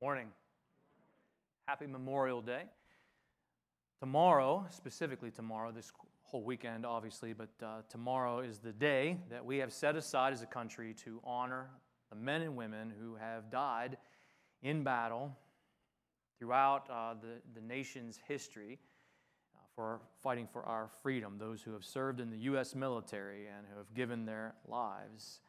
Morning. 0.00 0.28
Happy 1.66 1.88
Memorial 1.88 2.40
Day. 2.40 2.62
Tomorrow, 3.98 4.64
specifically 4.70 5.32
tomorrow, 5.32 5.72
this 5.72 5.90
whole 6.22 6.44
weekend, 6.44 6.86
obviously, 6.86 7.32
but 7.32 7.48
uh, 7.60 7.80
tomorrow 7.88 8.38
is 8.38 8.60
the 8.60 8.72
day 8.72 9.18
that 9.28 9.44
we 9.44 9.56
have 9.58 9.72
set 9.72 9.96
aside 9.96 10.32
as 10.32 10.40
a 10.40 10.46
country 10.46 10.94
to 11.02 11.20
honor 11.24 11.70
the 12.10 12.16
men 12.16 12.42
and 12.42 12.54
women 12.54 12.92
who 13.02 13.16
have 13.16 13.50
died 13.50 13.96
in 14.62 14.84
battle 14.84 15.36
throughout 16.38 16.88
uh, 16.88 17.14
the, 17.20 17.60
the 17.60 17.66
nation's 17.66 18.20
history 18.28 18.78
uh, 19.56 19.58
for 19.74 20.00
fighting 20.22 20.46
for 20.46 20.62
our 20.62 20.88
freedom, 21.02 21.38
those 21.38 21.60
who 21.60 21.72
have 21.72 21.84
served 21.84 22.20
in 22.20 22.30
the 22.30 22.38
U.S. 22.38 22.76
military 22.76 23.48
and 23.48 23.66
who 23.68 23.76
have 23.78 23.92
given 23.94 24.26
their 24.26 24.54
lives. 24.64 25.40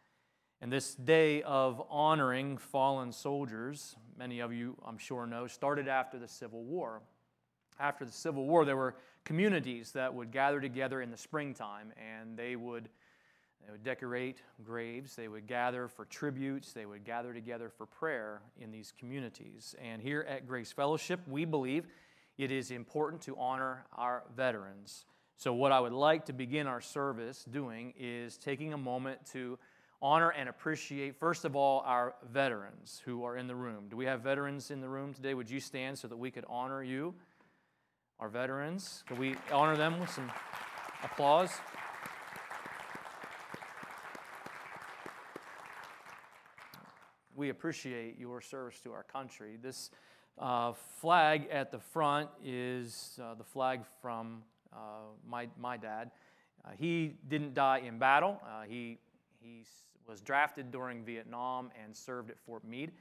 And 0.62 0.72
this 0.72 0.94
day 0.96 1.42
of 1.44 1.82
honoring 1.90 2.58
fallen 2.58 3.14
soldiers, 3.14 3.96
many 4.20 4.42
of 4.42 4.52
you, 4.52 4.76
I'm 4.86 4.98
sure, 4.98 5.26
know, 5.26 5.48
started 5.48 5.88
after 5.88 6.20
the 6.20 6.28
Civil 6.28 6.62
War. 6.64 7.02
After 7.80 8.04
the 8.04 8.12
Civil 8.12 8.46
War, 8.46 8.66
there 8.66 8.76
were 8.76 8.96
communities 9.24 9.94
that 9.94 10.14
would 10.14 10.30
gather 10.30 10.60
together 10.60 11.02
in 11.02 11.10
the 11.10 11.18
springtime 11.18 11.94
and 11.98 12.38
they 12.38 12.58
would, 12.58 12.90
they 13.66 13.72
would 13.72 13.84
decorate 13.84 14.42
graves, 14.62 15.16
they 15.16 15.30
would 15.30 15.48
gather 15.48 15.88
for 15.88 16.04
tributes, 16.04 16.74
they 16.74 16.86
would 16.86 17.06
gather 17.06 17.34
together 17.34 17.70
for 17.70 17.86
prayer 17.86 18.42
in 18.60 18.72
these 18.72 18.94
communities. 19.00 19.74
And 19.82 20.02
here 20.02 20.26
at 20.28 20.46
Grace 20.46 20.74
Fellowship, 20.74 21.22
we 21.26 21.46
believe 21.46 21.88
it 22.38 22.52
is 22.52 22.72
important 22.72 23.22
to 23.22 23.38
honor 23.38 23.86
our 23.96 24.24
veterans. 24.36 25.06
So, 25.38 25.54
what 25.54 25.72
I 25.72 25.80
would 25.80 25.94
like 25.94 26.26
to 26.26 26.34
begin 26.34 26.68
our 26.68 26.82
service 26.82 27.46
doing 27.50 27.94
is 27.98 28.38
taking 28.38 28.74
a 28.74 28.78
moment 28.78 29.26
to 29.32 29.58
honor 30.02 30.30
and 30.30 30.48
appreciate, 30.48 31.20
first 31.20 31.46
of 31.46 31.56
all, 31.56 31.82
our 31.86 32.16
veterans 32.32 33.02
who 33.04 33.24
are 33.26 33.38
in 33.38 33.48
the 33.48 33.56
room. 33.56 33.88
Do 33.90 33.98
we 33.98 34.06
have 34.06 34.22
veterans 34.22 34.72
in 34.72 34.80
the 34.80 34.88
room 34.88 35.14
today? 35.14 35.34
Would 35.34 35.50
you 35.50 35.60
stand 35.60 35.98
so 35.98 36.08
that 36.08 36.18
we 36.18 36.32
could 36.32 36.46
honor 36.48 36.82
you, 36.82 37.14
our 38.20 38.30
veterans? 38.30 39.04
Could 39.08 39.20
we 39.20 39.36
honor 39.52 39.76
them 39.76 40.00
with 40.00 40.10
some 40.10 40.32
applause? 41.04 41.52
We 47.36 47.50
appreciate 47.50 48.18
your 48.18 48.42
service 48.42 48.80
to 48.82 48.92
our 48.92 49.04
country. 49.04 49.58
This 49.62 49.92
uh, 50.38 50.74
flag 51.00 51.48
at 51.52 51.72
the 51.72 51.80
front 51.80 52.30
is 52.44 53.20
uh, 53.22 53.36
the 53.36 53.44
flag 53.44 53.82
from 54.02 54.44
uh, 54.74 54.78
my, 55.28 55.48
my 55.58 55.78
dad. 55.78 56.12
Uh, 56.64 56.70
he 56.78 57.16
didn't 57.28 57.54
die 57.54 57.80
in 57.80 57.98
battle. 57.98 58.42
Uh, 58.46 58.64
he, 58.68 58.98
he 59.42 59.64
was 60.08 60.22
drafted 60.22 60.72
during 60.72 61.04
Vietnam 61.04 61.72
and 61.84 61.96
served 61.96 62.30
at 62.30 62.40
Fort 62.40 62.64
Meade 62.64 62.92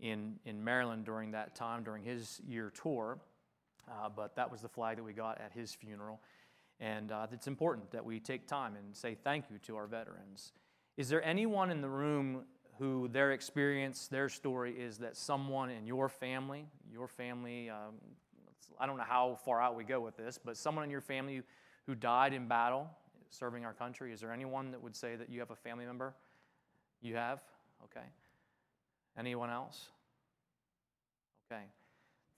in, 0.00 0.34
in 0.44 0.62
Maryland 0.62 1.04
during 1.04 1.30
that 1.32 1.54
time, 1.54 1.82
during 1.82 2.02
his 2.02 2.40
year 2.46 2.70
tour. 2.70 3.18
Uh, 3.88 4.08
but 4.08 4.34
that 4.36 4.50
was 4.50 4.60
the 4.60 4.68
flag 4.68 4.96
that 4.96 5.04
we 5.04 5.12
got 5.12 5.40
at 5.40 5.52
his 5.52 5.74
funeral. 5.74 6.20
And 6.80 7.12
uh, 7.12 7.26
it's 7.32 7.46
important 7.46 7.90
that 7.92 8.04
we 8.04 8.20
take 8.20 8.46
time 8.46 8.74
and 8.76 8.94
say 8.94 9.16
thank 9.22 9.46
you 9.50 9.58
to 9.66 9.76
our 9.76 9.86
veterans. 9.86 10.52
Is 10.96 11.08
there 11.08 11.24
anyone 11.24 11.70
in 11.70 11.80
the 11.80 11.88
room 11.88 12.44
who 12.78 13.08
their 13.08 13.32
experience, 13.32 14.08
their 14.08 14.28
story 14.28 14.72
is 14.72 14.98
that 14.98 15.16
someone 15.16 15.70
in 15.70 15.86
your 15.86 16.08
family, 16.08 16.66
your 16.92 17.08
family, 17.08 17.70
um, 17.70 17.94
I 18.78 18.86
don't 18.86 18.98
know 18.98 19.04
how 19.04 19.38
far 19.44 19.60
out 19.62 19.76
we 19.76 19.84
go 19.84 20.00
with 20.00 20.16
this, 20.16 20.38
but 20.42 20.56
someone 20.56 20.84
in 20.84 20.90
your 20.90 21.00
family 21.00 21.42
who 21.86 21.94
died 21.94 22.34
in 22.34 22.48
battle 22.48 22.90
serving 23.30 23.64
our 23.64 23.72
country, 23.72 24.12
is 24.12 24.20
there 24.20 24.32
anyone 24.32 24.70
that 24.70 24.82
would 24.82 24.94
say 24.94 25.16
that 25.16 25.30
you 25.30 25.40
have 25.40 25.50
a 25.50 25.56
family 25.56 25.86
member 25.86 26.14
you 27.00 27.16
have? 27.16 27.40
Okay. 27.84 28.06
Anyone 29.18 29.50
else? 29.50 29.88
Okay. 31.50 31.62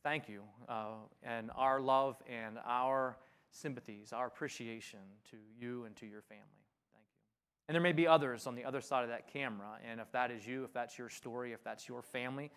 Thank 0.02 0.28
you. 0.28 0.42
Uh, 0.68 0.94
and 1.22 1.50
our 1.56 1.80
love 1.80 2.16
and 2.28 2.58
our 2.64 3.16
sympathies, 3.50 4.12
our 4.12 4.26
appreciation 4.26 5.00
to 5.30 5.36
you 5.58 5.84
and 5.84 5.96
to 5.96 6.06
your 6.06 6.22
family. 6.22 6.44
Thank 6.92 7.04
you. 7.04 7.68
And 7.68 7.74
there 7.74 7.82
may 7.82 7.92
be 7.92 8.06
others 8.06 8.46
on 8.46 8.54
the 8.54 8.64
other 8.64 8.80
side 8.80 9.02
of 9.02 9.10
that 9.10 9.32
camera. 9.32 9.78
And 9.88 10.00
if 10.00 10.10
that 10.12 10.30
is 10.30 10.46
you, 10.46 10.64
if 10.64 10.72
that's 10.72 10.98
your 10.98 11.08
story, 11.08 11.52
if 11.52 11.64
that's 11.64 11.88
your 11.88 12.02
family, 12.02 12.50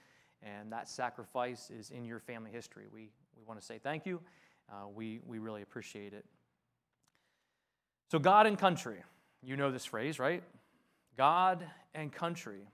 and 0.44 0.72
that 0.72 0.90
sacrifice 0.90 1.70
is 1.70 1.92
in 1.92 2.06
your 2.06 2.20
family 2.20 2.52
history, 2.52 2.86
we, 2.92 3.10
we 3.38 3.44
want 3.48 3.60
to 3.60 3.66
say 3.66 3.80
thank 3.82 4.06
you. 4.06 4.20
Uh, 4.70 4.88
we, 4.94 5.20
we 5.26 5.40
really 5.40 5.62
appreciate 5.62 6.14
it. 6.14 6.26
So, 8.12 8.20
God 8.20 8.46
and 8.46 8.58
country. 8.58 8.98
You 9.44 9.58
know 9.58 9.72
this 9.72 9.86
phrase, 9.86 10.20
right? 10.20 10.44
God 11.18 11.66
and 11.94 12.12
country. 12.12 12.68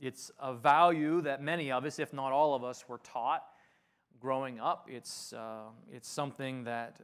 It's 0.00 0.30
a 0.38 0.54
value 0.54 1.22
that 1.22 1.42
many 1.42 1.72
of 1.72 1.84
us, 1.84 1.98
if 1.98 2.12
not 2.12 2.32
all 2.32 2.54
of 2.54 2.62
us, 2.62 2.88
were 2.88 2.98
taught 2.98 3.44
growing 4.20 4.60
up. 4.60 4.86
It's, 4.90 5.32
uh, 5.32 5.70
it's 5.92 6.08
something 6.08 6.64
that 6.64 7.00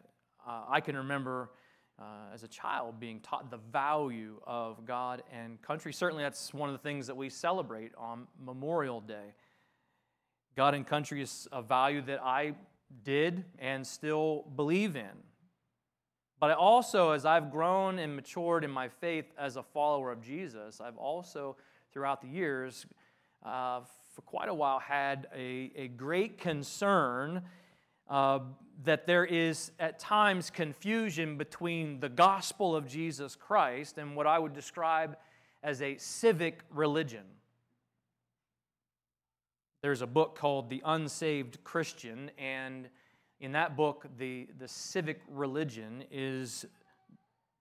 uh, 0.46 0.62
I 0.68 0.80
can 0.80 0.96
remember 0.96 1.50
uh, 1.98 2.32
as 2.32 2.42
a 2.42 2.48
child 2.48 2.98
being 2.98 3.20
taught 3.20 3.50
the 3.50 3.60
value 3.72 4.40
of 4.46 4.84
God 4.84 5.22
and 5.32 5.60
country. 5.62 5.92
Certainly, 5.92 6.24
that's 6.24 6.52
one 6.52 6.68
of 6.68 6.74
the 6.74 6.82
things 6.82 7.06
that 7.06 7.16
we 7.16 7.28
celebrate 7.30 7.92
on 7.96 8.26
Memorial 8.44 9.00
Day. 9.00 9.34
God 10.56 10.74
and 10.74 10.86
country 10.86 11.22
is 11.22 11.48
a 11.52 11.62
value 11.62 12.02
that 12.02 12.20
I 12.22 12.54
did 13.04 13.44
and 13.58 13.86
still 13.86 14.44
believe 14.56 14.96
in. 14.96 15.10
But 16.44 16.50
I 16.50 16.54
also, 16.56 17.12
as 17.12 17.24
I've 17.24 17.50
grown 17.50 17.98
and 17.98 18.14
matured 18.14 18.64
in 18.64 18.70
my 18.70 18.90
faith 18.90 19.24
as 19.38 19.56
a 19.56 19.62
follower 19.62 20.12
of 20.12 20.20
Jesus, 20.20 20.78
I've 20.78 20.98
also, 20.98 21.56
throughout 21.90 22.20
the 22.20 22.28
years, 22.28 22.84
uh, 23.42 23.80
for 24.12 24.20
quite 24.20 24.50
a 24.50 24.52
while, 24.52 24.78
had 24.78 25.26
a, 25.34 25.72
a 25.74 25.88
great 25.88 26.36
concern 26.36 27.40
uh, 28.10 28.40
that 28.82 29.06
there 29.06 29.24
is 29.24 29.72
at 29.80 29.98
times 29.98 30.50
confusion 30.50 31.38
between 31.38 31.98
the 31.98 32.10
gospel 32.10 32.76
of 32.76 32.86
Jesus 32.86 33.34
Christ 33.34 33.96
and 33.96 34.14
what 34.14 34.26
I 34.26 34.38
would 34.38 34.52
describe 34.52 35.16
as 35.62 35.80
a 35.80 35.96
civic 35.96 36.60
religion. 36.68 37.24
There's 39.80 40.02
a 40.02 40.06
book 40.06 40.36
called 40.36 40.68
The 40.68 40.82
Unsaved 40.84 41.64
Christian, 41.64 42.30
and 42.36 42.90
in 43.40 43.52
that 43.52 43.76
book, 43.76 44.06
the, 44.18 44.48
the 44.58 44.68
civic 44.68 45.20
religion 45.28 46.04
is 46.10 46.64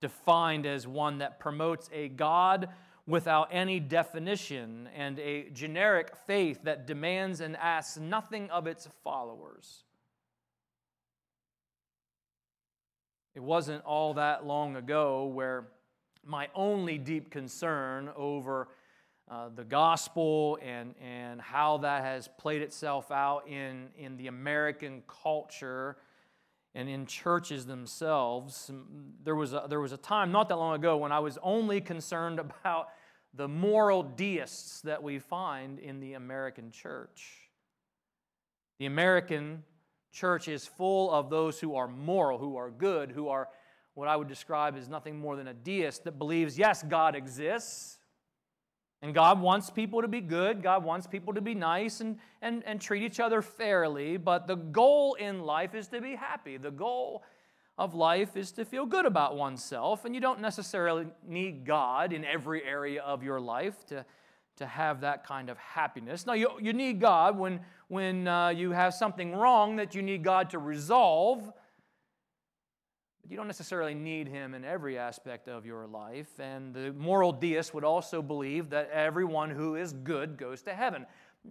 defined 0.02 0.66
as 0.66 0.88
one 0.88 1.20
that 1.20 1.40
promotes 1.40 1.90
a 1.94 2.10
God 2.10 2.70
without 3.06 3.50
any 3.52 3.80
definition 3.80 4.88
and 4.96 5.20
a 5.20 5.50
generic 5.50 6.16
faith 6.26 6.60
that 6.64 6.88
demands 6.88 7.42
and 7.42 7.58
asks 7.58 7.98
nothing 7.98 8.50
of 8.50 8.68
its 8.68 8.88
followers. 9.04 9.84
It 13.36 13.42
wasn't 13.42 13.84
all 13.84 14.14
that 14.14 14.46
long 14.46 14.76
ago 14.76 15.26
where 15.26 15.68
my 16.26 16.50
only 16.56 16.98
deep 16.98 17.30
concern 17.30 18.10
over 18.16 18.70
uh, 19.30 19.50
the 19.56 19.64
gospel 19.64 20.58
and, 20.62 20.96
and 21.02 21.40
how 21.40 21.78
that 21.78 22.04
has 22.04 22.30
played 22.38 22.62
itself 22.62 23.12
out 23.12 23.48
in, 23.48 23.88
in 23.98 24.18
the 24.18 24.28
American 24.28 25.02
culture 25.08 25.98
and 26.76 26.90
in 26.90 27.06
churches 27.06 27.66
themselves. 27.66 28.72
There 29.24 29.36
was, 29.36 29.54
a, 29.54 29.66
there 29.70 29.80
was 29.80 29.92
a 29.92 29.98
time 29.98 30.32
not 30.32 30.50
that 30.50 30.58
long 30.58 30.76
ago 30.76 30.98
when 30.98 31.12
I 31.12 31.20
was 31.20 31.38
only 31.42 31.82
concerned 31.82 32.40
about 32.62 32.90
the 33.34 33.48
moral 33.48 34.04
deists 34.04 34.82
that 34.82 35.02
we 35.02 35.20
find 35.20 35.80
in 35.80 36.00
the 36.00 36.14
American 36.14 36.72
church. 36.72 37.50
The 38.80 38.86
American 38.86 39.64
church 40.12 40.48
is 40.48 40.68
full 40.68 41.12
of 41.12 41.30
those 41.30 41.60
who 41.60 41.76
are 41.76 41.88
moral, 41.88 42.38
who 42.38 42.58
are 42.58 42.70
good, 42.70 43.12
who 43.12 43.30
are 43.30 43.48
what 43.96 44.08
I 44.08 44.16
would 44.16 44.28
describe 44.28 44.76
as 44.76 44.90
nothing 44.90 45.20
more 45.20 45.36
than 45.36 45.48
a 45.48 45.54
deist 45.54 46.04
that 46.04 46.18
believes, 46.18 46.58
yes, 46.58 46.84
God 46.84 47.16
exists. 47.16 48.00
And 49.04 49.14
God 49.14 49.42
wants 49.42 49.70
people 49.70 50.02
to 50.02 50.08
be 50.08 50.22
good. 50.22 50.64
God 50.64 50.86
wants 50.86 51.08
people 51.08 51.34
to 51.34 51.42
be 51.42 51.54
nice 51.54 52.00
and, 52.00 52.18
and, 52.42 52.64
and 52.66 52.80
treat 52.80 53.04
each 53.04 53.20
other 53.20 53.42
fairly. 53.42 54.16
But 54.16 54.48
the 54.48 54.56
goal 54.56 55.16
in 55.16 55.42
life 55.42 55.76
is 55.76 55.90
to 55.90 56.00
be 56.00 56.16
happy. 56.16 56.56
The 56.56 56.72
goal 56.72 57.22
of 57.78 57.94
life 57.94 58.38
is 58.38 58.54
to 58.54 58.64
feel 58.64 58.86
good 58.86 59.06
about 59.06 59.36
oneself. 59.36 60.06
And 60.06 60.16
you 60.16 60.22
don't 60.22 60.40
necessarily 60.40 61.08
need 61.28 61.66
God 61.66 62.14
in 62.14 62.24
every 62.24 62.64
area 62.64 63.02
of 63.02 63.24
your 63.24 63.42
life 63.42 63.86
to, 63.88 64.06
to 64.56 64.66
have 64.66 65.02
that 65.02 65.28
kind 65.28 65.50
of 65.50 65.58
happiness. 65.58 66.26
Now, 66.26 66.34
you, 66.34 66.52
you 66.62 66.72
need 66.72 67.02
God 67.02 67.38
when, 67.38 67.60
when 67.90 68.26
uh, 68.26 68.50
you 68.50 68.72
have 68.72 68.94
something 68.94 69.36
wrong 69.36 69.76
that 69.76 69.94
you 69.94 70.02
need 70.02 70.24
God 70.24 70.50
to 70.52 70.60
resolve. 70.60 71.52
But 73.24 73.32
you 73.32 73.38
don't 73.38 73.48
necessarily 73.48 73.96
need 73.96 74.28
him 74.28 74.54
in 74.54 74.64
every 74.64 74.98
aspect 74.98 75.48
of 75.48 75.66
your 75.66 75.88
life. 75.88 76.40
And 76.40 76.74
the 76.74 76.94
moral 76.94 77.32
deist 77.32 77.74
would 77.74 77.86
also 77.86 78.22
believe 78.22 78.70
that 78.72 78.90
everyone 78.92 79.50
who 79.50 79.76
is 79.76 79.94
good 79.94 80.38
goes 80.38 80.62
to 80.64 80.74
heaven. 80.74 81.06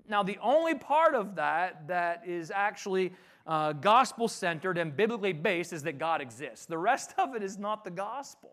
Now, 0.09 0.23
the 0.23 0.39
only 0.43 0.75
part 0.75 1.15
of 1.15 1.35
that 1.37 1.89
that 1.89 2.23
is 2.27 2.51
actually 2.51 3.13
uh, 3.47 3.73
gospel 3.73 4.29
centered 4.29 4.79
and 4.79 4.95
biblically 4.95 5.33
based 5.33 5.73
is 5.73 5.83
that 5.83 5.99
God 5.99 6.21
exists. 6.21 6.67
The 6.67 6.79
rest 6.79 7.15
of 7.19 7.35
it 7.35 7.43
is 7.43 7.59
not 7.59 7.85
the 7.85 7.91
gospel. 7.91 8.51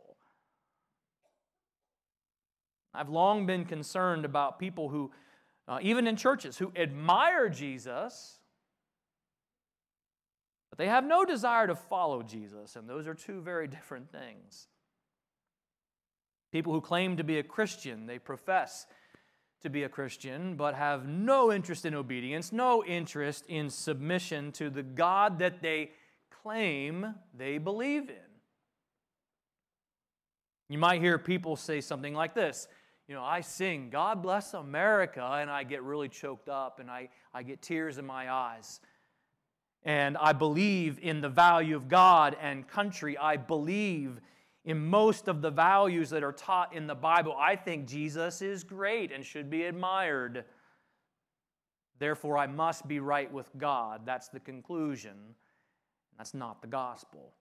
I've 2.93 3.09
long 3.09 3.45
been 3.45 3.65
concerned 3.65 4.25
about 4.25 4.57
people 4.57 4.89
who 4.89 5.11
uh, 5.69 5.77
even 5.83 6.07
in 6.07 6.15
churches, 6.15 6.57
who 6.57 6.73
admire 6.75 7.47
Jesus, 7.47 8.38
they 10.79 10.87
have 10.87 11.03
no 11.03 11.25
desire 11.25 11.67
to 11.67 11.75
follow 11.75 12.23
Jesus, 12.23 12.77
and 12.77 12.87
those 12.89 13.05
are 13.05 13.13
two 13.13 13.41
very 13.41 13.67
different 13.67 14.09
things. 14.09 14.69
People 16.53 16.71
who 16.71 16.79
claim 16.79 17.17
to 17.17 17.23
be 17.25 17.37
a 17.37 17.43
Christian, 17.43 18.07
they 18.07 18.17
profess 18.17 18.87
to 19.61 19.69
be 19.69 19.83
a 19.83 19.89
Christian, 19.89 20.55
but 20.55 20.75
have 20.75 21.05
no 21.05 21.51
interest 21.51 21.85
in 21.85 21.93
obedience, 21.93 22.53
no 22.53 22.81
interest 22.85 23.45
in 23.49 23.69
submission 23.69 24.53
to 24.53 24.69
the 24.69 24.81
God 24.81 25.39
that 25.39 25.61
they 25.61 25.91
claim 26.41 27.13
they 27.37 27.57
believe 27.57 28.09
in. 28.09 28.15
You 30.69 30.77
might 30.77 31.01
hear 31.01 31.17
people 31.17 31.57
say 31.57 31.81
something 31.81 32.13
like 32.13 32.33
this 32.33 32.69
You 33.05 33.15
know, 33.15 33.23
I 33.23 33.41
sing, 33.41 33.89
God 33.89 34.23
bless 34.23 34.53
America, 34.53 35.27
and 35.41 35.51
I 35.51 35.63
get 35.63 35.83
really 35.83 36.07
choked 36.07 36.47
up 36.47 36.79
and 36.79 36.89
I, 36.89 37.09
I 37.33 37.43
get 37.43 37.61
tears 37.61 37.97
in 37.97 38.05
my 38.05 38.31
eyes. 38.31 38.79
And 39.83 40.17
I 40.17 40.33
believe 40.33 40.99
in 41.01 41.21
the 41.21 41.29
value 41.29 41.75
of 41.75 41.87
God 41.87 42.35
and 42.41 42.67
country. 42.67 43.17
I 43.17 43.37
believe 43.37 44.19
in 44.65 44.85
most 44.85 45.27
of 45.27 45.41
the 45.41 45.49
values 45.49 46.09
that 46.09 46.23
are 46.23 46.33
taught 46.33 46.75
in 46.75 46.85
the 46.85 46.95
Bible. 46.95 47.35
I 47.39 47.55
think 47.55 47.87
Jesus 47.87 48.41
is 48.41 48.63
great 48.63 49.11
and 49.11 49.25
should 49.25 49.49
be 49.49 49.63
admired. 49.63 50.45
Therefore, 51.97 52.37
I 52.37 52.47
must 52.47 52.87
be 52.87 52.99
right 52.99 53.31
with 53.31 53.49
God. 53.57 54.01
That's 54.05 54.29
the 54.29 54.39
conclusion. 54.39 55.15
That's 56.17 56.33
not 56.33 56.61
the 56.61 56.67
gospel. 56.67 57.33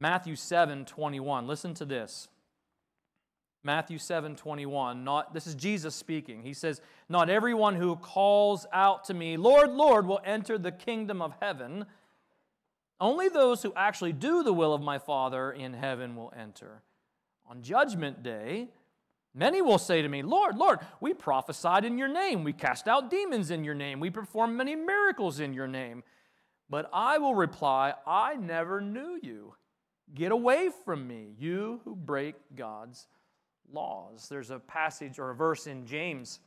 Matthew 0.00 0.34
7 0.34 0.84
21. 0.84 1.46
Listen 1.46 1.74
to 1.74 1.84
this. 1.84 2.28
Matthew 3.62 3.98
7 3.98 4.36
21. 4.36 5.04
Not, 5.04 5.34
this 5.34 5.46
is 5.46 5.54
Jesus 5.54 5.94
speaking. 5.94 6.42
He 6.42 6.54
says, 6.54 6.80
Not 7.08 7.28
everyone 7.28 7.76
who 7.76 7.96
calls 7.96 8.66
out 8.72 9.04
to 9.04 9.14
me, 9.14 9.36
Lord, 9.36 9.70
Lord, 9.70 10.06
will 10.06 10.20
enter 10.24 10.56
the 10.56 10.72
kingdom 10.72 11.20
of 11.20 11.34
heaven. 11.40 11.84
Only 13.00 13.28
those 13.28 13.62
who 13.62 13.72
actually 13.74 14.12
do 14.12 14.42
the 14.42 14.52
will 14.52 14.74
of 14.74 14.82
my 14.82 14.98
Father 14.98 15.52
in 15.52 15.72
heaven 15.72 16.16
will 16.16 16.32
enter. 16.38 16.82
On 17.46 17.62
judgment 17.62 18.22
day, 18.22 18.68
many 19.34 19.62
will 19.62 19.78
say 19.78 20.02
to 20.02 20.08
me, 20.08 20.22
Lord, 20.22 20.56
Lord, 20.56 20.80
we 21.00 21.14
prophesied 21.14 21.84
in 21.84 21.98
your 21.98 22.08
name. 22.08 22.44
We 22.44 22.52
cast 22.52 22.88
out 22.88 23.10
demons 23.10 23.50
in 23.50 23.64
your 23.64 23.74
name. 23.74 24.00
We 24.00 24.10
performed 24.10 24.56
many 24.56 24.74
miracles 24.74 25.40
in 25.40 25.52
your 25.52 25.66
name. 25.66 26.02
But 26.68 26.88
I 26.92 27.18
will 27.18 27.34
reply, 27.34 27.94
I 28.06 28.36
never 28.36 28.80
knew 28.80 29.18
you. 29.22 29.54
Get 30.14 30.30
away 30.32 30.70
from 30.84 31.06
me, 31.06 31.34
you 31.38 31.80
who 31.84 31.94
break 31.94 32.34
God's 32.54 33.06
laws. 33.72 34.28
There's 34.28 34.50
a 34.50 34.58
passage 34.58 35.18
or 35.18 35.30
a 35.30 35.34
verse 35.34 35.66
in 35.66 35.86
James, 35.86 36.40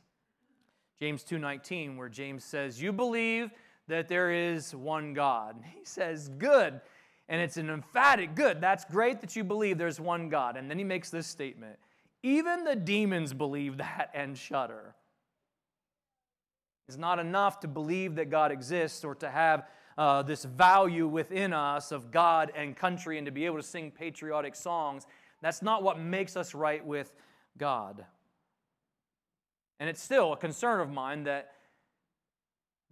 James 0.98 1.24
2:19 1.24 1.96
where 1.96 2.08
James 2.08 2.44
says, 2.44 2.80
"You 2.80 2.92
believe 2.92 3.50
that 3.88 4.08
there 4.08 4.30
is 4.30 4.74
one 4.74 5.14
God." 5.14 5.62
He 5.74 5.84
says, 5.84 6.28
"Good." 6.28 6.80
And 7.28 7.40
it's 7.40 7.56
an 7.56 7.70
emphatic 7.70 8.34
good. 8.34 8.60
That's 8.60 8.84
great 8.84 9.22
that 9.22 9.34
you 9.34 9.44
believe 9.44 9.78
there's 9.78 9.98
one 9.98 10.28
God. 10.28 10.58
And 10.58 10.70
then 10.70 10.76
he 10.76 10.84
makes 10.84 11.08
this 11.08 11.26
statement, 11.26 11.78
"Even 12.22 12.64
the 12.64 12.76
demons 12.76 13.32
believe 13.32 13.78
that 13.78 14.10
and 14.12 14.36
shudder." 14.36 14.94
It's 16.86 16.98
not 16.98 17.18
enough 17.18 17.60
to 17.60 17.68
believe 17.68 18.16
that 18.16 18.28
God 18.28 18.52
exists 18.52 19.04
or 19.04 19.14
to 19.16 19.30
have 19.30 19.66
uh, 19.96 20.22
this 20.22 20.44
value 20.44 21.06
within 21.06 21.52
us 21.52 21.92
of 21.92 22.10
God 22.10 22.52
and 22.54 22.76
country 22.76 23.16
and 23.16 23.26
to 23.26 23.32
be 23.32 23.46
able 23.46 23.56
to 23.56 23.62
sing 23.62 23.90
patriotic 23.90 24.54
songs. 24.54 25.06
That's 25.44 25.60
not 25.60 25.82
what 25.82 25.98
makes 25.98 26.38
us 26.38 26.54
right 26.54 26.82
with 26.82 27.12
God. 27.58 28.02
And 29.78 29.90
it's 29.90 30.02
still 30.02 30.32
a 30.32 30.38
concern 30.38 30.80
of 30.80 30.90
mine 30.90 31.24
that, 31.24 31.52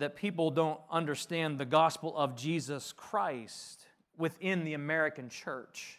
that 0.00 0.16
people 0.16 0.50
don't 0.50 0.78
understand 0.90 1.56
the 1.56 1.64
gospel 1.64 2.14
of 2.14 2.36
Jesus 2.36 2.92
Christ 2.92 3.86
within 4.18 4.64
the 4.64 4.74
American 4.74 5.30
church. 5.30 5.98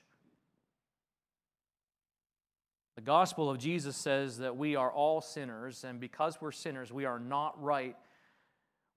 The 2.97 3.01
gospel 3.01 3.49
of 3.49 3.57
Jesus 3.57 3.97
says 3.97 4.37
that 4.37 4.55
we 4.55 4.75
are 4.75 4.91
all 4.91 5.21
sinners, 5.21 5.83
and 5.83 5.99
because 5.99 6.37
we're 6.39 6.51
sinners, 6.51 6.93
we 6.93 7.05
are 7.05 7.17
not 7.17 7.59
right 7.63 7.95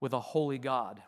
with 0.02 0.12
a 0.12 0.20
holy 0.20 0.58
God. 0.58 1.02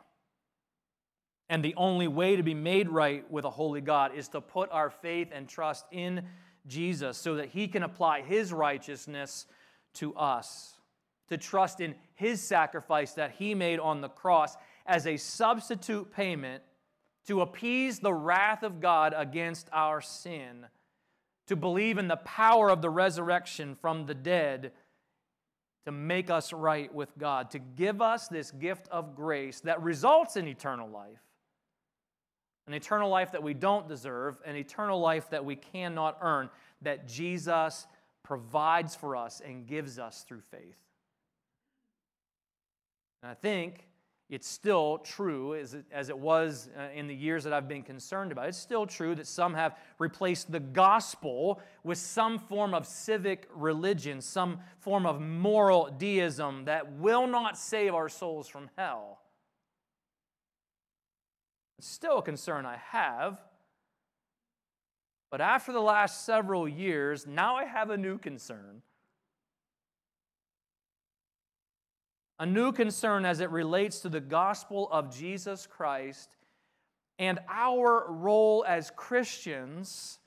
And 1.51 1.65
the 1.65 1.75
only 1.77 2.09
way 2.09 2.37
to 2.37 2.43
be 2.43 2.55
made 2.55 2.89
right 2.89 3.29
with 3.31 3.45
a 3.45 3.51
holy 3.51 3.81
God 3.81 4.15
is 4.15 4.29
to 4.29 4.41
put 4.41 4.71
our 4.71 4.91
faith 4.91 5.29
and 5.33 5.49
trust 5.49 5.87
in 5.91 6.23
Jesus 6.67 7.17
so 7.17 7.37
that 7.37 7.49
he 7.49 7.69
can 7.69 7.83
apply 7.83 8.21
his 8.21 8.53
righteousness 8.53 9.47
to 9.95 10.15
us. 10.15 10.75
To 11.29 11.39
trust 11.39 11.81
in 11.81 11.95
his 12.15 12.43
sacrifice 12.43 13.13
that 13.13 13.33
he 13.33 13.55
made 13.55 13.81
on 13.81 14.01
the 14.01 14.09
cross 14.09 14.57
as 14.87 15.07
a 15.07 15.17
substitute 15.17 16.13
payment 16.13 16.63
to 17.27 17.41
appease 17.43 17.99
the 17.99 18.13
wrath 18.13 18.63
of 18.63 18.81
God 18.81 19.15
against 19.17 19.69
our 19.73 20.01
sin. 20.01 20.67
To 21.47 21.57
believe 21.57 21.97
in 21.97 22.09
the 22.09 22.17
power 22.17 22.71
of 22.71 22.83
the 22.83 22.91
resurrection 22.91 23.75
from 23.75 24.07
the 24.07 24.15
dead 24.15 24.73
to 25.85 25.93
make 25.93 26.29
us 26.29 26.53
right 26.53 26.95
with 26.95 27.17
God, 27.17 27.51
to 27.53 27.59
give 27.59 28.03
us 28.03 28.29
this 28.29 28.51
gift 28.51 28.89
of 28.91 29.15
grace 29.15 29.61
that 29.61 29.83
results 29.83 30.37
in 30.37 30.47
eternal 30.47 30.91
life 30.91 31.21
an 32.69 32.75
eternal 32.75 33.09
life 33.09 33.33
that 33.33 33.43
we 33.43 33.55
don't 33.55 33.89
deserve, 33.89 34.37
an 34.45 34.55
eternal 34.55 35.01
life 35.01 35.31
that 35.31 35.45
we 35.45 35.57
cannot 35.57 36.19
earn, 36.21 36.51
that 36.83 37.09
Jesus 37.09 37.87
provides 38.23 38.95
for 38.95 39.17
us 39.17 39.41
and 39.45 39.67
gives 39.67 39.99
us 39.99 40.25
through 40.29 40.43
faith. 40.51 40.77
And 43.23 43.31
I 43.33 43.35
think 43.35 43.89
it's 44.29 44.47
still 44.47 44.99
true, 44.99 45.55
as 45.55 45.73
it, 45.73 45.87
as 45.91 46.11
it 46.11 46.19
was 46.19 46.69
uh, 46.79 46.89
in 46.95 47.07
the 47.07 47.15
years 47.15 47.45
that 47.45 47.55
I've 47.55 47.69
been 47.69 47.83
concerned 47.83 48.31
about. 48.31 48.49
It's 48.49 48.59
still 48.59 48.87
true 48.87 49.15
that 49.15 49.27
some 49.27 49.55
have 49.55 49.79
replaced 49.99 50.53
the 50.53 50.61
gospel 50.61 51.63
with 51.83 51.97
some 51.97 52.39
form 52.39 52.75
of 52.75 52.87
civic 52.87 53.49
religion, 53.55 54.21
some 54.21 54.61
form 54.81 55.07
of 55.07 55.23
moral 55.23 55.89
deism 55.97 56.67
that 56.67 56.93
will 56.93 57.27
not 57.27 57.57
save 57.57 57.95
our 57.95 58.11
souls 58.11 58.47
from 58.47 58.69
hell. 58.77 59.21
It's 61.79 61.89
still 61.89 62.19
a 62.19 62.23
concern 62.23 62.67
I 62.67 62.79
have. 62.91 63.39
But 65.31 65.41
after 65.41 65.73
the 65.73 65.81
last 65.81 66.25
several 66.25 66.69
years, 66.69 67.27
now 67.27 67.57
I 67.57 67.65
have 67.65 67.91
a 67.91 67.97
new 67.97 68.19
concern. 68.19 68.83
A 72.41 72.47
new 72.47 72.73
concern 72.73 73.25
as 73.25 73.41
it 73.41 73.51
relates 73.51 74.01
to 74.01 74.09
the 74.09 74.21
gospel 74.21 74.89
of 74.91 75.15
Jesus 75.15 75.67
Christ 75.67 76.31
and 77.19 77.39
our 77.49 78.07
role 78.09 78.65
as 78.67 78.91
Christians 78.95 80.19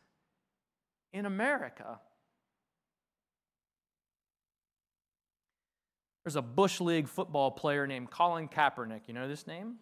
in 1.14 1.26
America. 1.26 2.00
There's 6.24 6.36
a 6.36 6.42
Bush 6.42 6.80
League 6.80 7.08
football 7.08 7.50
player 7.50 7.88
named 7.88 8.12
Colin 8.12 8.48
Kaepernick. 8.48 9.02
You 9.08 9.14
know 9.14 9.28
this 9.28 9.48
name? 9.48 9.78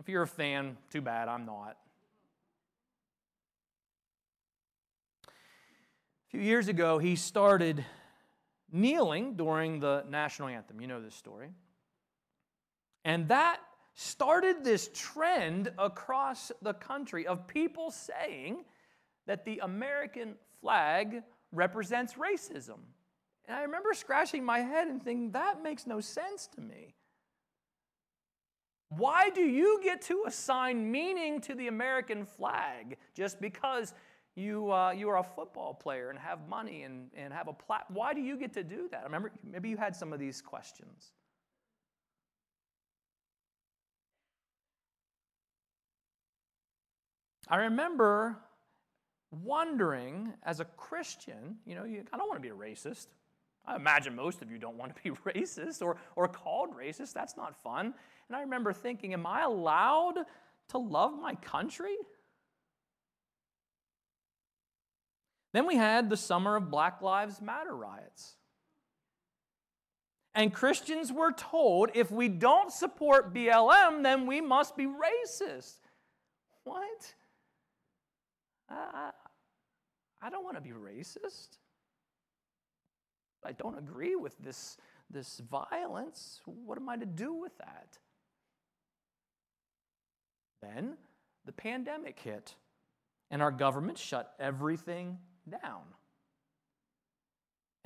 If 0.00 0.08
you're 0.08 0.22
a 0.22 0.26
fan, 0.26 0.76
too 0.90 1.00
bad, 1.00 1.28
I'm 1.28 1.44
not. 1.44 1.76
A 5.26 6.30
few 6.30 6.40
years 6.40 6.68
ago, 6.68 6.98
he 6.98 7.16
started 7.16 7.84
kneeling 8.70 9.34
during 9.34 9.80
the 9.80 10.04
national 10.08 10.48
anthem. 10.48 10.80
You 10.80 10.86
know 10.86 11.02
this 11.02 11.14
story. 11.14 11.50
And 13.04 13.28
that 13.28 13.60
started 13.94 14.62
this 14.62 14.90
trend 14.94 15.72
across 15.78 16.52
the 16.62 16.74
country 16.74 17.26
of 17.26 17.46
people 17.48 17.90
saying 17.90 18.64
that 19.26 19.44
the 19.44 19.58
American 19.62 20.34
flag 20.60 21.22
represents 21.50 22.14
racism. 22.14 22.78
And 23.46 23.56
I 23.56 23.62
remember 23.62 23.94
scratching 23.94 24.44
my 24.44 24.60
head 24.60 24.88
and 24.88 25.02
thinking, 25.02 25.32
that 25.32 25.62
makes 25.62 25.86
no 25.86 26.00
sense 26.00 26.46
to 26.48 26.60
me. 26.60 26.94
Why 28.90 29.30
do 29.30 29.42
you 29.42 29.80
get 29.82 30.00
to 30.02 30.24
assign 30.26 30.90
meaning 30.90 31.40
to 31.42 31.54
the 31.54 31.68
American 31.68 32.24
flag 32.24 32.96
just 33.14 33.40
because 33.40 33.92
you, 34.34 34.72
uh, 34.72 34.92
you 34.92 35.08
are 35.10 35.18
a 35.18 35.22
football 35.22 35.74
player 35.74 36.10
and 36.10 36.18
have 36.18 36.48
money 36.48 36.84
and, 36.84 37.10
and 37.14 37.32
have 37.32 37.48
a 37.48 37.52
plat? 37.52 37.84
Why 37.88 38.14
do 38.14 38.20
you 38.20 38.36
get 38.38 38.54
to 38.54 38.64
do 38.64 38.88
that? 38.90 39.00
I 39.00 39.04
remember 39.04 39.32
maybe 39.44 39.68
you 39.68 39.76
had 39.76 39.94
some 39.94 40.12
of 40.12 40.18
these 40.18 40.40
questions. 40.40 41.12
I 47.50 47.56
remember 47.56 48.38
wondering 49.30 50.32
as 50.42 50.60
a 50.60 50.64
Christian, 50.64 51.56
you 51.66 51.74
know, 51.74 51.84
you, 51.84 52.04
I 52.12 52.16
don't 52.16 52.28
want 52.28 52.42
to 52.42 52.46
be 52.46 52.48
a 52.48 52.52
racist. 52.52 53.06
I 53.68 53.76
imagine 53.76 54.16
most 54.16 54.40
of 54.40 54.50
you 54.50 54.58
don't 54.58 54.78
want 54.78 54.96
to 54.96 55.02
be 55.02 55.10
racist 55.32 55.82
or, 55.82 55.96
or 56.16 56.26
called 56.26 56.74
racist. 56.74 57.12
That's 57.12 57.36
not 57.36 57.60
fun. 57.62 57.92
And 58.28 58.36
I 58.36 58.40
remember 58.40 58.72
thinking, 58.72 59.12
am 59.12 59.26
I 59.26 59.42
allowed 59.42 60.24
to 60.70 60.78
love 60.78 61.12
my 61.20 61.34
country? 61.34 61.96
Then 65.52 65.66
we 65.66 65.76
had 65.76 66.08
the 66.08 66.16
summer 66.16 66.56
of 66.56 66.70
Black 66.70 67.02
Lives 67.02 67.40
Matter 67.40 67.74
riots. 67.74 68.36
And 70.34 70.52
Christians 70.52 71.12
were 71.12 71.32
told 71.32 71.90
if 71.94 72.10
we 72.10 72.28
don't 72.28 72.70
support 72.72 73.34
BLM, 73.34 74.02
then 74.02 74.26
we 74.26 74.40
must 74.40 74.76
be 74.76 74.86
racist. 74.86 75.78
What? 76.64 77.14
I, 78.70 79.10
I 80.22 80.30
don't 80.30 80.44
want 80.44 80.56
to 80.56 80.62
be 80.62 80.70
racist. 80.70 81.58
I 83.48 83.52
don't 83.52 83.78
agree 83.78 84.14
with 84.14 84.36
this, 84.38 84.76
this 85.10 85.40
violence. 85.50 86.42
What 86.44 86.76
am 86.76 86.88
I 86.90 86.98
to 86.98 87.06
do 87.06 87.32
with 87.32 87.56
that? 87.56 87.98
Then 90.60 90.98
the 91.46 91.52
pandemic 91.52 92.20
hit, 92.20 92.54
and 93.30 93.40
our 93.40 93.50
government 93.50 93.96
shut 93.96 94.34
everything 94.38 95.16
down. 95.48 95.80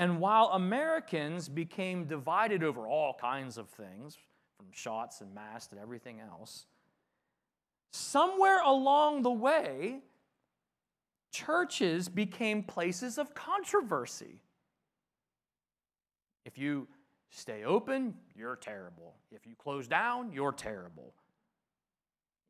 And 0.00 0.19
while 0.19 0.47
Americans 0.47 1.49
became 1.49 2.07
divided 2.07 2.64
over 2.64 2.88
all 2.88 3.14
kinds 3.21 3.57
of 3.57 3.69
things, 3.69 4.19
from 4.57 4.66
shots 4.73 5.21
and 5.21 5.33
masks 5.33 5.71
and 5.71 5.81
everything 5.81 6.19
else, 6.19 6.66
somewhere 7.92 8.62
along 8.62 9.23
the 9.23 9.31
way, 9.31 10.00
churches 11.31 12.09
became 12.09 12.64
places 12.64 13.16
of 13.16 13.33
controversy. 13.33 14.40
If 16.44 16.58
you 16.58 16.88
stay 17.30 17.64
open, 17.64 18.14
you're 18.34 18.56
terrible. 18.56 19.14
If 19.30 19.46
you 19.46 19.54
close 19.56 19.88
down, 19.88 20.32
you're 20.32 20.52
terrible. 20.52 21.14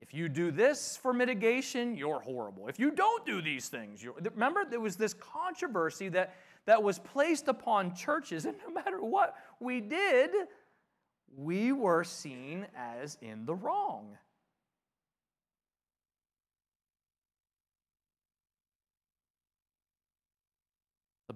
If 0.01 0.13
you 0.13 0.29
do 0.29 0.51
this 0.51 0.97
for 0.97 1.13
mitigation, 1.13 1.97
you're 1.97 2.19
horrible. 2.19 2.67
If 2.67 2.81
you 2.81 2.91
don't 2.91 3.25
do 3.25 3.41
these 3.41 3.69
things, 3.69 4.03
you 4.03 4.15
remember 4.35 4.65
there 4.65 4.81
was 4.81 4.97
this 4.97 5.15
controversy 5.15 6.09
that, 6.09 6.35
that 6.67 6.83
was 6.83 6.99
placed 6.99 7.47
upon 7.47 7.95
churches, 7.95 8.45
and 8.47 8.57
no 8.67 8.73
matter 8.73 9.01
what 9.01 9.37
we 9.61 9.81
did, 9.81 10.31
we 11.37 11.71
were 11.71 12.03
seen 12.03 12.67
as 12.77 13.17
in 13.23 13.47
the 13.47 13.55
wrong. 13.55 14.19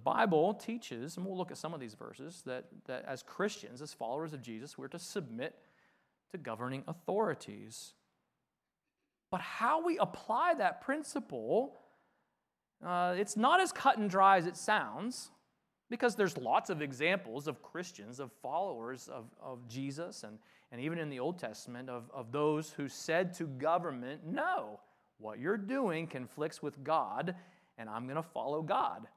Bible 0.06 0.54
teaches, 0.54 1.16
and 1.16 1.26
we'll 1.26 1.36
look 1.36 1.50
at 1.50 1.58
some 1.58 1.74
of 1.74 1.80
these 1.80 1.94
verses, 1.94 2.44
that, 2.46 2.66
that 2.84 3.04
as 3.08 3.24
Christians, 3.24 3.82
as 3.82 3.92
followers 3.92 4.32
of 4.32 4.40
Jesus, 4.40 4.78
we're 4.78 4.86
to 4.86 5.00
submit 5.00 5.58
to 6.30 6.38
governing 6.38 6.84
authorities. 6.86 7.94
But 9.32 9.40
how 9.40 9.84
we 9.84 9.98
apply 9.98 10.54
that 10.58 10.80
principle, 10.80 11.76
uh, 12.86 13.16
it's 13.18 13.36
not 13.36 13.60
as 13.60 13.72
cut 13.72 13.98
and 13.98 14.08
dry 14.08 14.38
as 14.38 14.46
it 14.46 14.56
sounds, 14.56 15.32
because 15.90 16.14
there's 16.14 16.36
lots 16.36 16.70
of 16.70 16.82
examples 16.82 17.48
of 17.48 17.60
Christians, 17.60 18.20
of 18.20 18.30
followers 18.40 19.08
of, 19.08 19.24
of 19.42 19.66
Jesus, 19.66 20.22
and, 20.22 20.38
and 20.70 20.80
even 20.80 20.98
in 21.00 21.10
the 21.10 21.18
Old 21.18 21.36
Testament, 21.36 21.90
of, 21.90 22.08
of 22.14 22.30
those 22.30 22.70
who 22.70 22.88
said 22.88 23.34
to 23.34 23.44
government, 23.44 24.20
No, 24.24 24.78
what 25.18 25.40
you're 25.40 25.56
doing 25.56 26.06
conflicts 26.06 26.62
with 26.62 26.84
God, 26.84 27.34
and 27.76 27.90
I'm 27.90 28.04
going 28.04 28.14
to 28.14 28.22
follow 28.22 28.62
God. 28.62 29.08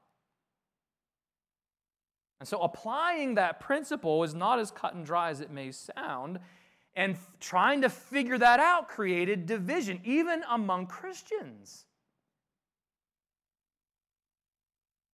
And 2.40 2.48
so 2.48 2.60
applying 2.60 3.34
that 3.34 3.60
principle 3.60 4.24
is 4.24 4.34
not 4.34 4.58
as 4.58 4.70
cut 4.70 4.94
and 4.94 5.04
dry 5.04 5.30
as 5.30 5.40
it 5.40 5.50
may 5.50 5.70
sound. 5.70 6.40
And 6.96 7.16
trying 7.38 7.82
to 7.82 7.88
figure 7.88 8.38
that 8.38 8.58
out 8.58 8.88
created 8.88 9.46
division, 9.46 10.00
even 10.04 10.42
among 10.50 10.86
Christians. 10.86 11.84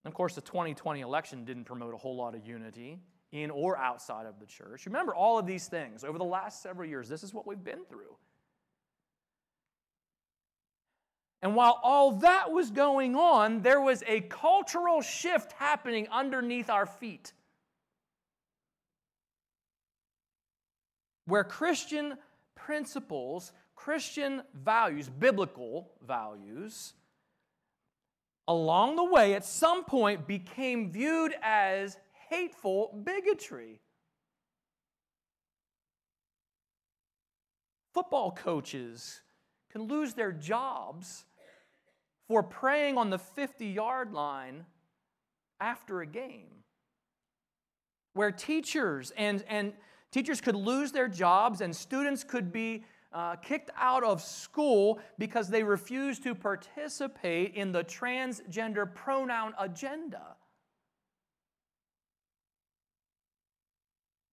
Of 0.04 0.14
course, 0.14 0.37
the 0.37 0.40
2020 0.40 1.00
election 1.00 1.45
didn't 1.45 1.64
promote 1.64 1.92
a 1.92 1.97
whole 1.97 2.16
lot 2.16 2.37
of 2.37 2.47
unity 2.47 3.00
in 3.33 3.50
or 3.50 3.76
outside 3.76 4.26
of 4.26 4.38
the 4.38 4.47
church. 4.47 4.87
Remember 4.87 5.14
all 5.14 5.37
of 5.37 5.47
these 5.47 5.66
things 5.66 6.04
over 6.04 6.16
the 6.16 6.25
last 6.25 6.62
several 6.62 6.88
years. 6.88 7.09
This 7.09 7.25
is 7.25 7.35
what 7.35 7.47
we've 7.47 7.62
been 7.62 7.85
through. 7.88 8.16
And 11.43 11.55
while 11.55 11.78
all 11.83 12.12
that 12.19 12.50
was 12.50 12.71
going 12.71 13.14
on, 13.14 13.62
there 13.62 13.81
was 13.81 14.02
a 14.07 14.23
cultural 14.23 15.02
shift 15.02 15.52
happening 15.52 16.09
underneath 16.11 16.71
our 16.71 16.87
feet. 16.87 17.33
where 21.26 21.45
Christian 21.45 22.16
principles, 22.55 23.52
Christian 23.75 24.43
values, 24.55 25.09
biblical 25.09 25.90
values, 26.07 26.95
along 28.49 28.97
the 28.97 29.05
way 29.05 29.35
at 29.35 29.45
some 29.45 29.85
point 29.85 30.26
became 30.26 30.90
viewed 30.90 31.35
as 31.43 31.99
hateful 32.31 33.02
bigotry. 33.05 33.81
Football 37.93 38.31
coaches 38.31 39.21
can 39.76 39.88
lose 39.88 40.14
their 40.14 40.33
jobs 40.33 41.25
for 42.28 42.42
praying 42.42 42.97
on 42.97 43.11
the 43.11 43.18
50 43.18 43.66
yard 43.66 44.12
line 44.12 44.64
after 45.61 46.00
a 46.00 46.06
game. 46.06 46.64
Where 48.14 48.30
teachers 48.30 49.12
and, 49.16 49.45
and 49.49 49.75
Teachers 50.16 50.40
could 50.40 50.56
lose 50.56 50.92
their 50.92 51.09
jobs, 51.09 51.61
and 51.61 51.76
students 51.76 52.25
could 52.25 52.50
be 52.50 52.87
uh, 53.12 53.37
kicked 53.37 53.71
out 53.76 54.02
of 54.02 54.23
school 54.23 54.99
because 55.18 55.49
they 55.49 55.62
refused 55.62 56.23
to 56.23 56.35
participate 56.35 57.54
in 57.54 57.71
the 57.71 57.85
transgender 57.85 58.92
pronoun 58.95 59.52
agenda. 59.59 60.37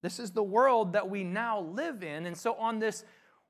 This 0.01 0.19
is 0.19 0.31
the 0.31 0.43
world 0.43 0.93
that 0.93 1.09
we 1.09 1.25
now 1.25 1.59
live 1.59 2.01
in. 2.01 2.25
And 2.25 2.38
so, 2.38 2.53
on 2.53 2.79
this 2.79 3.03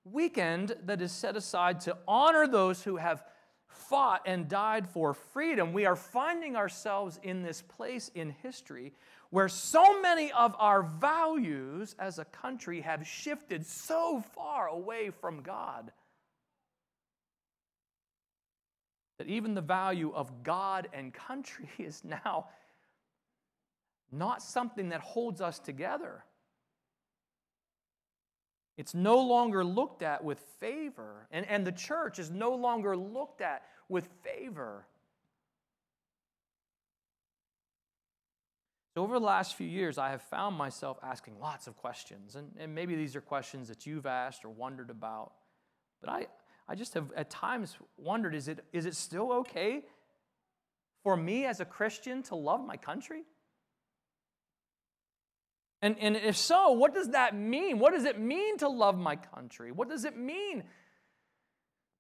weekend 0.06 0.76
that 0.86 1.02
is 1.02 1.12
set 1.12 1.36
aside 1.36 1.82
to 1.82 1.98
honor 2.08 2.48
those 2.48 2.84
who 2.84 2.98
have 2.98 3.24
fought 3.68 4.22
and 4.26 4.48
died 4.48 4.88
for 4.88 5.14
freedom, 5.14 5.74
we 5.74 5.86
are 5.86 5.96
finding 5.96 6.56
ourselves 6.56 7.20
in 7.24 7.42
this 7.42 7.62
place 7.62 8.12
in 8.14 8.30
history 8.30 8.94
where 9.30 9.50
so 9.50 10.00
many 10.02 10.32
of 10.32 10.56
our 10.60 10.84
values 10.84 11.96
as 11.98 12.20
a 12.20 12.26
country 12.26 12.82
have 12.82 13.06
shifted 13.08 13.66
so 13.66 14.24
far 14.36 14.68
away 14.68 15.10
from 15.10 15.42
God 15.42 15.92
that 19.18 19.28
even 19.28 19.54
the 19.54 19.62
value 19.62 20.12
of 20.14 20.44
God 20.44 20.90
and 20.94 21.14
country 21.14 21.70
is 21.80 22.04
now 22.04 22.48
not 24.12 24.44
something 24.44 24.90
that 24.90 25.02
holds 25.02 25.42
us 25.42 25.60
together. 25.60 26.24
It's 28.78 28.96
no 28.96 29.20
longer 29.20 29.64
looked 29.64 30.02
at 30.02 30.24
with 30.24 30.40
favor, 30.60 31.28
and, 31.32 31.46
and 31.48 31.66
the 31.66 31.72
church 31.72 32.18
is 32.18 32.32
no 32.32 32.56
longer 32.56 32.98
looked 32.98 33.42
at 33.42 33.64
with 33.88 34.08
favor. 34.24 34.88
So, 38.96 39.02
over 39.02 39.20
the 39.20 39.26
last 39.26 39.56
few 39.56 39.68
years, 39.68 39.98
I 39.98 40.10
have 40.10 40.22
found 40.22 40.56
myself 40.56 40.98
asking 41.02 41.40
lots 41.40 41.66
of 41.66 41.76
questions. 41.78 42.36
And, 42.36 42.52
and 42.60 42.76
maybe 42.76 42.96
these 42.96 43.16
are 43.16 43.22
questions 43.22 43.68
that 43.68 43.88
you've 43.88 44.06
asked 44.06 44.46
or 44.46 44.50
wondered 44.50 44.92
about. 44.92 45.34
But 46.00 46.12
I, 46.12 46.28
I 46.68 46.76
just 46.76 46.94
have 46.94 47.12
at 47.16 47.30
times 47.30 47.78
wondered 47.98 48.36
is 48.36 48.48
it, 48.48 48.64
is 48.72 48.86
it 48.86 48.96
still 48.96 49.32
okay 49.32 49.84
for 51.02 51.18
me 51.18 51.46
as 51.46 51.60
a 51.60 51.66
Christian 51.66 52.22
to 52.24 52.36
love 52.36 52.64
my 52.66 52.78
country? 52.78 53.24
And, 55.84 55.98
and 56.00 56.16
if 56.16 56.38
so, 56.38 56.72
what 56.72 56.94
does 56.94 57.10
that 57.10 57.36
mean? 57.36 57.78
What 57.78 57.92
does 57.92 58.06
it 58.06 58.18
mean 58.18 58.58
to 58.60 58.70
love 58.70 58.98
my 58.98 59.18
country? 59.18 59.74
What 59.74 59.90
does 59.90 60.06
it 60.06 60.16
mean 60.16 60.64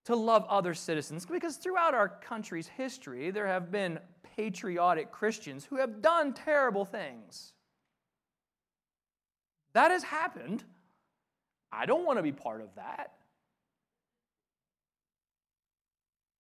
to 0.06 0.16
love 0.16 0.46
other 0.48 0.74
citizens? 0.74 1.26
Because 1.26 1.58
throughout 1.58 1.94
our 1.94 2.08
country's 2.08 2.68
history, 2.68 3.30
there 3.30 3.46
have 3.46 3.74
been 3.74 4.00
patriotic 4.38 5.12
Christians 5.12 5.66
who 5.66 5.76
have 5.76 6.02
done 6.02 6.32
terrible 6.32 6.86
things. 6.86 7.52
That 9.74 9.92
has 9.92 10.04
happened. 10.04 10.64
I 11.70 11.86
don't 11.86 12.06
want 12.06 12.20
to 12.20 12.24
be 12.24 12.32
part 12.32 12.62
of 12.62 12.74
that. 12.76 13.12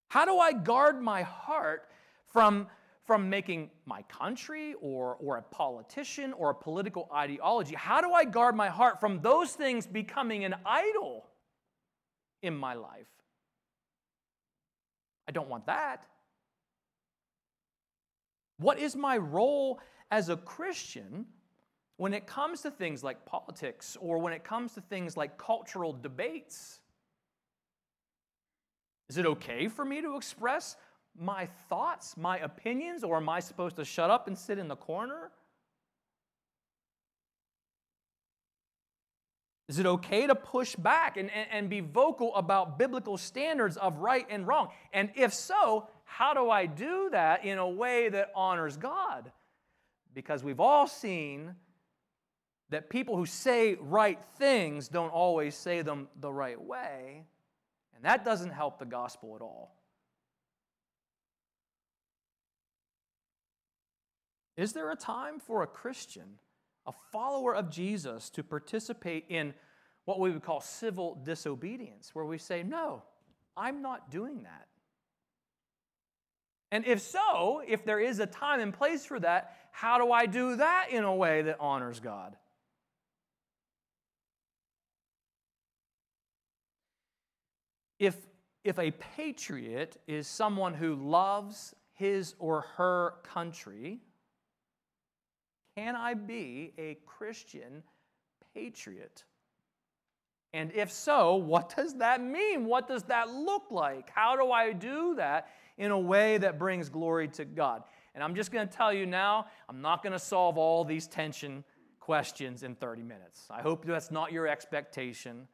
How 0.07 0.23
do 0.23 0.38
I 0.38 0.53
guard 0.53 1.01
my 1.01 1.23
heart 1.23 1.89
from, 2.31 2.67
from 3.05 3.29
making 3.29 3.69
my 3.86 4.01
country 4.03 4.75
or, 4.81 5.17
or 5.19 5.38
a 5.38 5.41
politician 5.41 6.33
or 6.33 6.51
a 6.51 6.55
political 6.55 7.10
ideology? 7.13 7.75
How 7.75 8.01
do 8.01 8.13
I 8.13 8.24
guard 8.24 8.55
my 8.55 8.69
heart 8.69 9.00
from 9.00 9.19
those 9.22 9.51
things 9.51 9.86
becoming 9.86 10.45
an 10.45 10.55
idol 10.65 11.25
in 12.41 12.55
my 12.55 12.74
life? 12.74 13.07
I 15.27 15.31
don't 15.31 15.50
want 15.50 15.65
that. 15.65 16.05
What 18.57 18.79
is 18.79 18.95
my 18.95 19.17
role 19.17 19.81
as 20.12 20.29
a 20.29 20.38
Christian 20.38 21.25
when 21.98 22.13
it 22.13 22.27
comes 22.27 22.62
to 22.62 22.72
things 22.72 23.03
like 23.03 23.25
politics 23.25 23.98
or 24.00 24.19
when 24.19 24.33
it 24.33 24.43
comes 24.43 24.74
to 24.74 24.81
things 24.81 25.17
like 25.17 25.38
cultural 25.38 25.91
debates? 25.93 26.79
Is 29.10 29.17
it 29.17 29.25
okay 29.25 29.67
for 29.67 29.83
me 29.83 30.01
to 30.01 30.15
express 30.15 30.75
my 31.20 31.48
thoughts, 31.70 32.17
my 32.17 32.39
opinions, 32.39 33.03
or 33.03 33.17
am 33.17 33.29
I 33.29 33.39
supposed 33.39 33.75
to 33.77 33.86
shut 33.86 34.10
up 34.10 34.27
and 34.27 34.38
sit 34.38 34.58
in 34.58 34.67
the 34.67 34.75
corner? 34.75 35.32
Is 39.70 39.79
it 39.79 39.86
okay 39.86 40.27
to 40.27 40.36
push 40.36 40.75
back 40.75 41.17
and, 41.17 41.32
and, 41.32 41.48
and 41.51 41.70
be 41.70 41.79
vocal 41.79 42.36
about 42.36 42.77
biblical 42.77 43.17
standards 43.17 43.77
of 43.77 44.00
right 44.00 44.25
and 44.29 44.46
wrong? 44.46 44.70
And 44.91 45.10
if 45.15 45.34
so, 45.34 45.88
how 46.03 46.34
do 46.34 46.50
I 46.50 46.65
do 46.65 47.10
that 47.12 47.46
in 47.46 47.58
a 47.58 47.70
way 47.70 48.10
that 48.10 48.32
honors 48.36 48.77
God? 48.77 49.32
Because 50.13 50.43
we've 50.43 50.60
all 50.60 50.86
seen 50.86 51.55
that 52.70 52.89
people 52.89 53.15
who 53.15 53.25
say 53.25 53.75
right 53.79 54.20
things 54.38 54.88
don't 54.88 55.12
always 55.12 55.55
say 55.55 55.82
them 55.82 56.08
the 56.20 56.32
right 56.32 56.62
way, 56.62 57.24
and 57.96 58.03
that 58.03 58.25
doesn't 58.25 58.51
help 58.51 58.79
the 58.79 58.86
gospel 58.86 59.36
at 59.36 59.41
all. 59.41 59.75
Is 64.55 64.74
there 64.74 64.91
a 64.91 64.95
time 64.95 65.39
for 65.39 65.63
a 65.63 65.67
Christian, 65.67 66.38
a 66.86 66.91
follower 67.12 67.55
of 67.55 67.69
Jesus, 67.69 68.29
to 68.31 68.43
participate 68.43 69.25
in 69.29 69.53
what 70.05 70.19
we 70.19 70.31
would 70.31 70.43
call 70.43 70.62
civil 70.62 71.19
disobedience, 71.24 72.13
where 72.13 72.25
we 72.25 72.38
say, 72.38 72.62
No, 72.62 73.03
I'm 73.57 73.81
not 73.81 74.12
doing 74.12 74.43
that? 74.43 74.67
And 76.72 76.86
if 76.88 77.01
so, 77.01 77.62
if 77.67 77.86
there 77.86 78.00
is 78.00 78.19
a 78.19 78.25
time 78.25 78.60
and 78.60 78.74
place 78.74 79.05
for 79.05 79.19
that, 79.19 79.55
how 79.72 80.00
do 80.00 80.12
I 80.12 80.25
do 80.25 80.55
that 80.55 80.88
in 80.89 81.03
a 81.03 81.15
way 81.15 81.43
that 81.43 81.57
honors 81.60 82.00
God? 82.00 82.36
If, 88.00 88.17
if 88.63 88.79
a 88.79 88.91
patriot 88.91 90.01
is 90.07 90.27
someone 90.27 90.74
who 90.74 90.95
loves 90.95 91.75
his 91.93 92.33
or 92.39 92.62
her 92.77 93.15
country, 93.24 94.00
can 95.75 95.96
I 95.96 96.13
be 96.13 96.74
a 96.77 96.98
Christian 97.06 97.84
patriot? 98.53 99.24
And 100.53 100.72
if 100.74 100.92
so, 100.92 101.36
what 101.36 101.75
does 101.75 101.96
that 101.96 102.22
mean? 102.22 102.65
What 102.65 102.88
does 102.88 103.03
that 103.03 103.30
look 103.30 103.72
like? 103.72 104.10
How 104.13 104.36
do 104.36 104.51
I 104.51 104.72
do 104.72 105.15
that 105.15 105.50
in 105.77 105.89
a 105.89 106.00
way 106.00 106.38
that 106.38 106.60
brings 106.60 106.89
glory 106.89 107.27
to 107.30 107.46
God? 107.46 107.84
And 108.13 108.24
I'm 108.24 108.36
just 108.36 108.51
going 108.51 108.68
to 108.68 108.77
tell 108.77 108.94
you 108.94 109.08
now, 109.08 109.48
I'm 109.68 109.82
not 109.82 110.03
going 110.03 110.13
to 110.13 110.20
solve 110.20 110.60
all 110.60 110.84
these 110.86 111.08
tension 111.08 111.63
questions 112.00 112.62
in 112.62 112.75
30 112.75 113.01
minutes. 113.01 113.48
I 113.50 113.62
hope 113.62 113.86
that's 113.86 114.12
not 114.12 114.32
your 114.32 114.48
expectation. 114.48 115.48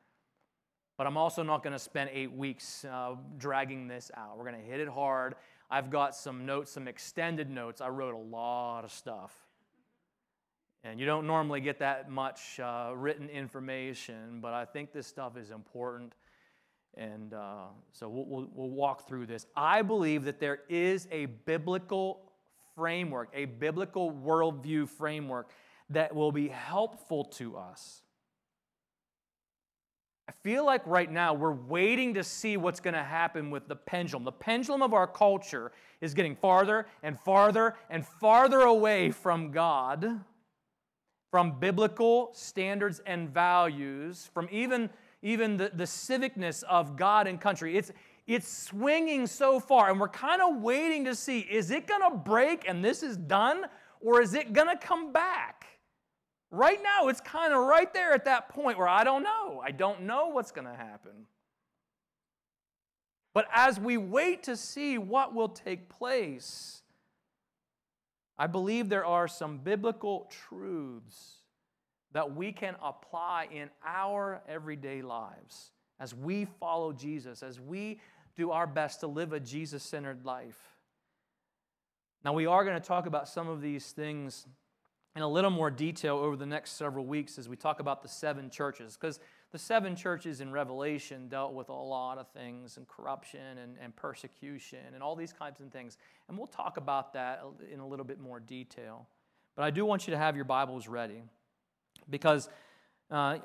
But 0.98 1.08
I'm 1.08 1.16
also 1.16 1.44
not 1.44 1.64
going 1.64 1.72
to 1.72 1.80
spend 1.80 2.10
eight 2.12 2.34
weeks 2.34 2.84
uh, 2.84 3.16
dragging 3.38 3.88
this 3.88 4.12
out. 4.18 4.38
We're 4.38 4.44
going 4.44 4.62
to 4.62 4.70
hit 4.70 4.82
it 4.82 4.90
hard. 4.90 5.36
I've 5.72 5.90
got 5.90 6.14
some 6.14 6.46
notes, 6.46 6.72
some 6.72 6.90
extended 6.90 7.50
notes. 7.50 7.80
I 7.80 7.88
wrote 7.88 8.16
a 8.16 8.18
lot 8.18 8.84
of 8.84 8.92
stuff. 8.92 9.34
And 10.84 11.00
you 11.00 11.06
don't 11.06 11.28
normally 11.28 11.62
get 11.62 11.80
that 11.80 12.10
much 12.10 12.60
uh, 12.60 12.92
written 12.96 13.30
information, 13.30 14.40
but 14.42 14.54
I 14.54 14.66
think 14.66 14.94
this 14.94 15.08
stuff 15.08 15.36
is 15.36 15.52
important. 15.52 16.14
And 16.96 17.34
uh, 17.34 17.66
so 17.92 18.08
we'll, 18.08 18.26
we'll, 18.26 18.50
we'll 18.54 18.70
walk 18.70 19.08
through 19.08 19.26
this. 19.26 19.46
I 19.56 19.82
believe 19.82 20.24
that 20.24 20.40
there 20.40 20.60
is 20.70 21.08
a 21.12 21.26
biblical 21.26 22.22
framework, 22.76 23.30
a 23.34 23.46
biblical 23.46 24.12
worldview 24.12 24.88
framework 24.88 25.52
that 25.90 26.16
will 26.16 26.32
be 26.32 26.48
helpful 26.48 27.26
to 27.26 27.58
us 27.58 28.02
I 30.30 30.32
feel 30.44 30.64
like 30.64 30.86
right 30.86 31.12
now 31.12 31.34
we're 31.34 31.54
waiting 31.54 32.14
to 32.14 32.24
see 32.24 32.56
what's 32.56 32.80
going 32.80 32.94
to 32.94 33.02
happen 33.02 33.50
with 33.50 33.68
the 33.68 33.76
pendulum. 33.76 34.24
The 34.24 34.32
pendulum 34.32 34.84
of 34.84 34.94
our 34.94 35.08
culture 35.08 35.72
is 36.02 36.14
getting 36.14 36.36
farther 36.36 36.86
and 37.02 37.20
farther 37.20 37.76
and 37.90 38.06
farther 38.06 38.60
away 38.60 39.10
from 39.10 39.50
God, 39.50 40.20
from 41.32 41.60
biblical 41.60 42.32
standards 42.34 43.02
and 43.06 43.30
values, 43.30 44.30
from 44.34 44.48
even, 44.52 44.90
even 45.22 45.58
the, 45.58 45.72
the 45.74 45.84
civicness 45.84 46.64
of 46.64 46.96
God 46.96 47.28
and 47.28 47.40
country. 47.40 47.78
It's, 47.78 47.92
it's 48.28 48.48
swinging 48.48 49.28
so 49.28 49.60
far, 49.60 49.90
and 49.90 50.00
we're 50.00 50.08
kind 50.08 50.42
of 50.42 50.62
waiting 50.62 51.06
to 51.06 51.16
see 51.16 51.40
is 51.40 51.72
it 51.72 51.88
going 51.88 52.02
to 52.10 52.18
break 52.18 52.68
and 52.68 52.84
this 52.84 53.04
is 53.04 53.18
done, 53.18 53.66
or 54.02 54.22
is 54.22 54.34
it 54.34 54.54
going 54.54 54.68
to 54.68 54.78
come 54.78 55.12
back? 55.12 55.66
Right 56.52 56.80
now, 56.82 57.10
it's 57.10 57.22
kind 57.22 57.54
of 57.54 57.66
right 57.66 57.94
there 57.94 58.14
at 58.14 58.26
that 58.26 58.50
point 58.50 58.78
where 58.78 58.88
I 58.88 59.04
don't 59.04 59.24
know. 59.24 59.62
I 59.64 59.72
don't 59.72 60.02
know 60.04 60.28
what's 60.28 60.52
going 60.52 60.66
to 60.66 60.76
happen. 60.76 61.28
But 63.34 63.48
as 63.54 63.80
we 63.80 63.98
wait 63.98 64.44
to 64.44 64.58
see 64.58 64.98
what 64.98 65.36
will 65.36 65.50
take 65.50 65.90
place, 65.90 66.79
I 68.40 68.48
believe 68.48 68.88
there 68.88 69.06
are 69.06 69.28
some 69.28 69.58
biblical 69.58 70.32
truths 70.48 71.40
that 72.14 72.36
we 72.36 72.54
can 72.54 72.76
apply 72.82 73.50
in 73.52 73.70
our 73.86 74.42
everyday 74.48 75.02
lives 75.02 75.72
as 76.00 76.16
we 76.16 76.46
follow 76.46 76.94
Jesus, 76.94 77.44
as 77.44 77.60
we 77.60 78.00
do 78.38 78.52
our 78.52 78.66
best 78.66 79.02
to 79.02 79.08
live 79.08 79.34
a 79.34 79.42
Jesus 79.42 79.84
centered 79.84 80.26
life. 80.26 80.58
Now, 82.24 82.32
we 82.32 82.46
are 82.46 82.64
going 82.64 82.80
to 82.80 82.88
talk 82.88 83.06
about 83.06 83.28
some 83.28 83.50
of 83.50 83.62
these 83.62 83.92
things 83.92 84.48
in 85.18 85.22
a 85.22 85.28
little 85.28 85.52
more 85.52 85.70
detail 85.70 86.16
over 86.16 86.38
the 86.38 86.46
next 86.46 86.78
several 86.78 87.06
weeks 87.06 87.38
as 87.38 87.50
we 87.50 87.58
talk 87.58 87.82
about 87.82 88.02
the 88.02 88.08
seven 88.08 88.50
churches. 88.50 88.98
Because 89.00 89.20
the 89.52 89.58
seven 89.58 89.96
churches 89.96 90.42
in 90.42 90.52
Revelation 90.52 91.28
dealt 91.28 91.54
with 91.54 91.70
a 91.70 91.74
lot 91.74 92.18
of 92.18 92.28
things 92.30 92.78
and 92.78 92.88
corruption 92.88 93.58
and, 93.58 93.78
and 93.82 93.96
persecution 93.96 94.80
and 94.94 95.02
all 95.02 95.16
these 95.16 95.34
kinds 95.34 95.60
of 95.60 95.72
things. 95.72 95.98
And 96.28 96.38
we'll 96.38 96.48
talk 96.48 96.78
about 96.78 97.14
that 97.14 97.44
in 97.72 97.80
a 97.80 97.88
little 97.88 98.06
bit 98.06 98.20
more 98.20 98.40
detail. 98.40 99.08
But 99.56 99.64
I 99.64 99.72
do 99.72 99.86
want 99.86 100.08
you 100.08 100.12
to 100.12 100.18
have 100.18 100.36
your 100.36 100.46
Bibles 100.46 100.88
ready 100.88 101.24
because 102.10 102.48
uh, 103.10 103.40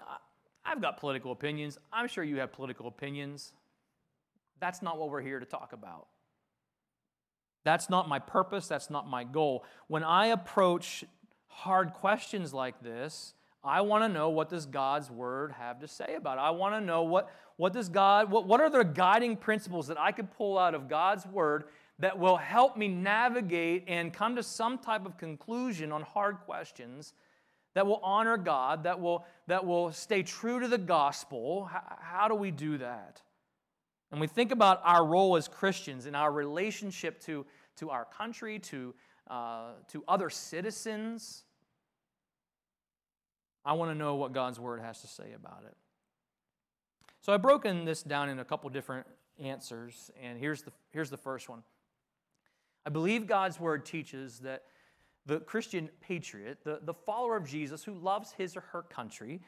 I've 0.64 0.82
got 0.82 0.98
political 0.98 1.32
opinions. 1.32 1.78
I'm 1.92 2.06
sure 2.06 2.22
you 2.22 2.36
have 2.38 2.52
political 2.52 2.86
opinions. 2.86 3.52
That's 4.60 4.82
not 4.82 4.98
what 4.98 5.10
we're 5.10 5.22
here 5.22 5.40
to 5.40 5.46
talk 5.46 5.72
about. 5.72 6.06
That's 7.64 7.88
not 7.88 8.08
my 8.08 8.18
purpose. 8.18 8.68
That's 8.68 8.90
not 8.90 9.08
my 9.08 9.24
goal. 9.24 9.64
When 9.86 10.04
I 10.04 10.26
approach 10.26 11.04
hard 11.48 11.94
questions 11.94 12.52
like 12.52 12.82
this, 12.82 13.34
I 13.64 13.80
want 13.80 14.04
to 14.04 14.08
know 14.08 14.28
what 14.28 14.48
does 14.48 14.66
God's 14.66 15.10
word 15.10 15.52
have 15.52 15.80
to 15.80 15.88
say 15.88 16.14
about 16.16 16.38
it. 16.38 16.42
I 16.42 16.50
want 16.50 16.74
to 16.74 16.80
know 16.80 17.02
what, 17.02 17.30
what 17.56 17.72
does 17.72 17.88
God, 17.88 18.30
what, 18.30 18.46
what 18.46 18.60
are 18.60 18.70
the 18.70 18.84
guiding 18.84 19.36
principles 19.36 19.86
that 19.86 19.98
I 19.98 20.12
could 20.12 20.30
pull 20.30 20.58
out 20.58 20.74
of 20.74 20.88
God's 20.88 21.26
word 21.26 21.64
that 21.98 22.18
will 22.18 22.36
help 22.36 22.76
me 22.76 22.88
navigate 22.88 23.84
and 23.86 24.12
come 24.12 24.36
to 24.36 24.42
some 24.42 24.78
type 24.78 25.06
of 25.06 25.16
conclusion 25.16 25.92
on 25.92 26.02
hard 26.02 26.38
questions 26.40 27.14
that 27.74 27.86
will 27.86 28.00
honor 28.02 28.36
God, 28.36 28.84
that 28.84 29.00
will, 29.00 29.24
that 29.46 29.64
will 29.64 29.92
stay 29.92 30.22
true 30.22 30.60
to 30.60 30.68
the 30.68 30.78
gospel. 30.78 31.64
How, 31.64 31.96
how 32.00 32.28
do 32.28 32.34
we 32.34 32.50
do 32.50 32.78
that? 32.78 33.22
And 34.12 34.20
we 34.20 34.26
think 34.26 34.52
about 34.52 34.80
our 34.84 35.04
role 35.04 35.36
as 35.36 35.48
Christians 35.48 36.06
in 36.06 36.14
our 36.14 36.30
relationship 36.30 37.20
to, 37.22 37.46
to 37.76 37.90
our 37.90 38.04
country, 38.04 38.60
to, 38.60 38.94
uh, 39.28 39.72
to 39.88 40.04
other 40.06 40.30
citizens. 40.30 41.44
I 43.64 43.72
want 43.72 43.90
to 43.90 43.94
know 43.94 44.14
what 44.16 44.32
God's 44.32 44.60
word 44.60 44.80
has 44.80 45.00
to 45.00 45.06
say 45.06 45.32
about 45.34 45.62
it. 45.66 45.74
So 47.20 47.32
I've 47.32 47.42
broken 47.42 47.84
this 47.84 48.02
down 48.02 48.28
in 48.28 48.38
a 48.38 48.44
couple 48.44 48.68
different 48.70 49.06
answers, 49.40 50.10
and 50.22 50.38
here's 50.38 50.62
the, 50.62 50.72
here's 50.90 51.10
the 51.10 51.16
first 51.16 51.48
one. 51.48 51.62
I 52.84 52.90
believe 52.90 53.26
God's 53.26 53.58
word 53.58 53.86
teaches 53.86 54.40
that 54.40 54.64
the 55.26 55.40
Christian 55.40 55.88
patriot, 56.00 56.58
the, 56.64 56.80
the 56.82 56.92
follower 56.92 57.36
of 57.36 57.46
Jesus 57.46 57.82
who 57.82 57.94
loves 57.94 58.32
his 58.32 58.56
or 58.56 58.60
her 58.72 58.82
country, 58.82 59.40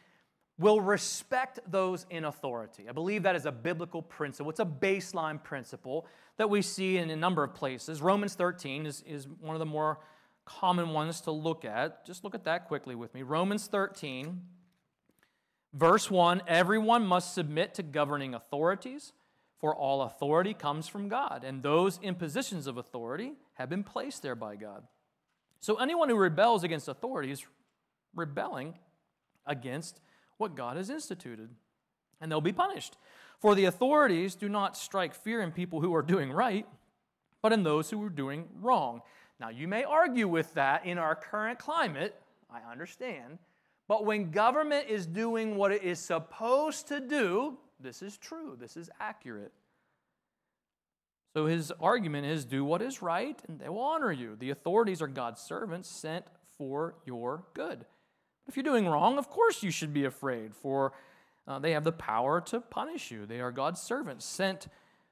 will 0.58 0.80
respect 0.80 1.60
those 1.70 2.06
in 2.08 2.24
authority. 2.24 2.88
I 2.88 2.92
believe 2.92 3.22
that 3.24 3.36
is 3.36 3.44
a 3.44 3.52
biblical 3.52 4.00
principle. 4.00 4.48
It's 4.48 4.60
a 4.60 4.64
baseline 4.64 5.42
principle 5.42 6.06
that 6.38 6.48
we 6.48 6.62
see 6.62 6.96
in 6.96 7.10
a 7.10 7.16
number 7.16 7.44
of 7.44 7.54
places. 7.54 8.00
Romans 8.00 8.34
13 8.34 8.86
is, 8.86 9.04
is 9.06 9.28
one 9.40 9.54
of 9.54 9.60
the 9.60 9.66
more 9.66 9.98
common 10.46 10.90
ones 10.90 11.20
to 11.22 11.30
look 11.30 11.64
at. 11.64 12.06
Just 12.06 12.24
look 12.24 12.34
at 12.34 12.44
that 12.44 12.66
quickly 12.66 12.94
with 12.94 13.12
me. 13.12 13.22
Romans 13.22 13.66
13, 13.66 14.40
verse 15.74 16.10
1 16.10 16.42
Everyone 16.46 17.06
must 17.06 17.34
submit 17.34 17.74
to 17.74 17.82
governing 17.82 18.32
authorities, 18.32 19.12
for 19.58 19.74
all 19.74 20.02
authority 20.02 20.54
comes 20.54 20.88
from 20.88 21.08
God, 21.08 21.44
and 21.44 21.62
those 21.62 21.98
in 22.00 22.14
positions 22.14 22.66
of 22.66 22.78
authority 22.78 23.34
have 23.54 23.68
been 23.68 23.84
placed 23.84 24.22
there 24.22 24.34
by 24.34 24.56
God. 24.56 24.84
So 25.60 25.76
anyone 25.76 26.08
who 26.08 26.16
rebels 26.16 26.62
against 26.62 26.88
authority 26.88 27.30
is 27.30 27.44
rebelling 28.14 28.78
against 29.44 30.00
what 30.38 30.54
God 30.54 30.76
has 30.76 30.90
instituted, 30.90 31.50
and 32.20 32.30
they'll 32.30 32.40
be 32.40 32.52
punished. 32.52 32.96
For 33.40 33.54
the 33.54 33.64
authorities 33.64 34.34
do 34.34 34.48
not 34.48 34.76
strike 34.76 35.14
fear 35.14 35.40
in 35.42 35.52
people 35.52 35.80
who 35.80 35.94
are 35.94 36.02
doing 36.02 36.30
right, 36.30 36.66
but 37.42 37.52
in 37.52 37.62
those 37.62 37.90
who 37.90 38.02
are 38.04 38.10
doing 38.10 38.48
wrong. 38.60 39.02
Now, 39.38 39.50
you 39.50 39.68
may 39.68 39.84
argue 39.84 40.28
with 40.28 40.52
that 40.54 40.86
in 40.86 40.98
our 40.98 41.14
current 41.14 41.58
climate, 41.58 42.14
I 42.50 42.70
understand, 42.70 43.38
but 43.88 44.04
when 44.04 44.30
government 44.30 44.88
is 44.88 45.06
doing 45.06 45.56
what 45.56 45.72
it 45.72 45.82
is 45.82 45.98
supposed 45.98 46.88
to 46.88 47.00
do, 47.00 47.58
this 47.78 48.02
is 48.02 48.16
true, 48.16 48.56
this 48.58 48.76
is 48.76 48.90
accurate. 48.98 49.52
So 51.34 51.46
his 51.46 51.70
argument 51.80 52.26
is 52.26 52.46
do 52.46 52.64
what 52.64 52.80
is 52.80 53.02
right, 53.02 53.38
and 53.46 53.60
they 53.60 53.68
will 53.68 53.80
honor 53.80 54.10
you. 54.10 54.36
The 54.36 54.50
authorities 54.50 55.02
are 55.02 55.06
God's 55.06 55.42
servants 55.42 55.88
sent 55.88 56.24
for 56.56 56.94
your 57.04 57.44
good. 57.52 57.84
If 58.48 58.56
you're 58.56 58.64
doing 58.64 58.88
wrong, 58.88 59.18
of 59.18 59.28
course 59.28 59.62
you 59.62 59.70
should 59.70 59.92
be 59.92 60.04
afraid, 60.04 60.54
for 60.54 60.94
uh, 61.46 61.58
they 61.58 61.72
have 61.72 61.84
the 61.84 61.92
power 61.92 62.40
to 62.40 62.60
punish 62.60 63.10
you. 63.10 63.26
They 63.26 63.40
are 63.40 63.52
God's 63.52 63.82
servants, 63.82 64.24
sent 64.24 64.68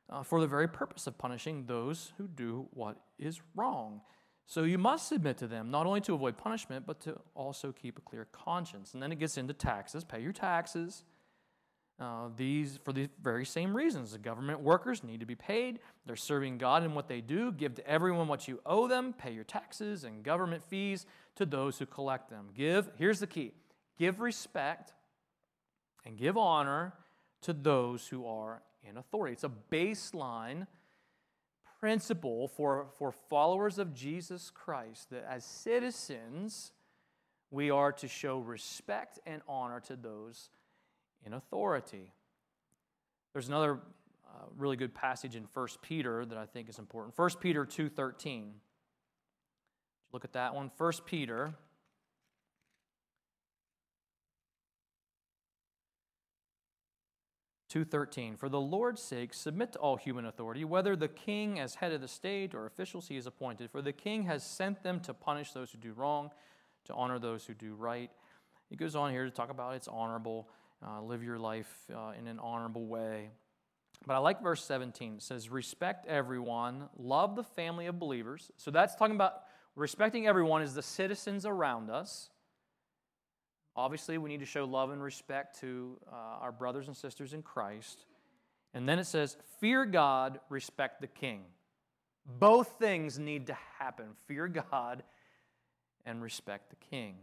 uh, 0.08 0.22
for 0.22 0.40
the 0.40 0.46
very 0.46 0.66
purpose 0.66 1.06
of 1.06 1.18
punishing 1.18 1.66
those 1.66 2.12
who 2.16 2.26
do 2.26 2.68
what 2.70 2.96
is 3.18 3.40
wrong. 3.54 4.00
So 4.46 4.64
you 4.64 4.78
must 4.78 5.09
submit 5.09 5.38
to 5.38 5.46
them, 5.46 5.70
not 5.70 5.87
only 5.87 6.00
to 6.02 6.14
avoid 6.14 6.37
punishment, 6.37 6.87
but 6.87 7.00
to 7.02 7.18
also 7.35 7.72
keep 7.72 7.98
a 7.98 8.02
clear 8.02 8.26
conscience. 8.30 8.92
And 8.92 9.02
then 9.02 9.11
it 9.11 9.18
gets 9.18 9.38
into 9.38 9.54
taxes. 9.54 10.04
Pay 10.04 10.20
your 10.20 10.33
taxes. 10.33 11.04
Uh, 11.98 12.28
these 12.37 12.80
for 12.85 12.92
the 12.92 13.09
very 13.22 13.46
same 13.46 13.74
reasons. 13.74 14.12
The 14.12 14.18
government 14.18 14.61
workers 14.61 15.04
need 15.04 15.20
to 15.20 15.26
be 15.26 15.37
paid. 15.37 15.78
They're 16.07 16.16
serving 16.16 16.59
God 16.59 16.83
in 16.83 16.92
what 16.92 17.09
they 17.09 17.20
do. 17.20 17.52
Give 17.52 17.74
to 17.76 17.87
everyone 17.87 18.26
what 18.26 18.48
you 18.48 18.61
owe 18.66 18.88
them. 18.88 19.14
Pay 19.16 19.33
your 19.33 19.44
taxes 19.44 20.02
and 20.02 20.24
government 20.24 20.64
fees 20.64 21.07
to 21.37 21.46
those 21.46 21.78
who 21.78 21.87
collect 21.87 22.30
them. 22.30 22.48
Give, 22.54 22.90
here's 22.96 23.20
the 23.20 23.26
key 23.26 23.52
give 23.96 24.20
respect 24.20 24.92
and 26.04 26.16
give 26.16 26.37
honor 26.37 26.94
to 27.42 27.52
those 27.52 28.09
who 28.09 28.26
are 28.26 28.61
in 28.83 28.96
authority. 28.96 29.35
It's 29.35 29.44
a 29.44 29.52
baseline 29.70 30.66
principle 31.85 32.49
for, 32.49 32.87
for 32.97 33.12
followers 33.12 33.77
of 33.77 33.92
Jesus 33.92 34.49
Christ 34.49 35.11
that 35.11 35.23
as 35.29 35.44
citizens, 35.44 36.73
we 37.51 37.70
are 37.70 37.92
to 37.92 38.09
show 38.09 38.38
respect 38.38 39.18
and 39.27 39.42
honor 39.47 39.81
to 39.81 39.94
those 39.94 40.49
in 41.27 41.35
authority. 41.35 42.11
There's 43.35 43.49
another 43.49 43.81
uh, 44.27 44.44
really 44.57 44.79
good 44.79 44.94
passage 44.94 45.37
in 45.37 45.47
1 45.53 45.68
Peter 45.83 46.25
that 46.25 46.38
I 46.38 46.47
think 46.47 46.70
is 46.70 46.79
important. 46.79 47.18
1 47.18 47.31
Peter 47.38 47.66
2:13. 47.66 48.53
Look 50.11 50.25
at 50.25 50.33
that 50.33 50.55
one. 50.55 50.70
1 50.79 50.92
Peter 51.05 51.53
2:13 57.74 58.37
For 58.37 58.48
the 58.48 58.60
Lord's 58.60 59.02
sake 59.02 59.34
submit 59.34 59.72
to 59.72 59.78
all 59.80 59.96
human 59.96 60.26
authority 60.26 60.64
whether 60.64 60.94
the 60.94 61.08
king 61.08 61.58
as 61.58 61.74
head 61.74 61.92
of 61.92 62.00
the 62.00 62.08
state 62.08 62.54
or 62.54 62.66
officials 62.66 63.08
he 63.08 63.16
is 63.16 63.26
appointed. 63.26 63.70
For 63.70 63.82
the 63.82 63.92
king 63.92 64.22
has 64.24 64.44
sent 64.44 64.82
them 64.82 65.00
to 65.00 65.12
punish 65.12 65.52
those 65.52 65.72
who 65.72 65.78
do 65.78 65.92
wrong 65.92 66.30
to 66.84 66.94
honor 66.94 67.18
those 67.18 67.44
who 67.44 67.54
do 67.54 67.74
right. 67.74 68.10
He 68.70 68.76
goes 68.76 68.94
on 68.94 69.10
here 69.10 69.24
to 69.24 69.30
talk 69.30 69.50
about 69.50 69.74
it's 69.74 69.88
honorable 69.88 70.48
uh, 70.87 71.00
live 71.02 71.22
your 71.22 71.38
life 71.38 71.72
uh, 71.92 72.12
in 72.18 72.28
an 72.28 72.38
honorable 72.38 72.87
way. 72.87 73.30
But 74.06 74.14
I 74.14 74.18
like 74.18 74.42
verse 74.42 74.62
17 74.64 75.14
it 75.14 75.22
says 75.22 75.48
respect 75.48 76.06
everyone 76.06 76.88
love 76.96 77.34
the 77.34 77.42
family 77.44 77.87
of 77.87 77.98
believers. 77.98 78.52
So 78.56 78.70
that's 78.70 78.94
talking 78.94 79.16
about 79.16 79.42
respecting 79.74 80.28
everyone 80.28 80.62
as 80.62 80.74
the 80.74 80.82
citizens 80.82 81.44
around 81.44 81.90
us 81.90 82.30
Obviously, 83.76 84.18
we 84.18 84.30
need 84.30 84.40
to 84.40 84.46
show 84.46 84.64
love 84.64 84.90
and 84.90 85.02
respect 85.02 85.60
to 85.60 85.98
uh, 86.10 86.14
our 86.40 86.52
brothers 86.52 86.87
and 86.87 86.96
sisters 86.96 87.32
in 87.32 87.42
Christ. 87.42 88.04
And 88.72 88.88
then 88.88 88.98
it 88.98 89.06
says, 89.06 89.37
Fear 89.60 89.87
God, 89.87 90.40
respect 90.48 91.00
the 91.00 91.06
king. 91.06 91.42
Both 92.26 92.78
things 92.78 93.18
need 93.18 93.48
to 93.48 93.56
happen 93.78 94.06
fear 94.26 94.48
God 94.48 95.02
and 96.06 96.22
respect 96.22 96.70
the 96.70 96.76
king. 96.76 97.16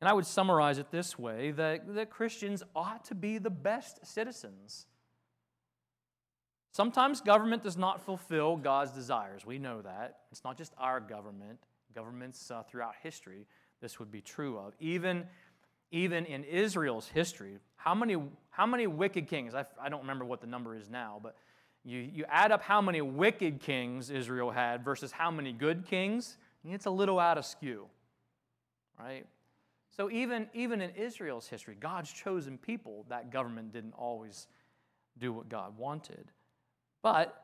And 0.00 0.08
I 0.08 0.12
would 0.12 0.26
summarize 0.26 0.78
it 0.78 0.90
this 0.90 1.18
way 1.18 1.52
that, 1.52 1.94
that 1.94 2.10
Christians 2.10 2.62
ought 2.74 3.04
to 3.06 3.14
be 3.14 3.38
the 3.38 3.50
best 3.50 4.04
citizens. 4.06 4.86
Sometimes 6.72 7.22
government 7.22 7.62
does 7.62 7.78
not 7.78 8.04
fulfill 8.04 8.56
God's 8.56 8.90
desires. 8.90 9.46
We 9.46 9.58
know 9.58 9.80
that. 9.80 10.18
It's 10.30 10.44
not 10.44 10.58
just 10.58 10.74
our 10.76 11.00
government, 11.00 11.58
governments 11.94 12.50
uh, 12.50 12.62
throughout 12.64 12.94
history, 13.02 13.46
this 13.80 13.98
would 13.98 14.10
be 14.10 14.20
true 14.20 14.58
of. 14.58 14.74
Even 14.78 15.24
even 15.96 16.26
in 16.26 16.44
Israel's 16.44 17.08
history, 17.08 17.58
how 17.76 17.94
many, 17.94 18.16
how 18.50 18.66
many 18.66 18.86
wicked 18.86 19.28
kings, 19.28 19.54
I, 19.54 19.64
I 19.80 19.88
don't 19.88 20.00
remember 20.00 20.24
what 20.24 20.40
the 20.40 20.46
number 20.46 20.76
is 20.76 20.90
now, 20.90 21.18
but 21.22 21.36
you, 21.84 21.98
you 22.00 22.24
add 22.28 22.52
up 22.52 22.62
how 22.62 22.82
many 22.82 23.00
wicked 23.00 23.60
kings 23.60 24.10
Israel 24.10 24.50
had 24.50 24.84
versus 24.84 25.10
how 25.10 25.30
many 25.30 25.52
good 25.52 25.86
kings, 25.86 26.36
and 26.64 26.74
it's 26.74 26.86
a 26.86 26.90
little 26.90 27.18
out 27.18 27.38
of 27.38 27.46
skew, 27.46 27.86
right? 28.98 29.24
So 29.96 30.10
even, 30.10 30.48
even 30.52 30.82
in 30.82 30.90
Israel's 30.90 31.48
history, 31.48 31.76
God's 31.80 32.12
chosen 32.12 32.58
people, 32.58 33.06
that 33.08 33.30
government 33.30 33.72
didn't 33.72 33.94
always 33.94 34.48
do 35.18 35.32
what 35.32 35.48
God 35.48 35.78
wanted. 35.78 36.26
But 37.02 37.42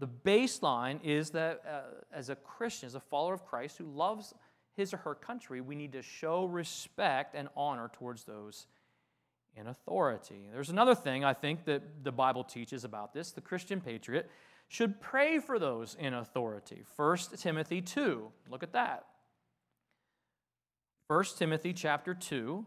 the 0.00 0.08
baseline 0.08 0.98
is 1.04 1.30
that 1.30 1.62
uh, 1.68 1.80
as 2.12 2.30
a 2.30 2.34
Christian, 2.34 2.88
as 2.88 2.96
a 2.96 3.00
follower 3.00 3.34
of 3.34 3.44
Christ 3.44 3.78
who 3.78 3.84
loves 3.84 4.34
his 4.76 4.94
or 4.94 4.98
her 4.98 5.14
country, 5.14 5.60
we 5.60 5.74
need 5.74 5.92
to 5.92 6.02
show 6.02 6.44
respect 6.44 7.34
and 7.34 7.48
honor 7.56 7.90
towards 7.92 8.24
those 8.24 8.66
in 9.54 9.66
authority. 9.66 10.48
There's 10.52 10.70
another 10.70 10.94
thing 10.94 11.24
I 11.24 11.34
think 11.34 11.64
that 11.66 12.04
the 12.04 12.12
Bible 12.12 12.44
teaches 12.44 12.84
about 12.84 13.12
this. 13.12 13.32
The 13.32 13.40
Christian 13.40 13.80
patriot 13.80 14.30
should 14.68 15.00
pray 15.00 15.38
for 15.38 15.58
those 15.58 15.96
in 15.98 16.14
authority. 16.14 16.84
1 16.96 17.16
Timothy 17.36 17.82
2. 17.82 18.30
Look 18.48 18.62
at 18.62 18.72
that. 18.72 19.04
1 21.08 21.24
Timothy 21.36 21.74
chapter 21.74 22.14
2. 22.14 22.64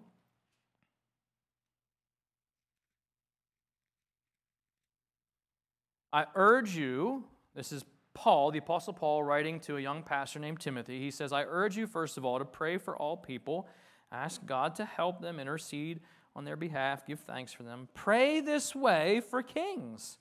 I 6.14 6.28
urge 6.36 6.76
you, 6.76 7.24
this 7.56 7.72
is 7.72 7.84
Paul, 8.16 8.50
the 8.50 8.60
Apostle 8.60 8.94
Paul, 8.94 9.24
writing 9.24 9.60
to 9.62 9.78
a 9.78 9.82
young 9.82 10.02
pastor 10.02 10.40
named 10.40 10.60
Timothy, 10.60 11.00
he 11.00 11.12
says, 11.12 11.32
I 11.32 11.44
urge 11.44 11.78
you, 11.78 11.86
first 11.86 12.18
of 12.18 12.26
all, 12.26 12.40
to 12.40 12.46
pray 12.46 12.78
for 12.78 12.98
all 12.98 13.18
people. 13.18 13.68
Ask 14.12 14.44
God 14.46 14.74
to 14.76 14.86
help 14.86 15.22
them, 15.22 15.40
intercede 15.40 16.00
on 16.36 16.46
their 16.46 16.56
behalf, 16.56 17.06
give 17.06 17.20
thanks 17.20 17.54
for 17.54 17.64
them. 17.64 17.90
Pray 17.94 18.40
this 18.40 18.74
way 18.74 19.22
for 19.22 19.44
kings 19.44 20.18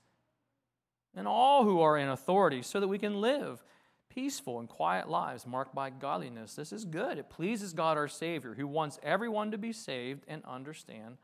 and 1.16 1.26
all 1.26 1.64
who 1.64 1.80
are 1.80 1.96
in 1.96 2.08
authority 2.08 2.62
so 2.62 2.80
that 2.80 2.88
we 2.88 2.98
can 2.98 3.20
live 3.20 3.62
peaceful 4.08 4.60
and 4.60 4.68
quiet 4.68 5.08
lives 5.08 5.46
marked 5.46 5.74
by 5.74 5.90
godliness. 5.90 6.54
This 6.54 6.72
is 6.72 6.84
good. 6.84 7.18
It 7.18 7.30
pleases 7.30 7.72
God 7.72 7.96
our 7.96 8.08
Savior, 8.08 8.54
who 8.54 8.66
wants 8.66 8.98
everyone 9.02 9.50
to 9.50 9.58
be 9.58 9.72
saved 9.72 10.24
and 10.28 10.42
understand 10.44 11.16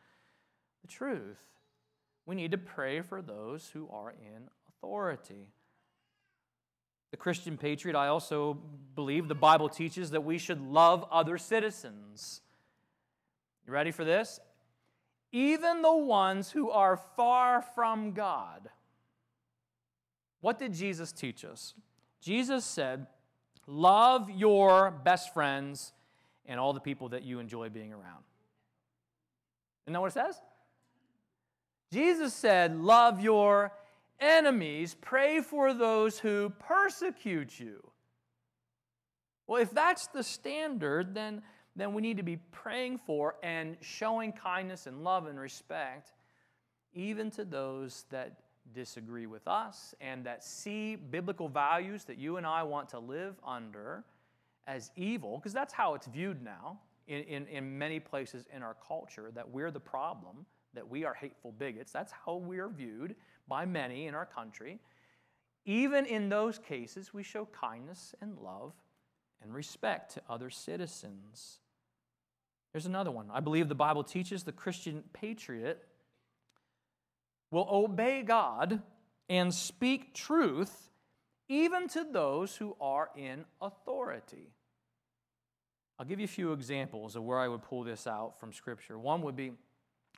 the 0.83 0.89
truth. 0.89 1.39
We 2.27 2.35
need 2.35 2.53
to 2.53 2.59
pray 2.59 3.01
for 3.01 3.23
those 3.23 3.71
who 3.73 3.89
are 3.91 4.11
in 4.11 4.49
authority 4.69 5.49
the 7.11 7.17
Christian 7.17 7.57
patriot, 7.57 7.97
I 7.97 8.09
also 8.09 8.59
believe 8.95 9.29
the 9.29 9.35
Bible 9.35 9.69
teaches 9.69 10.11
that 10.11 10.23
we 10.23 10.39
should 10.39 10.61
love 10.61 11.05
other 11.11 11.39
citizens. 11.39 12.41
You 13.67 13.73
ready 13.73 13.91
for 13.91 14.05
this? 14.05 14.41
Even 15.33 15.83
the 15.83 15.95
ones 15.95 16.51
who 16.51 16.71
are 16.71 17.01
far 17.17 17.63
from 17.63 18.13
God. 18.13 18.69
What 20.41 20.59
did 20.59 20.73
Jesus 20.73 21.13
teach 21.13 21.45
us? 21.45 21.75
Jesus 22.21 22.65
said, 22.65 23.07
Love 23.67 24.31
your 24.31 24.91
best 24.91 25.33
friends 25.33 25.93
and 26.47 26.59
all 26.59 26.73
the 26.73 26.81
people 26.81 27.11
that 27.11 27.23
you 27.23 27.39
enjoy 27.39 27.69
being 27.69 27.93
around. 27.93 28.25
Isn't 29.85 29.93
that 29.93 30.01
what 30.01 30.09
it 30.09 30.15
says? 30.15 30.41
Jesus 31.93 32.35
said, 32.35 32.77
Love 32.77 33.21
your 33.21 33.73
enemies, 34.21 34.97
pray 35.01 35.41
for 35.41 35.73
those 35.73 36.19
who 36.19 36.51
persecute 36.59 37.59
you. 37.59 37.83
Well, 39.47 39.61
if 39.61 39.71
that's 39.73 40.07
the 40.09 40.23
standard, 40.23 41.15
then, 41.15 41.43
then 41.75 41.93
we 41.95 42.03
need 42.03 42.19
to 42.19 42.23
be 42.23 42.37
praying 42.53 42.99
for 42.99 43.35
and 43.43 43.77
showing 43.81 44.33
kindness 44.33 44.87
and 44.87 45.03
love 45.03 45.27
and 45.27 45.41
respect 45.41 46.13
even 46.93 47.31
to 47.31 47.45
those 47.45 48.05
that 48.11 48.43
disagree 48.75 49.27
with 49.27 49.47
us 49.49 49.95
and 50.01 50.25
that 50.25 50.45
see 50.45 50.97
biblical 50.97 51.49
values 51.49 52.05
that 52.05 52.19
you 52.19 52.37
and 52.37 52.47
I 52.47 52.63
want 52.63 52.89
to 52.91 52.99
live 52.99 53.35
under 53.45 54.05
as 54.67 54.91
evil, 54.97 55.39
because 55.39 55.53
that's 55.53 55.73
how 55.73 55.95
it's 55.95 56.07
viewed 56.07 56.45
now 56.45 56.79
in, 57.09 57.23
in, 57.25 57.47
in 57.49 57.79
many 57.79 57.99
places 57.99 58.45
in 58.55 58.63
our 58.63 58.77
culture, 58.87 59.33
that 59.35 59.49
we're 59.49 59.73
the 59.73 59.81
problem, 59.81 60.47
that 60.75 60.89
we 60.89 61.05
are 61.05 61.15
hateful 61.15 61.53
bigots. 61.53 61.91
That's 61.91 62.13
how 62.25 62.37
we 62.37 62.59
are 62.59 62.69
viewed 62.69 63.17
by 63.51 63.67
many 63.67 64.07
in 64.07 64.15
our 64.15 64.25
country, 64.25 64.79
even 65.67 66.07
in 66.07 66.31
those 66.31 66.59
cases, 66.59 67.13
we 67.13 67.23
show 67.23 67.47
kindness 67.53 68.15
and 68.23 68.39
love 68.39 68.73
and 69.43 69.53
respect 69.53 70.15
to 70.15 70.23
other 70.29 70.49
citizens. 70.49 71.59
Here's 72.73 72.87
another 72.87 73.11
one. 73.11 73.29
I 73.31 73.41
believe 73.41 73.69
the 73.69 73.75
Bible 73.75 74.05
teaches 74.05 74.45
the 74.45 74.53
Christian 74.53 75.05
patriot 75.13 75.85
will 77.51 77.69
obey 77.71 78.23
God 78.23 78.81
and 79.29 79.53
speak 79.53 80.15
truth 80.15 80.91
even 81.49 81.89
to 81.89 82.07
those 82.11 82.57
who 82.57 82.77
are 82.81 83.11
in 83.17 83.45
authority. 83.61 84.53
I'll 85.99 86.07
give 86.07 86.21
you 86.21 86.25
a 86.25 86.29
few 86.29 86.53
examples 86.53 87.17
of 87.17 87.25
where 87.25 87.39
I 87.39 87.49
would 87.49 87.63
pull 87.63 87.83
this 87.83 88.07
out 88.07 88.39
from 88.39 88.53
Scripture. 88.53 88.99
One 88.99 89.21
would 89.23 89.37
be 89.37 89.53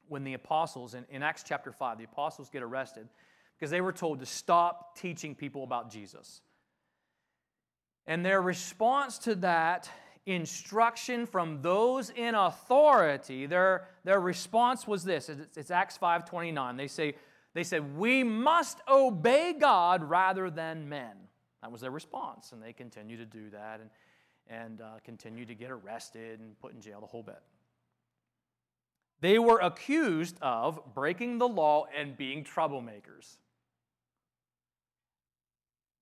when 0.08 0.24
the 0.24 0.34
apostles, 0.34 0.94
in, 0.94 1.04
in 1.10 1.22
Acts 1.22 1.42
chapter 1.46 1.72
5, 1.72 1.98
the 1.98 2.04
apostles 2.04 2.48
get 2.50 2.62
arrested 2.62 3.08
because 3.56 3.70
they 3.70 3.80
were 3.80 3.92
told 3.92 4.20
to 4.20 4.26
stop 4.26 4.96
teaching 4.96 5.34
people 5.34 5.64
about 5.64 5.90
Jesus. 5.90 6.40
And 8.06 8.24
their 8.24 8.42
response 8.42 9.18
to 9.18 9.36
that 9.36 9.88
instruction 10.26 11.26
from 11.26 11.62
those 11.62 12.10
in 12.10 12.34
authority, 12.34 13.46
their, 13.46 13.88
their 14.04 14.20
response 14.20 14.86
was 14.86 15.04
this. 15.04 15.28
It's, 15.28 15.56
it's 15.56 15.70
Acts 15.70 15.98
5.29. 15.98 16.76
They 16.76 16.88
say, 16.88 17.14
they 17.54 17.64
said, 17.64 17.96
we 17.96 18.24
must 18.24 18.80
obey 18.88 19.54
God 19.58 20.02
rather 20.02 20.50
than 20.50 20.88
men. 20.88 21.16
That 21.62 21.70
was 21.70 21.80
their 21.80 21.90
response, 21.90 22.52
and 22.52 22.62
they 22.62 22.72
continue 22.72 23.16
to 23.16 23.26
do 23.26 23.50
that 23.50 23.80
and, 23.80 23.90
and 24.48 24.80
uh, 24.80 24.98
continue 25.04 25.44
to 25.46 25.54
get 25.54 25.70
arrested 25.70 26.40
and 26.40 26.58
put 26.58 26.74
in 26.74 26.80
jail 26.80 27.00
the 27.00 27.06
whole 27.06 27.22
bit. 27.22 27.40
They 29.22 29.38
were 29.38 29.60
accused 29.60 30.36
of 30.42 30.80
breaking 30.94 31.38
the 31.38 31.46
law 31.46 31.86
and 31.96 32.16
being 32.16 32.42
troublemakers. 32.42 33.36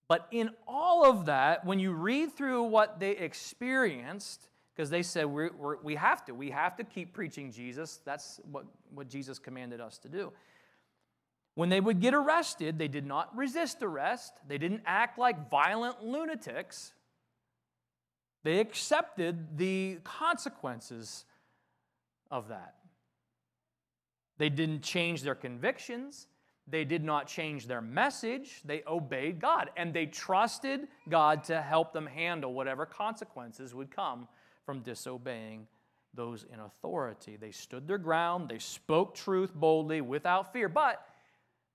But 0.08 0.26
in 0.30 0.50
all 0.66 1.04
of 1.04 1.26
that, 1.26 1.66
when 1.66 1.78
you 1.78 1.92
read 1.92 2.32
through 2.32 2.62
what 2.62 2.98
they 2.98 3.10
experienced, 3.10 4.48
because 4.74 4.88
they 4.88 5.02
said 5.02 5.26
we're, 5.26 5.50
we're, 5.52 5.76
we 5.82 5.96
have 5.96 6.24
to, 6.24 6.34
we 6.34 6.50
have 6.50 6.76
to 6.78 6.84
keep 6.84 7.12
preaching 7.12 7.52
Jesus. 7.52 8.00
That's 8.06 8.40
what, 8.50 8.64
what 8.94 9.10
Jesus 9.10 9.38
commanded 9.38 9.82
us 9.82 9.98
to 9.98 10.08
do. 10.08 10.32
When 11.56 11.68
they 11.68 11.80
would 11.80 12.00
get 12.00 12.14
arrested, 12.14 12.78
they 12.78 12.88
did 12.88 13.04
not 13.04 13.36
resist 13.36 13.82
arrest, 13.82 14.32
they 14.48 14.56
didn't 14.56 14.82
act 14.86 15.18
like 15.18 15.50
violent 15.50 16.02
lunatics. 16.02 16.94
They 18.44 18.60
accepted 18.60 19.58
the 19.58 19.98
consequences 20.04 21.26
of 22.30 22.48
that. 22.48 22.76
They 24.40 24.48
didn't 24.48 24.80
change 24.80 25.20
their 25.20 25.34
convictions. 25.34 26.26
They 26.66 26.86
did 26.86 27.04
not 27.04 27.26
change 27.26 27.66
their 27.66 27.82
message. 27.82 28.62
They 28.64 28.82
obeyed 28.86 29.38
God 29.38 29.68
and 29.76 29.92
they 29.92 30.06
trusted 30.06 30.88
God 31.10 31.44
to 31.44 31.60
help 31.60 31.92
them 31.92 32.06
handle 32.06 32.54
whatever 32.54 32.86
consequences 32.86 33.74
would 33.74 33.90
come 33.90 34.26
from 34.64 34.80
disobeying 34.80 35.66
those 36.14 36.46
in 36.50 36.58
authority. 36.58 37.36
They 37.36 37.50
stood 37.50 37.86
their 37.86 37.98
ground. 37.98 38.48
They 38.48 38.58
spoke 38.58 39.14
truth 39.14 39.54
boldly 39.54 40.00
without 40.00 40.54
fear, 40.54 40.70
but 40.70 41.06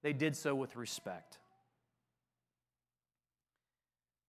they 0.02 0.12
did 0.12 0.36
so 0.36 0.56
with 0.56 0.76
respect. 0.76 1.38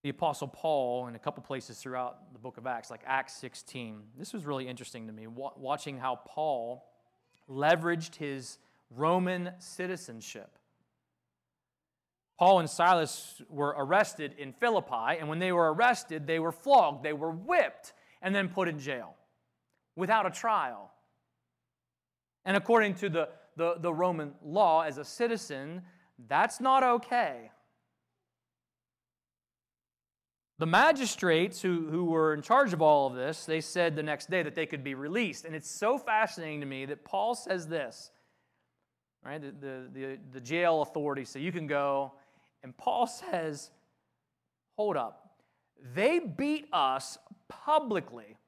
The 0.02 0.10
Apostle 0.10 0.48
Paul, 0.48 1.06
in 1.06 1.14
a 1.14 1.18
couple 1.18 1.42
places 1.42 1.78
throughout 1.78 2.34
the 2.34 2.38
book 2.38 2.58
of 2.58 2.66
Acts, 2.66 2.90
like 2.90 3.00
Acts 3.06 3.32
16, 3.36 4.02
this 4.18 4.34
was 4.34 4.44
really 4.44 4.68
interesting 4.68 5.06
to 5.06 5.12
me, 5.14 5.26
watching 5.26 5.96
how 5.96 6.20
Paul 6.26 6.84
leveraged 7.50 8.16
his 8.16 8.58
Roman 8.90 9.50
citizenship. 9.58 10.58
Paul 12.38 12.60
and 12.60 12.68
Silas 12.68 13.40
were 13.48 13.74
arrested 13.78 14.34
in 14.36 14.52
Philippi, 14.52 15.18
and 15.18 15.28
when 15.28 15.38
they 15.38 15.52
were 15.52 15.72
arrested, 15.72 16.26
they 16.26 16.38
were 16.38 16.52
flogged, 16.52 17.02
they 17.02 17.14
were 17.14 17.30
whipped, 17.30 17.94
and 18.20 18.34
then 18.34 18.48
put 18.48 18.68
in 18.68 18.78
jail 18.78 19.14
without 19.94 20.26
a 20.26 20.30
trial. 20.30 20.90
And 22.44 22.56
according 22.56 22.94
to 22.96 23.08
the, 23.08 23.28
the, 23.56 23.76
the 23.78 23.92
Roman 23.92 24.34
law, 24.44 24.82
as 24.82 24.98
a 24.98 25.04
citizen, 25.04 25.82
that's 26.28 26.60
not 26.60 26.82
okay. 26.82 27.50
The 30.58 30.66
magistrates 30.66 31.60
who, 31.60 31.88
who 31.90 32.06
were 32.06 32.32
in 32.32 32.40
charge 32.40 32.72
of 32.72 32.80
all 32.80 33.06
of 33.06 33.14
this, 33.14 33.44
they 33.44 33.60
said 33.60 33.94
the 33.94 34.02
next 34.02 34.30
day 34.30 34.42
that 34.42 34.54
they 34.54 34.64
could 34.64 34.82
be 34.82 34.94
released. 34.94 35.44
And 35.44 35.54
it's 35.54 35.70
so 35.70 35.98
fascinating 35.98 36.60
to 36.60 36.66
me 36.66 36.86
that 36.86 37.04
Paul 37.04 37.34
says 37.34 37.68
this, 37.68 38.10
right? 39.22 39.40
The, 39.40 39.50
the, 39.50 39.88
the, 39.92 40.18
the 40.32 40.40
jail 40.40 40.80
authorities 40.80 41.28
say, 41.28 41.40
you 41.40 41.52
can 41.52 41.66
go. 41.66 42.14
And 42.62 42.74
Paul 42.76 43.06
says, 43.06 43.70
hold 44.76 44.96
up. 44.96 45.30
They 45.94 46.20
beat 46.20 46.68
us 46.72 47.18
publicly 47.48 48.38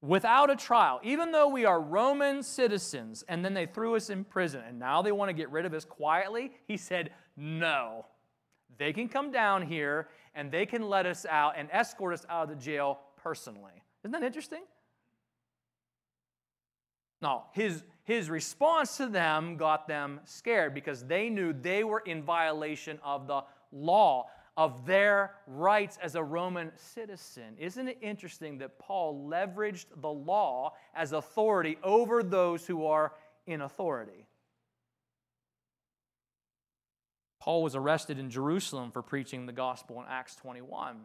without 0.00 0.48
a 0.48 0.56
trial, 0.56 0.98
even 1.02 1.30
though 1.30 1.48
we 1.48 1.66
are 1.66 1.80
Roman 1.80 2.42
citizens, 2.42 3.22
and 3.28 3.44
then 3.44 3.52
they 3.52 3.66
threw 3.66 3.96
us 3.96 4.08
in 4.10 4.24
prison, 4.24 4.62
and 4.66 4.78
now 4.78 5.02
they 5.02 5.12
want 5.12 5.28
to 5.28 5.34
get 5.34 5.50
rid 5.50 5.66
of 5.66 5.74
us 5.74 5.84
quietly. 5.84 6.52
He 6.66 6.76
said, 6.78 7.10
no. 7.36 8.06
They 8.78 8.92
can 8.92 9.08
come 9.08 9.30
down 9.30 9.66
here 9.66 10.08
and 10.38 10.52
they 10.52 10.64
can 10.64 10.88
let 10.88 11.04
us 11.04 11.26
out 11.26 11.54
and 11.58 11.68
escort 11.72 12.14
us 12.14 12.24
out 12.30 12.44
of 12.44 12.48
the 12.48 12.64
jail 12.64 13.00
personally. 13.16 13.82
Isn't 14.04 14.12
that 14.12 14.22
interesting? 14.22 14.62
No, 17.20 17.42
his, 17.50 17.82
his 18.04 18.30
response 18.30 18.96
to 18.98 19.08
them 19.08 19.56
got 19.56 19.88
them 19.88 20.20
scared 20.24 20.74
because 20.74 21.04
they 21.04 21.28
knew 21.28 21.52
they 21.52 21.82
were 21.82 22.04
in 22.06 22.22
violation 22.22 23.00
of 23.02 23.26
the 23.26 23.42
law, 23.72 24.28
of 24.56 24.86
their 24.86 25.34
rights 25.48 25.98
as 26.00 26.14
a 26.14 26.22
Roman 26.22 26.70
citizen. 26.76 27.56
Isn't 27.58 27.88
it 27.88 27.98
interesting 28.00 28.58
that 28.58 28.78
Paul 28.78 29.28
leveraged 29.28 29.86
the 29.96 30.08
law 30.08 30.74
as 30.94 31.10
authority 31.10 31.78
over 31.82 32.22
those 32.22 32.64
who 32.64 32.86
are 32.86 33.12
in 33.48 33.62
authority? 33.62 34.27
Paul 37.48 37.62
was 37.62 37.74
arrested 37.74 38.18
in 38.18 38.28
Jerusalem 38.28 38.90
for 38.90 39.00
preaching 39.00 39.46
the 39.46 39.54
gospel 39.54 39.98
in 40.00 40.04
Acts 40.06 40.36
21. 40.36 40.98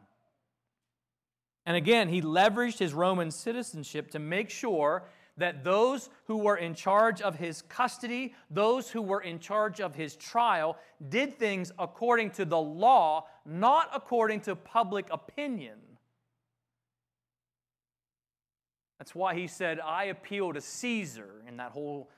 And 1.66 1.78
again, 1.78 2.10
he 2.10 2.22
leveraged 2.22 2.80
his 2.80 2.94
Roman 2.94 3.32
citizenship 3.32 4.12
to 4.12 4.20
make 4.20 4.50
sure 4.50 5.06
that 5.38 5.64
those 5.64 6.10
who 6.26 6.36
were 6.36 6.58
in 6.58 6.76
charge 6.76 7.22
of 7.22 7.38
his 7.38 7.62
custody, 7.62 8.36
those 8.50 8.90
who 8.90 9.02
were 9.02 9.22
in 9.22 9.40
charge 9.40 9.80
of 9.80 9.96
his 9.96 10.18
trial, 10.18 10.78
did 11.08 11.40
things 11.40 11.72
according 11.80 12.32
to 12.32 12.44
the 12.44 12.60
law, 12.60 13.26
not 13.46 13.90
according 13.94 14.42
to 14.42 14.54
public 14.54 15.08
opinion. 15.12 15.80
That's 19.00 19.16
why 19.16 19.34
he 19.36 19.48
said, 19.48 19.80
I 19.80 20.08
appeal 20.08 20.52
to 20.52 20.60
Caesar 20.60 21.42
in 21.48 21.56
that 21.56 21.72
whole 21.72 22.10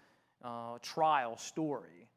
uh, 0.44 0.80
trial 0.82 1.38
story. 1.38 2.08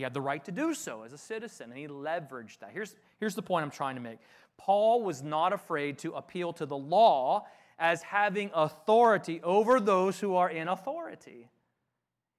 He 0.00 0.02
had 0.02 0.14
the 0.14 0.20
right 0.22 0.42
to 0.46 0.50
do 0.50 0.72
so 0.72 1.02
as 1.02 1.12
a 1.12 1.18
citizen, 1.18 1.68
and 1.68 1.78
he 1.78 1.86
leveraged 1.86 2.60
that. 2.60 2.70
Here's, 2.72 2.94
here's 3.18 3.34
the 3.34 3.42
point 3.42 3.64
I'm 3.64 3.70
trying 3.70 3.96
to 3.96 4.00
make 4.00 4.18
Paul 4.56 5.02
was 5.02 5.22
not 5.22 5.52
afraid 5.52 5.98
to 5.98 6.12
appeal 6.12 6.54
to 6.54 6.64
the 6.64 6.76
law 6.76 7.46
as 7.78 8.00
having 8.00 8.50
authority 8.54 9.42
over 9.42 9.78
those 9.78 10.18
who 10.18 10.36
are 10.36 10.48
in 10.48 10.68
authority. 10.68 11.50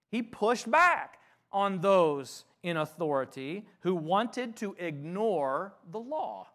He 0.10 0.24
pushed 0.24 0.71
back 0.71 1.19
on 1.52 1.82
those 1.82 2.45
in 2.63 2.78
authority 2.78 3.67
who 3.82 3.93
wanted 3.93 4.56
to 4.56 4.76
ignore 4.80 5.76
the 5.91 6.00
law. 6.00 6.47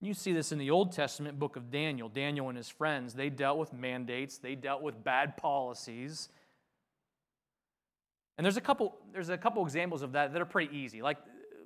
You 0.00 0.14
see 0.14 0.32
this 0.32 0.52
in 0.52 0.58
the 0.58 0.70
Old 0.70 0.92
Testament 0.92 1.38
book 1.38 1.56
of 1.56 1.70
Daniel. 1.70 2.08
Daniel 2.08 2.48
and 2.48 2.56
his 2.56 2.70
friends, 2.70 3.12
they 3.12 3.28
dealt 3.28 3.58
with 3.58 3.74
mandates, 3.74 4.38
they 4.38 4.54
dealt 4.54 4.80
with 4.80 5.04
bad 5.04 5.36
policies 5.36 6.30
and 8.36 8.44
there's 8.44 8.56
a 8.56 8.60
couple 8.60 8.96
there's 9.12 9.28
a 9.28 9.38
couple 9.38 9.62
examples 9.64 10.02
of 10.02 10.12
that 10.12 10.32
that 10.32 10.42
are 10.42 10.46
pretty 10.46 10.76
easy. 10.76 11.02
Like 11.02 11.18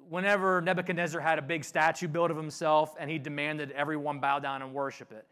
whenever 0.09 0.61
Nebuchadnezzar 0.61 1.21
had 1.21 1.39
a 1.39 1.43
big 1.43 1.65
statue 1.65 2.09
built 2.09 2.31
of 2.31 2.37
himself 2.37 2.95
and 2.99 3.11
he 3.11 3.19
demanded 3.19 3.71
everyone 3.73 4.21
bow 4.21 4.39
down 4.39 4.63
and 4.63 4.73
worship 4.73 5.13
it. 5.13 5.27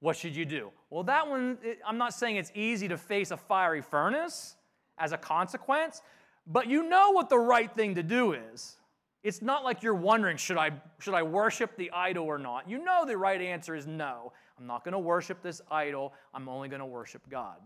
What 0.00 0.16
should 0.16 0.36
you 0.36 0.44
do? 0.44 0.70
Well, 0.90 1.02
that 1.04 1.28
one 1.28 1.58
I'm 1.86 1.98
not 1.98 2.14
saying 2.14 2.36
it's 2.36 2.52
easy 2.54 2.88
to 2.88 2.96
face 2.96 3.30
a 3.30 3.36
fiery 3.36 3.82
furnace 3.82 4.56
as 4.98 5.12
a 5.12 5.18
consequence, 5.18 6.02
but 6.46 6.66
you 6.66 6.88
know 6.88 7.10
what 7.10 7.28
the 7.28 7.38
right 7.38 7.72
thing 7.74 7.94
to 7.96 8.02
do 8.02 8.32
is. 8.32 8.76
It's 9.24 9.42
not 9.42 9.64
like 9.64 9.82
you're 9.82 9.94
wondering, 9.94 10.36
should 10.36 10.56
I, 10.56 10.70
should 11.00 11.14
I 11.14 11.22
worship 11.22 11.76
the 11.76 11.90
idol 11.90 12.24
or 12.24 12.38
not? 12.38 12.70
You 12.70 12.82
know 12.82 13.04
the 13.04 13.16
right 13.16 13.40
answer 13.40 13.74
is 13.74 13.86
no. 13.86 14.32
I'm 14.58 14.66
not 14.66 14.84
going 14.84 14.92
to 14.92 14.98
worship 14.98 15.42
this 15.42 15.60
idol. 15.70 16.14
I'm 16.32 16.48
only 16.48 16.68
going 16.68 16.80
to 16.80 16.86
worship 16.86 17.28
God. 17.28 17.56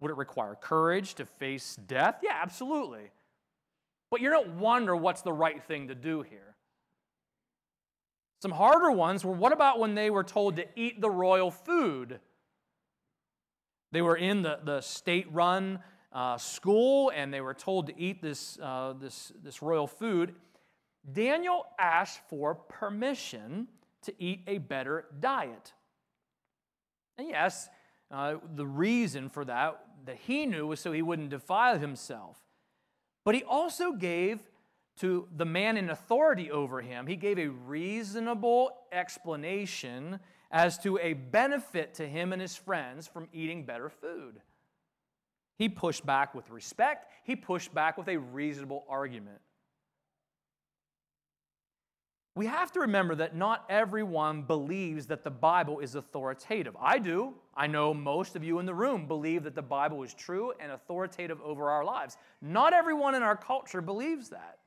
Would 0.00 0.10
it 0.10 0.16
require 0.16 0.54
courage 0.54 1.14
to 1.14 1.26
face 1.26 1.76
death? 1.86 2.16
Yeah, 2.22 2.38
absolutely. 2.40 3.10
But 4.10 4.20
you 4.20 4.30
don't 4.30 4.58
wonder 4.58 4.94
what's 4.94 5.22
the 5.22 5.32
right 5.32 5.62
thing 5.62 5.88
to 5.88 5.94
do 5.94 6.22
here. 6.22 6.54
Some 8.42 8.52
harder 8.52 8.90
ones 8.90 9.24
were 9.24 9.32
what 9.32 9.52
about 9.52 9.78
when 9.78 9.94
they 9.94 10.10
were 10.10 10.24
told 10.24 10.56
to 10.56 10.66
eat 10.76 11.00
the 11.00 11.10
royal 11.10 11.50
food? 11.50 12.20
They 13.92 14.02
were 14.02 14.16
in 14.16 14.42
the, 14.42 14.60
the 14.62 14.80
state 14.82 15.26
run 15.32 15.80
uh, 16.12 16.36
school 16.36 17.10
and 17.14 17.32
they 17.32 17.40
were 17.40 17.54
told 17.54 17.86
to 17.86 17.98
eat 17.98 18.20
this, 18.20 18.58
uh, 18.62 18.94
this, 19.00 19.32
this 19.42 19.62
royal 19.62 19.86
food. 19.86 20.34
Daniel 21.10 21.66
asked 21.78 22.20
for 22.28 22.54
permission 22.54 23.68
to 24.02 24.14
eat 24.18 24.42
a 24.46 24.58
better 24.58 25.06
diet. 25.20 25.72
And 27.18 27.28
yes, 27.28 27.68
uh, 28.10 28.36
the 28.54 28.66
reason 28.66 29.28
for 29.28 29.44
that 29.44 29.80
that 30.06 30.16
he 30.16 30.46
knew 30.46 30.66
was 30.66 30.80
so 30.80 30.92
he 30.92 31.02
wouldn't 31.02 31.30
defile 31.30 31.78
himself. 31.78 32.38
But 33.24 33.34
he 33.34 33.42
also 33.44 33.92
gave 33.92 34.40
to 34.98 35.28
the 35.36 35.44
man 35.44 35.76
in 35.76 35.90
authority 35.90 36.50
over 36.50 36.80
him, 36.80 37.06
he 37.06 37.16
gave 37.16 37.38
a 37.38 37.48
reasonable 37.48 38.70
explanation 38.92 40.20
as 40.50 40.78
to 40.78 40.98
a 40.98 41.12
benefit 41.12 41.94
to 41.94 42.08
him 42.08 42.32
and 42.32 42.40
his 42.40 42.56
friends 42.56 43.06
from 43.06 43.28
eating 43.32 43.64
better 43.64 43.90
food. 43.90 44.40
He 45.58 45.68
pushed 45.68 46.06
back 46.06 46.34
with 46.34 46.50
respect, 46.50 47.10
he 47.24 47.36
pushed 47.36 47.74
back 47.74 47.98
with 47.98 48.08
a 48.08 48.16
reasonable 48.16 48.84
argument. 48.88 49.38
We 52.36 52.44
have 52.44 52.70
to 52.72 52.80
remember 52.80 53.14
that 53.14 53.34
not 53.34 53.64
everyone 53.70 54.42
believes 54.42 55.06
that 55.06 55.24
the 55.24 55.30
Bible 55.30 55.80
is 55.80 55.94
authoritative. 55.94 56.76
I 56.78 56.98
do. 56.98 57.32
I 57.56 57.66
know 57.66 57.94
most 57.94 58.36
of 58.36 58.44
you 58.44 58.58
in 58.58 58.66
the 58.66 58.74
room 58.74 59.08
believe 59.08 59.42
that 59.44 59.54
the 59.54 59.62
Bible 59.62 60.02
is 60.02 60.12
true 60.12 60.52
and 60.60 60.70
authoritative 60.70 61.40
over 61.42 61.70
our 61.70 61.82
lives. 61.82 62.18
Not 62.42 62.74
everyone 62.74 63.14
in 63.14 63.22
our 63.22 63.38
culture 63.38 63.80
believes 63.80 64.28
that. 64.28 64.58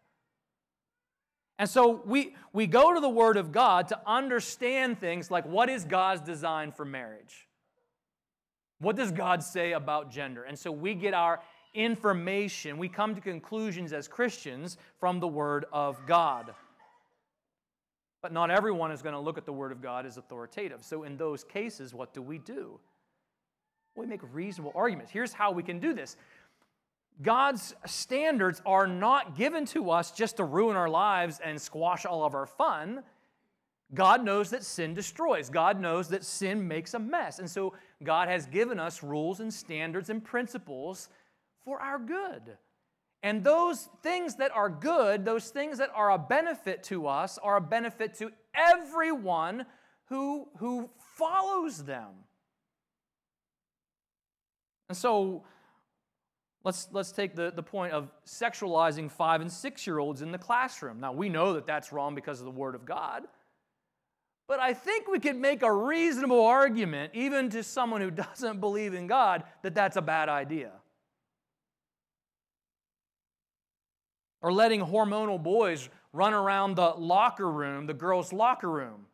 And 1.60 1.70
so 1.70 2.02
we, 2.06 2.36
we 2.54 2.66
go 2.66 2.92
to 2.92 3.00
the 3.00 3.08
Word 3.08 3.38
of 3.38 3.52
God 3.52 3.90
to 3.90 4.00
understand 4.04 5.00
things 5.00 5.30
like 5.30 5.46
what 5.46 5.70
is 5.70 5.86
God's 5.86 6.22
design 6.22 6.72
for 6.72 6.86
marriage? 6.86 7.48
What 8.80 8.96
does 8.96 9.12
God 9.12 9.44
say 9.44 9.74
about 9.74 10.10
gender? 10.10 10.44
And 10.44 10.58
so 10.58 10.72
we 10.72 10.96
get 10.96 11.14
our 11.14 11.40
information, 11.76 12.80
we 12.80 12.90
come 12.90 13.14
to 13.14 13.22
conclusions 13.22 13.94
as 13.94 14.08
Christians 14.08 14.80
from 15.00 15.20
the 15.20 15.28
Word 15.28 15.66
of 15.72 15.98
God. 16.08 16.56
But 18.22 18.34
not 18.34 18.52
everyone 18.52 18.92
is 18.92 19.02
going 19.02 19.14
to 19.14 19.20
look 19.20 19.38
at 19.38 19.46
the 19.46 19.54
Word 19.54 19.72
of 19.72 19.82
God 19.82 20.06
as 20.06 20.18
authoritative. 20.18 20.84
So, 20.84 21.04
in 21.04 21.18
those 21.18 21.44
cases, 21.44 21.94
what 21.94 22.14
do 22.14 22.22
we 22.22 22.38
do? 22.38 22.80
We 23.96 24.06
make 24.06 24.22
reasonable 24.34 24.74
arguments. 24.76 25.12
Here's 25.12 25.34
how 25.34 25.52
we 25.52 25.64
can 25.64 25.80
do 25.80 25.94
this 25.94 26.18
God's 27.22 27.76
standards 27.86 28.62
are 28.66 28.88
not 28.88 29.36
given 29.38 29.66
to 29.68 29.92
us 29.92 30.12
just 30.12 30.38
to 30.38 30.44
ruin 30.44 30.76
our 30.76 30.90
lives 30.90 31.40
and 31.44 31.62
squash 31.62 32.06
all 32.06 32.24
of 32.24 32.34
our 32.34 32.46
fun. 32.46 33.04
God 33.94 34.24
knows 34.24 34.52
that 34.52 34.64
sin 34.64 34.94
destroys. 34.94 35.50
God 35.50 35.80
knows 35.80 36.10
that 36.10 36.24
sin 36.24 36.68
makes 36.68 36.94
a 36.94 37.00
mess. 37.00 37.40
And 37.40 37.50
so 37.50 37.74
God 38.04 38.28
has 38.28 38.46
given 38.46 38.80
us 38.80 39.02
rules 39.02 39.40
and 39.40 39.52
standards 39.52 40.10
and 40.10 40.24
principles 40.24 41.10
for 41.66 41.82
our 41.82 41.98
good. 41.98 42.58
And 43.22 43.44
those 43.44 43.90
things 44.02 44.36
that 44.36 44.52
are 44.52 44.70
good, 44.70 45.26
those 45.26 45.50
things 45.50 45.78
that 45.80 45.90
are 45.94 46.12
a 46.12 46.18
benefit 46.18 46.84
to 46.84 47.08
us, 47.08 47.38
are 47.38 47.58
a 47.58 47.62
benefit 47.62 48.16
to 48.20 48.32
everyone 48.56 49.66
who, 50.06 50.48
who 50.58 50.90
follows 51.18 51.84
them. 51.84 52.08
And 54.88 54.98
so 54.98 55.44
let's, 56.64 56.88
let's 56.92 57.12
take 57.12 57.36
the, 57.36 57.52
the 57.54 57.62
point 57.62 57.94
of 57.94 58.10
sexualizing 58.26 59.12
five 59.12 59.42
and 59.42 59.52
six 59.52 59.86
year 59.86 60.00
olds 60.00 60.22
in 60.22 60.32
the 60.32 60.38
classroom. 60.38 61.00
Now, 61.00 61.12
we 61.12 61.30
know 61.30 61.54
that 61.54 61.68
that's 61.68 61.92
wrong 61.92 62.16
because 62.16 62.40
of 62.40 62.46
the 62.46 62.52
Word 62.52 62.74
of 62.74 62.86
God. 62.86 63.24
But 64.48 64.60
I 64.60 64.74
think 64.74 65.08
we 65.08 65.20
could 65.20 65.36
make 65.36 65.62
a 65.62 65.72
reasonable 65.72 66.44
argument, 66.44 67.12
even 67.14 67.50
to 67.52 67.64
someone 67.64 68.02
who 68.02 68.12
doesn't 68.12 68.60
believe 68.60 68.94
in 68.94 69.08
God, 69.08 69.44
that 69.62 69.76
that's 69.76 69.98
a 69.98 70.02
bad 70.02 70.30
idea. 70.30 70.72
Or 74.42 74.52
letting 74.54 74.82
hormonal 74.82 75.42
boys 75.42 75.90
run 76.14 76.34
around 76.34 76.76
the 76.76 76.90
locker 76.90 77.50
room, 77.50 77.86
the 77.86 77.94
girls' 77.94 78.34
locker 78.34 78.70
room. 78.70 79.06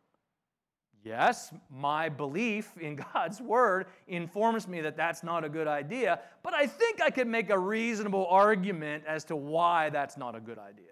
Yes, 1.04 1.52
my 1.70 2.08
belief 2.08 2.76
in 2.80 2.96
God's 3.14 3.40
word 3.40 3.86
informs 4.08 4.66
me 4.66 4.80
that 4.80 4.96
that's 4.96 5.22
not 5.22 5.44
a 5.44 5.48
good 5.48 5.68
idea, 5.68 6.20
but 6.42 6.52
I 6.54 6.66
think 6.66 7.00
I 7.00 7.10
could 7.10 7.28
make 7.28 7.50
a 7.50 7.58
reasonable 7.58 8.26
argument 8.26 9.04
as 9.06 9.24
to 9.26 9.36
why 9.36 9.90
that's 9.90 10.16
not 10.16 10.34
a 10.34 10.40
good 10.40 10.58
idea. 10.58 10.86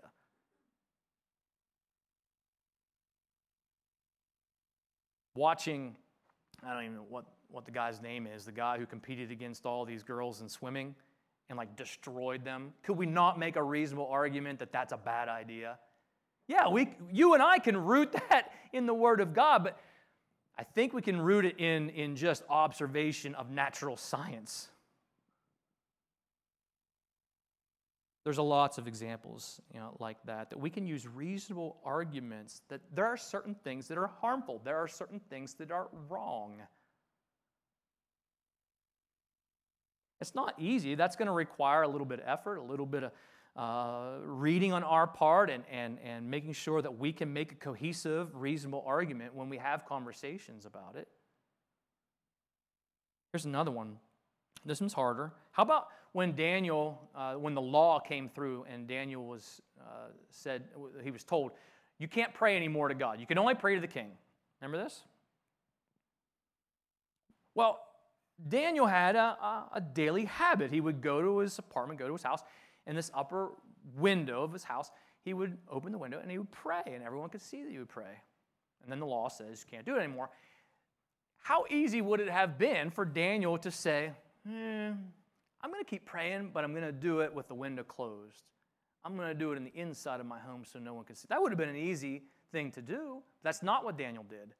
Watching, 5.34 5.96
I 6.64 6.74
don't 6.74 6.84
even 6.84 6.96
know 6.96 7.06
what, 7.08 7.24
what 7.50 7.64
the 7.64 7.72
guy's 7.72 8.00
name 8.00 8.28
is, 8.28 8.44
the 8.44 8.52
guy 8.52 8.78
who 8.78 8.86
competed 8.86 9.32
against 9.32 9.66
all 9.66 9.84
these 9.84 10.04
girls 10.04 10.42
in 10.42 10.48
swimming 10.48 10.94
and 11.48 11.58
like 11.58 11.76
destroyed 11.76 12.44
them? 12.44 12.72
Could 12.82 12.96
we 12.96 13.06
not 13.06 13.38
make 13.38 13.56
a 13.56 13.62
reasonable 13.62 14.08
argument 14.08 14.58
that 14.60 14.72
that's 14.72 14.92
a 14.92 14.96
bad 14.96 15.28
idea? 15.28 15.78
Yeah, 16.46 16.68
we, 16.68 16.90
you 17.12 17.34
and 17.34 17.42
I 17.42 17.58
can 17.58 17.76
root 17.76 18.12
that 18.30 18.52
in 18.72 18.86
the 18.86 18.94
Word 18.94 19.20
of 19.20 19.34
God, 19.34 19.64
but 19.64 19.78
I 20.58 20.62
think 20.62 20.92
we 20.92 21.02
can 21.02 21.20
root 21.20 21.44
it 21.44 21.58
in, 21.58 21.90
in 21.90 22.16
just 22.16 22.44
observation 22.48 23.34
of 23.34 23.50
natural 23.50 23.96
science. 23.96 24.68
There's 28.24 28.38
a 28.38 28.42
lots 28.42 28.78
of 28.78 28.88
examples 28.88 29.60
you 29.72 29.80
know, 29.80 29.96
like 30.00 30.16
that, 30.24 30.48
that 30.50 30.58
we 30.58 30.70
can 30.70 30.86
use 30.86 31.06
reasonable 31.06 31.76
arguments 31.84 32.62
that 32.68 32.80
there 32.94 33.04
are 33.04 33.18
certain 33.18 33.54
things 33.54 33.86
that 33.88 33.98
are 33.98 34.10
harmful, 34.20 34.62
there 34.64 34.78
are 34.78 34.88
certain 34.88 35.20
things 35.28 35.54
that 35.54 35.70
are 35.70 35.88
wrong. 36.08 36.54
It's 40.24 40.34
not 40.34 40.54
easy. 40.58 40.94
That's 40.94 41.16
going 41.16 41.26
to 41.26 41.34
require 41.34 41.82
a 41.82 41.88
little 41.88 42.06
bit 42.06 42.20
of 42.20 42.26
effort, 42.26 42.56
a 42.56 42.62
little 42.62 42.86
bit 42.86 43.02
of 43.02 43.12
uh, 43.56 44.24
reading 44.24 44.72
on 44.72 44.82
our 44.82 45.06
part, 45.06 45.50
and, 45.50 45.64
and, 45.70 45.98
and 46.02 46.30
making 46.30 46.54
sure 46.54 46.80
that 46.80 46.98
we 46.98 47.12
can 47.12 47.30
make 47.30 47.52
a 47.52 47.54
cohesive, 47.56 48.34
reasonable 48.34 48.82
argument 48.86 49.34
when 49.34 49.50
we 49.50 49.58
have 49.58 49.84
conversations 49.84 50.64
about 50.64 50.96
it. 50.96 51.08
Here's 53.34 53.44
another 53.44 53.70
one. 53.70 53.98
This 54.64 54.80
one's 54.80 54.94
harder. 54.94 55.30
How 55.52 55.62
about 55.62 55.88
when 56.12 56.34
Daniel, 56.34 57.06
uh, 57.14 57.34
when 57.34 57.54
the 57.54 57.60
law 57.60 58.00
came 58.00 58.30
through 58.30 58.64
and 58.72 58.88
Daniel 58.88 59.26
was 59.26 59.60
uh, 59.78 60.08
said, 60.30 60.62
he 61.02 61.10
was 61.10 61.22
told, 61.22 61.52
you 61.98 62.08
can't 62.08 62.32
pray 62.32 62.56
anymore 62.56 62.88
to 62.88 62.94
God. 62.94 63.20
You 63.20 63.26
can 63.26 63.36
only 63.36 63.54
pray 63.54 63.74
to 63.74 63.80
the 63.82 63.86
king. 63.86 64.12
Remember 64.62 64.82
this? 64.82 65.02
Well, 67.54 67.78
Daniel 68.48 68.86
had 68.86 69.16
a, 69.16 69.68
a, 69.72 69.80
daily 69.80 70.24
habit. 70.24 70.70
He 70.70 70.80
would 70.80 71.00
go 71.00 71.22
to 71.22 71.38
his 71.38 71.58
apartment, 71.58 72.00
go 72.00 72.06
to 72.08 72.12
his 72.12 72.22
house, 72.22 72.42
in 72.86 72.96
this 72.96 73.10
upper 73.14 73.50
window 73.96 74.42
of 74.42 74.52
his 74.52 74.64
house, 74.64 74.90
he 75.22 75.32
would 75.32 75.56
open 75.70 75.92
the 75.92 75.98
window 75.98 76.18
and 76.20 76.30
he 76.30 76.38
would 76.38 76.50
pray, 76.50 76.82
and 76.86 77.02
everyone 77.02 77.30
could 77.30 77.42
see 77.42 77.62
that 77.62 77.70
he 77.70 77.78
would 77.78 77.88
pray. 77.88 78.20
And 78.82 78.92
then 78.92 79.00
the 79.00 79.06
law 79.06 79.28
says 79.28 79.64
you 79.66 79.70
can't 79.70 79.86
do 79.86 79.96
it 79.96 80.00
anymore. 80.00 80.30
How 81.38 81.64
easy 81.70 82.00
would 82.00 82.20
it 82.20 82.30
have 82.30 82.58
been 82.58 82.90
for 82.90 83.04
Daniel 83.04 83.56
to 83.58 83.70
say, 83.70 84.12
eh, 84.46 84.90
I'm 84.90 85.70
going 85.70 85.82
to 85.82 85.88
keep 85.88 86.04
praying, 86.04 86.50
but 86.52 86.64
I'm 86.64 86.72
going 86.72 86.84
to 86.84 86.92
do 86.92 87.20
it 87.20 87.34
with 87.34 87.48
the 87.48 87.54
window 87.54 87.82
closed. 87.82 88.42
I'm 89.04 89.16
going 89.16 89.28
to 89.28 89.34
do 89.34 89.52
it 89.52 89.56
in 89.56 89.64
the 89.64 89.72
inside 89.74 90.20
of 90.20 90.26
my 90.26 90.38
home 90.38 90.64
so 90.64 90.78
no 90.78 90.94
one 90.94 91.04
can 91.04 91.16
see. 91.16 91.26
That 91.28 91.40
would 91.40 91.52
have 91.52 91.58
been 91.58 91.68
an 91.68 91.76
easy 91.76 92.24
thing 92.52 92.70
to 92.72 92.82
do. 92.82 93.22
That's 93.42 93.62
not 93.62 93.84
what 93.84 93.98
Daniel 93.98 94.24
did. 94.28 94.54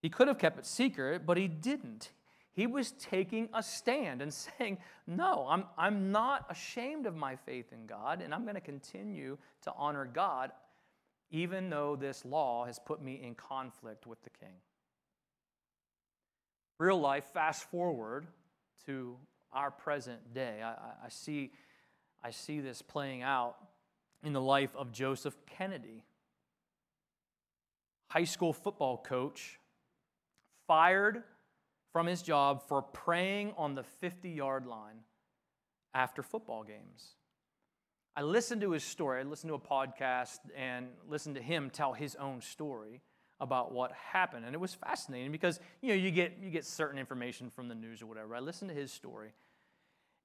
He 0.00 0.08
could 0.08 0.28
have 0.28 0.38
kept 0.38 0.58
it 0.58 0.66
secret, 0.66 1.26
but 1.26 1.36
he 1.36 1.46
didn't. 1.46 2.10
He 2.52 2.66
was 2.66 2.92
taking 2.92 3.48
a 3.54 3.62
stand 3.62 4.22
and 4.22 4.32
saying, 4.58 4.78
No, 5.06 5.46
I'm, 5.48 5.64
I'm 5.78 6.10
not 6.10 6.46
ashamed 6.50 7.06
of 7.06 7.14
my 7.14 7.36
faith 7.36 7.72
in 7.72 7.86
God, 7.86 8.22
and 8.22 8.34
I'm 8.34 8.42
going 8.42 8.54
to 8.54 8.60
continue 8.60 9.38
to 9.62 9.72
honor 9.76 10.08
God, 10.12 10.52
even 11.30 11.70
though 11.70 11.96
this 11.96 12.24
law 12.24 12.64
has 12.64 12.78
put 12.78 13.02
me 13.02 13.20
in 13.22 13.34
conflict 13.34 14.06
with 14.06 14.22
the 14.22 14.30
king. 14.30 14.56
Real 16.78 16.98
life, 16.98 17.24
fast 17.34 17.70
forward 17.70 18.26
to 18.86 19.16
our 19.52 19.70
present 19.70 20.32
day. 20.32 20.62
I, 20.64 20.72
I, 21.04 21.08
see, 21.08 21.52
I 22.24 22.30
see 22.30 22.60
this 22.60 22.80
playing 22.80 23.22
out 23.22 23.56
in 24.22 24.32
the 24.32 24.40
life 24.40 24.74
of 24.74 24.90
Joseph 24.90 25.36
Kennedy, 25.46 26.04
high 28.08 28.24
school 28.24 28.54
football 28.54 28.96
coach 28.96 29.59
fired 30.70 31.24
from 31.92 32.06
his 32.06 32.22
job 32.22 32.62
for 32.68 32.80
praying 32.80 33.52
on 33.56 33.74
the 33.74 33.82
50 33.82 34.30
yard 34.30 34.66
line 34.66 35.00
after 35.94 36.22
football 36.22 36.62
games. 36.62 37.16
I 38.14 38.22
listened 38.22 38.60
to 38.60 38.70
his 38.70 38.84
story. 38.84 39.18
I 39.18 39.24
listened 39.24 39.50
to 39.50 39.54
a 39.54 39.58
podcast 39.58 40.38
and 40.56 40.86
listened 41.08 41.34
to 41.34 41.42
him 41.42 41.70
tell 41.70 41.92
his 41.92 42.14
own 42.14 42.40
story 42.40 43.00
about 43.40 43.72
what 43.72 43.90
happened. 44.12 44.44
And 44.44 44.54
it 44.54 44.58
was 44.58 44.72
fascinating 44.72 45.32
because 45.32 45.58
you 45.82 45.88
know 45.88 45.96
you 45.96 46.12
get 46.12 46.38
you 46.40 46.50
get 46.50 46.64
certain 46.64 47.00
information 47.00 47.50
from 47.50 47.66
the 47.66 47.74
news 47.74 48.00
or 48.00 48.06
whatever. 48.06 48.36
I 48.36 48.38
listened 48.38 48.68
to 48.68 48.76
his 48.76 48.92
story. 48.92 49.32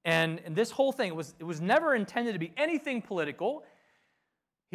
And, 0.03 0.39
and 0.45 0.55
this 0.55 0.69
whole 0.69 0.91
thing 0.91 1.15
was 1.15 1.33
it 1.39 1.43
was 1.43 1.59
never 1.59 1.95
intended 1.95 2.33
to 2.33 2.39
be 2.39 2.53
anything 2.55 3.01
political. 3.01 3.63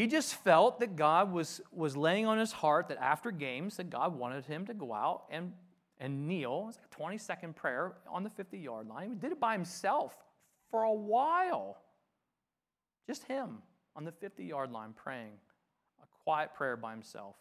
He 0.01 0.07
just 0.07 0.37
felt 0.37 0.81
that 0.81 0.97
God 0.97 1.31
was, 1.31 1.61
was 1.71 1.95
laying 1.95 2.25
on 2.25 2.39
his 2.39 2.53
heart 2.53 2.89
that 2.89 2.97
after 3.03 3.31
games 3.31 3.77
that 3.77 3.91
God 3.91 4.19
wanted 4.19 4.47
him 4.47 4.65
to 4.65 4.73
go 4.73 4.95
out 4.95 5.25
and, 5.29 5.53
and 5.99 6.27
kneel. 6.27 6.69
It's 6.71 6.79
like 6.79 6.87
a 6.91 6.95
20 6.95 7.19
second 7.19 7.55
prayer 7.55 7.93
on 8.11 8.25
the 8.25 8.31
50 8.31 8.57
yard 8.57 8.89
line. 8.89 9.11
He 9.11 9.15
did 9.15 9.31
it 9.31 9.39
by 9.39 9.53
himself 9.53 10.17
for 10.71 10.85
a 10.85 10.95
while. 10.95 11.83
Just 13.07 13.25
him 13.25 13.59
on 13.95 14.07
the 14.07 14.13
50 14.13 14.43
yard 14.43 14.73
line 14.73 14.95
praying 14.95 15.33
a 16.03 16.07
quiet 16.25 16.55
prayer 16.55 16.79
by 16.79 16.93
himself. 16.93 17.37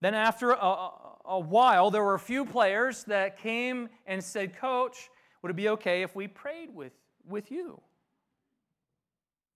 Then, 0.00 0.14
after 0.14 0.52
a, 0.52 0.88
a, 1.26 1.38
while, 1.38 1.90
there 1.90 2.02
were 2.02 2.14
a 2.14 2.18
few 2.18 2.46
players 2.46 3.04
that 3.04 3.36
came 3.36 3.90
and 4.06 4.24
said, 4.24 4.56
Coach, 4.56 5.10
would 5.42 5.50
it 5.50 5.56
be 5.56 5.68
okay 5.68 6.00
if 6.00 6.16
we 6.16 6.28
prayed 6.28 6.74
with, 6.74 6.94
with 7.28 7.50
you? 7.50 7.78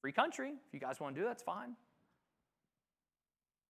Free 0.03 0.13
country. 0.13 0.51
If 0.51 0.75
you 0.75 0.79
guys 0.79 1.01
want 1.01 1.15
to 1.15 1.23
do 1.23 1.25
that, 1.25 1.31
that's 1.31 1.43
fine. 1.43 1.75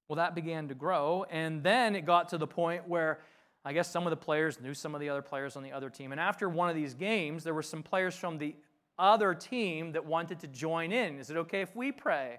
Well, 0.08 0.16
that 0.16 0.34
began 0.34 0.68
to 0.68 0.74
grow. 0.74 1.24
And 1.30 1.62
then 1.62 1.96
it 1.96 2.04
got 2.04 2.28
to 2.30 2.38
the 2.38 2.46
point 2.46 2.88
where 2.88 3.20
I 3.64 3.72
guess 3.72 3.90
some 3.90 4.06
of 4.06 4.10
the 4.10 4.16
players 4.16 4.60
knew 4.60 4.74
some 4.74 4.94
of 4.94 5.00
the 5.00 5.08
other 5.08 5.22
players 5.22 5.56
on 5.56 5.62
the 5.62 5.72
other 5.72 5.90
team. 5.90 6.12
And 6.12 6.20
after 6.20 6.48
one 6.48 6.68
of 6.68 6.76
these 6.76 6.94
games, 6.94 7.42
there 7.42 7.54
were 7.54 7.62
some 7.62 7.82
players 7.82 8.14
from 8.14 8.38
the 8.38 8.54
other 8.98 9.34
team 9.34 9.92
that 9.92 10.04
wanted 10.04 10.40
to 10.40 10.46
join 10.46 10.92
in. 10.92 11.18
Is 11.18 11.30
it 11.30 11.36
okay 11.36 11.60
if 11.62 11.74
we 11.74 11.90
pray? 11.90 12.38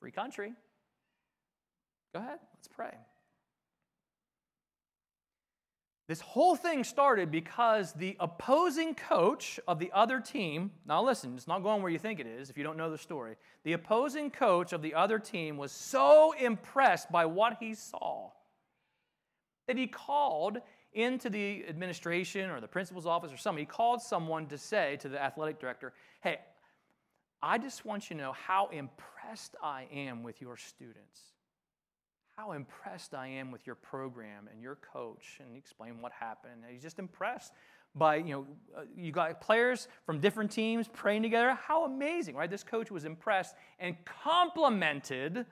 Free 0.00 0.10
country. 0.10 0.52
Go 2.14 2.20
ahead, 2.20 2.38
let's 2.54 2.68
pray. 2.68 2.94
This 6.08 6.22
whole 6.22 6.56
thing 6.56 6.84
started 6.84 7.30
because 7.30 7.92
the 7.92 8.16
opposing 8.18 8.94
coach 8.94 9.60
of 9.68 9.78
the 9.78 9.92
other 9.92 10.20
team, 10.20 10.70
now 10.86 11.04
listen, 11.04 11.34
it's 11.36 11.46
not 11.46 11.62
going 11.62 11.82
where 11.82 11.92
you 11.92 11.98
think 11.98 12.18
it 12.18 12.26
is 12.26 12.48
if 12.48 12.56
you 12.56 12.64
don't 12.64 12.78
know 12.78 12.90
the 12.90 12.96
story. 12.96 13.36
The 13.64 13.74
opposing 13.74 14.30
coach 14.30 14.72
of 14.72 14.80
the 14.80 14.94
other 14.94 15.18
team 15.18 15.58
was 15.58 15.70
so 15.70 16.32
impressed 16.32 17.12
by 17.12 17.26
what 17.26 17.58
he 17.60 17.74
saw 17.74 18.30
that 19.66 19.76
he 19.76 19.86
called 19.86 20.56
into 20.94 21.28
the 21.28 21.66
administration 21.68 22.48
or 22.48 22.62
the 22.62 22.66
principal's 22.66 23.04
office 23.04 23.30
or 23.30 23.36
somebody, 23.36 23.64
he 23.64 23.66
called 23.66 24.00
someone 24.00 24.46
to 24.46 24.56
say 24.56 24.96
to 25.02 25.10
the 25.10 25.22
athletic 25.22 25.60
director, 25.60 25.92
Hey, 26.22 26.38
I 27.42 27.58
just 27.58 27.84
want 27.84 28.08
you 28.08 28.16
to 28.16 28.22
know 28.22 28.32
how 28.32 28.68
impressed 28.68 29.56
I 29.62 29.86
am 29.92 30.22
with 30.22 30.40
your 30.40 30.56
students 30.56 31.20
how 32.38 32.52
impressed 32.52 33.14
I 33.14 33.26
am 33.26 33.50
with 33.50 33.66
your 33.66 33.74
program 33.74 34.48
and 34.52 34.62
your 34.62 34.76
coach, 34.76 35.40
and 35.40 35.56
explain 35.56 36.00
what 36.00 36.12
happened. 36.12 36.62
he's 36.70 36.82
just 36.82 37.00
impressed 37.00 37.52
by, 37.96 38.16
you 38.16 38.30
know, 38.30 38.46
uh, 38.76 38.82
you 38.96 39.10
got 39.10 39.40
players 39.40 39.88
from 40.06 40.20
different 40.20 40.52
teams 40.52 40.86
praying 40.86 41.22
together. 41.22 41.58
How 41.60 41.84
amazing, 41.84 42.36
right? 42.36 42.48
This 42.48 42.62
coach 42.62 42.92
was 42.92 43.04
impressed 43.04 43.56
and 43.80 43.96
complimented 44.04 45.46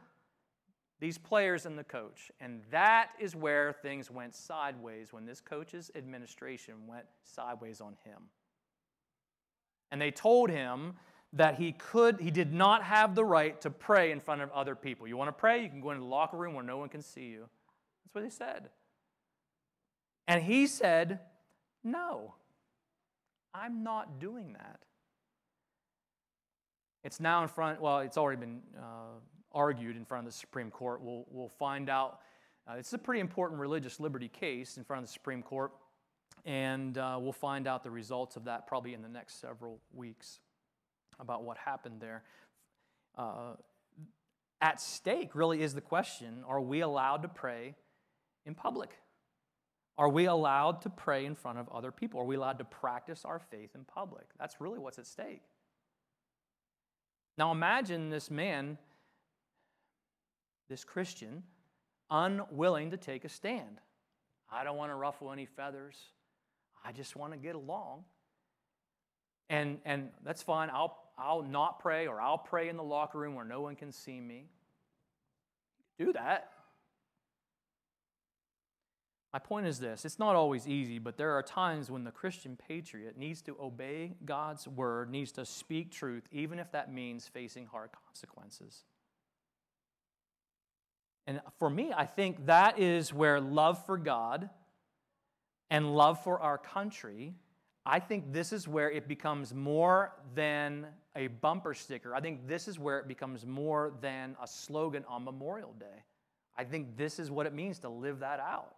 these 1.00 1.18
players 1.18 1.66
and 1.66 1.76
the 1.76 1.82
coach. 1.82 2.30
And 2.40 2.60
that 2.70 3.10
is 3.18 3.34
where 3.34 3.72
things 3.72 4.08
went 4.08 4.36
sideways 4.36 5.12
when 5.12 5.26
this 5.26 5.40
coach's 5.40 5.90
administration 5.96 6.74
went 6.86 7.06
sideways 7.24 7.80
on 7.80 7.96
him. 8.04 8.22
And 9.90 10.00
they 10.00 10.12
told 10.12 10.50
him 10.50 10.94
that 11.32 11.56
he 11.56 11.72
could 11.72 12.20
he 12.20 12.30
did 12.30 12.52
not 12.52 12.82
have 12.82 13.14
the 13.14 13.24
right 13.24 13.60
to 13.60 13.70
pray 13.70 14.10
in 14.10 14.20
front 14.20 14.42
of 14.42 14.50
other 14.52 14.74
people. 14.74 15.06
You 15.06 15.16
want 15.16 15.28
to 15.28 15.32
pray? 15.32 15.62
You 15.62 15.68
can 15.68 15.80
go 15.80 15.90
into 15.90 16.00
the 16.00 16.08
locker 16.08 16.36
room 16.36 16.54
where 16.54 16.64
no 16.64 16.78
one 16.78 16.88
can 16.88 17.02
see 17.02 17.26
you. 17.26 17.48
That's 18.04 18.14
what 18.14 18.24
he 18.24 18.30
said. 18.30 18.70
And 20.28 20.42
he 20.42 20.66
said, 20.66 21.20
"No. 21.84 22.34
I'm 23.54 23.82
not 23.82 24.18
doing 24.18 24.52
that." 24.54 24.80
It's 27.04 27.20
now 27.20 27.42
in 27.42 27.48
front, 27.48 27.80
well, 27.80 28.00
it's 28.00 28.18
already 28.18 28.40
been 28.40 28.60
uh, 28.76 29.20
argued 29.52 29.96
in 29.96 30.04
front 30.04 30.26
of 30.26 30.32
the 30.32 30.36
Supreme 30.36 30.70
Court. 30.72 31.00
We'll, 31.00 31.24
we'll 31.30 31.48
find 31.48 31.88
out. 31.88 32.18
Uh, 32.68 32.74
it's 32.78 32.92
a 32.92 32.98
pretty 32.98 33.20
important 33.20 33.60
religious 33.60 34.00
liberty 34.00 34.28
case 34.28 34.76
in 34.76 34.82
front 34.82 35.04
of 35.04 35.08
the 35.08 35.12
Supreme 35.12 35.40
Court, 35.40 35.70
and 36.44 36.98
uh, 36.98 37.16
we'll 37.20 37.32
find 37.32 37.68
out 37.68 37.84
the 37.84 37.90
results 37.92 38.34
of 38.34 38.44
that 38.46 38.66
probably 38.66 38.92
in 38.92 39.02
the 39.02 39.08
next 39.08 39.40
several 39.40 39.78
weeks 39.94 40.40
about 41.18 41.44
what 41.44 41.56
happened 41.56 42.00
there. 42.00 42.22
Uh, 43.16 43.54
at 44.60 44.80
stake 44.80 45.34
really 45.34 45.62
is 45.62 45.74
the 45.74 45.80
question 45.80 46.42
are 46.46 46.60
we 46.60 46.80
allowed 46.80 47.22
to 47.22 47.28
pray 47.28 47.74
in 48.44 48.54
public? 48.54 48.90
Are 49.98 50.08
we 50.08 50.26
allowed 50.26 50.82
to 50.82 50.90
pray 50.90 51.24
in 51.24 51.34
front 51.34 51.58
of 51.58 51.68
other 51.70 51.90
people? 51.90 52.20
Are 52.20 52.24
we 52.24 52.36
allowed 52.36 52.58
to 52.58 52.64
practice 52.64 53.24
our 53.24 53.38
faith 53.38 53.70
in 53.74 53.84
public? 53.84 54.26
That's 54.38 54.60
really 54.60 54.78
what's 54.78 54.98
at 54.98 55.06
stake. 55.06 55.42
Now 57.38 57.50
imagine 57.50 58.10
this 58.10 58.30
man, 58.30 58.76
this 60.68 60.84
Christian, 60.84 61.42
unwilling 62.10 62.90
to 62.90 62.96
take 62.96 63.24
a 63.24 63.28
stand. 63.28 63.80
I 64.50 64.64
don't 64.64 64.76
want 64.76 64.90
to 64.90 64.96
ruffle 64.96 65.32
any 65.32 65.46
feathers. 65.46 65.96
I 66.84 66.92
just 66.92 67.16
want 67.16 67.32
to 67.32 67.38
get 67.38 67.54
along. 67.54 68.04
And, 69.48 69.78
and 69.84 70.10
that's 70.24 70.42
fine. 70.42 70.70
I'll, 70.72 70.98
I'll 71.18 71.42
not 71.42 71.78
pray 71.80 72.06
or 72.06 72.20
I'll 72.20 72.38
pray 72.38 72.68
in 72.68 72.76
the 72.76 72.82
locker 72.82 73.18
room 73.18 73.34
where 73.34 73.44
no 73.44 73.60
one 73.60 73.76
can 73.76 73.92
see 73.92 74.20
me. 74.20 74.48
Do 75.98 76.12
that. 76.12 76.50
My 79.32 79.38
point 79.38 79.66
is 79.66 79.78
this 79.78 80.04
it's 80.04 80.18
not 80.18 80.34
always 80.34 80.66
easy, 80.66 80.98
but 80.98 81.16
there 81.16 81.32
are 81.32 81.42
times 81.42 81.90
when 81.90 82.04
the 82.04 82.10
Christian 82.10 82.56
patriot 82.56 83.18
needs 83.18 83.42
to 83.42 83.56
obey 83.60 84.14
God's 84.24 84.66
word, 84.66 85.10
needs 85.10 85.32
to 85.32 85.44
speak 85.44 85.90
truth, 85.90 86.24
even 86.32 86.58
if 86.58 86.72
that 86.72 86.92
means 86.92 87.28
facing 87.28 87.66
hard 87.66 87.90
consequences. 88.06 88.84
And 91.26 91.40
for 91.58 91.68
me, 91.68 91.92
I 91.94 92.06
think 92.06 92.46
that 92.46 92.78
is 92.78 93.12
where 93.12 93.40
love 93.40 93.84
for 93.84 93.98
God 93.98 94.48
and 95.68 95.94
love 95.94 96.22
for 96.22 96.40
our 96.40 96.56
country 96.56 97.34
I 97.88 98.00
think 98.00 98.32
this 98.32 98.52
is 98.52 98.66
where 98.66 98.90
it 98.90 99.06
becomes 99.06 99.54
more 99.54 100.12
than 100.34 100.86
a 101.14 101.28
bumper 101.28 101.72
sticker. 101.72 102.14
I 102.14 102.20
think 102.20 102.48
this 102.48 102.66
is 102.66 102.80
where 102.80 102.98
it 102.98 103.06
becomes 103.06 103.46
more 103.46 103.92
than 104.00 104.36
a 104.42 104.46
slogan 104.46 105.04
on 105.08 105.24
Memorial 105.24 105.72
Day. 105.78 106.02
I 106.58 106.64
think 106.64 106.96
this 106.96 107.20
is 107.20 107.30
what 107.30 107.46
it 107.46 107.54
means 107.54 107.78
to 107.80 107.88
live 107.88 108.18
that 108.20 108.40
out. 108.40 108.74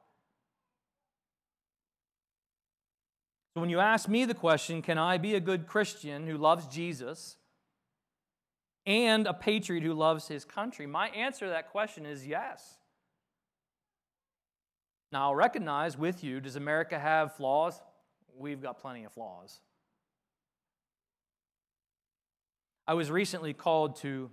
So 3.54 3.62
when 3.62 3.70
you 3.70 3.80
ask 3.80 4.08
me 4.08 4.26
the 4.26 4.34
question, 4.34 4.82
can 4.82 4.98
I 4.98 5.16
be 5.16 5.34
a 5.34 5.40
good 5.40 5.66
Christian 5.66 6.26
who 6.26 6.36
loves 6.36 6.66
Jesus 6.66 7.38
and 8.84 9.26
a 9.26 9.32
patriot 9.32 9.82
who 9.84 9.94
loves 9.94 10.28
his 10.28 10.44
country? 10.44 10.86
My 10.86 11.08
answer 11.08 11.46
to 11.46 11.50
that 11.50 11.70
question 11.70 12.04
is 12.04 12.26
yes. 12.26 12.78
Now, 15.10 15.28
I'll 15.28 15.34
recognize 15.34 15.96
with 15.96 16.22
you, 16.22 16.40
does 16.40 16.56
America 16.56 16.98
have 16.98 17.34
flaws? 17.36 17.80
We've 18.38 18.62
got 18.62 18.80
plenty 18.80 19.04
of 19.04 19.12
flaws. 19.12 19.60
I 22.86 22.94
was 22.94 23.10
recently 23.10 23.52
called 23.52 23.96
to, 23.96 24.30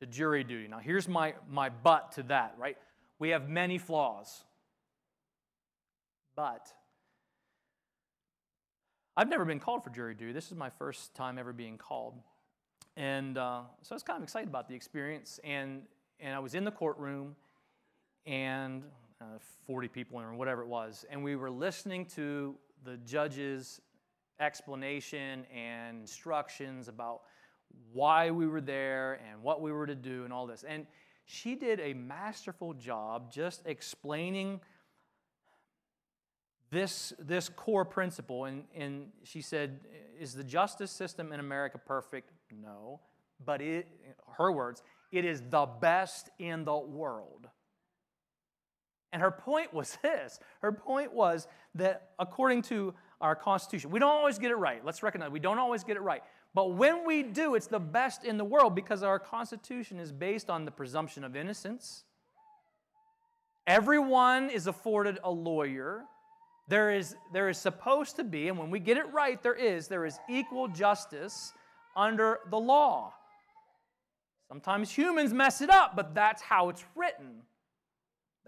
to 0.00 0.06
jury 0.06 0.44
duty. 0.44 0.68
Now, 0.68 0.78
here's 0.78 1.08
my, 1.08 1.34
my 1.50 1.70
but 1.70 2.12
to 2.12 2.22
that, 2.24 2.54
right? 2.58 2.76
We 3.18 3.30
have 3.30 3.48
many 3.48 3.78
flaws. 3.78 4.44
But 6.36 6.68
I've 9.16 9.28
never 9.28 9.44
been 9.44 9.58
called 9.58 9.82
for 9.82 9.90
jury 9.90 10.14
duty. 10.14 10.32
This 10.32 10.52
is 10.52 10.56
my 10.56 10.70
first 10.70 11.14
time 11.14 11.38
ever 11.38 11.52
being 11.52 11.78
called. 11.78 12.14
And 12.96 13.38
uh, 13.38 13.62
so 13.82 13.92
I 13.92 13.96
was 13.96 14.02
kind 14.02 14.18
of 14.18 14.22
excited 14.22 14.48
about 14.48 14.68
the 14.68 14.74
experience. 14.74 15.40
And, 15.42 15.82
and 16.20 16.34
I 16.34 16.38
was 16.40 16.54
in 16.54 16.64
the 16.64 16.70
courtroom, 16.70 17.34
and 18.26 18.82
uh, 19.20 19.24
40 19.66 19.88
people 19.88 20.20
or 20.20 20.34
whatever 20.34 20.62
it 20.62 20.68
was, 20.68 21.04
and 21.10 21.22
we 21.22 21.36
were 21.36 21.50
listening 21.50 22.06
to 22.06 22.54
the 22.84 22.96
judge's 22.98 23.80
explanation 24.40 25.44
and 25.54 26.00
instructions 26.00 26.88
about 26.88 27.22
why 27.92 28.30
we 28.30 28.46
were 28.46 28.60
there 28.60 29.20
and 29.28 29.42
what 29.42 29.60
we 29.60 29.72
were 29.72 29.86
to 29.86 29.94
do 29.94 30.24
and 30.24 30.32
all 30.32 30.46
this. 30.46 30.64
And 30.66 30.86
she 31.24 31.54
did 31.54 31.80
a 31.80 31.92
masterful 31.94 32.74
job 32.74 33.30
just 33.32 33.62
explaining 33.66 34.60
this, 36.70 37.12
this 37.18 37.48
core 37.48 37.84
principle. 37.84 38.44
And, 38.44 38.64
and 38.74 39.08
she 39.24 39.40
said, 39.40 39.80
Is 40.18 40.34
the 40.34 40.44
justice 40.44 40.90
system 40.90 41.32
in 41.32 41.40
America 41.40 41.78
perfect? 41.78 42.30
No. 42.50 43.00
But 43.44 43.60
it, 43.60 43.88
her 44.36 44.50
words, 44.50 44.82
it 45.12 45.24
is 45.24 45.42
the 45.48 45.66
best 45.66 46.30
in 46.38 46.64
the 46.64 46.76
world. 46.76 47.48
And 49.12 49.22
her 49.22 49.30
point 49.30 49.72
was 49.72 49.96
this 50.02 50.38
her 50.60 50.72
point 50.72 51.12
was 51.12 51.46
that 51.74 52.10
according 52.18 52.62
to 52.62 52.94
our 53.20 53.34
Constitution, 53.34 53.90
we 53.90 53.98
don't 53.98 54.10
always 54.10 54.38
get 54.38 54.50
it 54.50 54.56
right. 54.56 54.84
Let's 54.84 55.02
recognize 55.02 55.30
we 55.30 55.40
don't 55.40 55.58
always 55.58 55.84
get 55.84 55.96
it 55.96 56.02
right. 56.02 56.22
But 56.54 56.74
when 56.74 57.06
we 57.06 57.22
do, 57.22 57.54
it's 57.54 57.66
the 57.66 57.78
best 57.78 58.24
in 58.24 58.38
the 58.38 58.44
world 58.44 58.74
because 58.74 59.02
our 59.02 59.18
Constitution 59.18 59.98
is 60.00 60.12
based 60.12 60.48
on 60.50 60.64
the 60.64 60.70
presumption 60.70 61.24
of 61.24 61.36
innocence. 61.36 62.04
Everyone 63.66 64.48
is 64.48 64.66
afforded 64.66 65.18
a 65.22 65.30
lawyer. 65.30 66.04
There 66.68 66.90
is, 66.90 67.16
there 67.32 67.48
is 67.48 67.58
supposed 67.58 68.16
to 68.16 68.24
be, 68.24 68.48
and 68.48 68.58
when 68.58 68.70
we 68.70 68.80
get 68.80 68.96
it 68.96 69.12
right, 69.12 69.42
there 69.42 69.54
is, 69.54 69.88
there 69.88 70.06
is 70.06 70.18
equal 70.28 70.68
justice 70.68 71.52
under 71.96 72.40
the 72.50 72.58
law. 72.58 73.12
Sometimes 74.48 74.90
humans 74.90 75.34
mess 75.34 75.60
it 75.60 75.68
up, 75.68 75.96
but 75.96 76.14
that's 76.14 76.40
how 76.40 76.70
it's 76.70 76.84
written. 76.94 77.42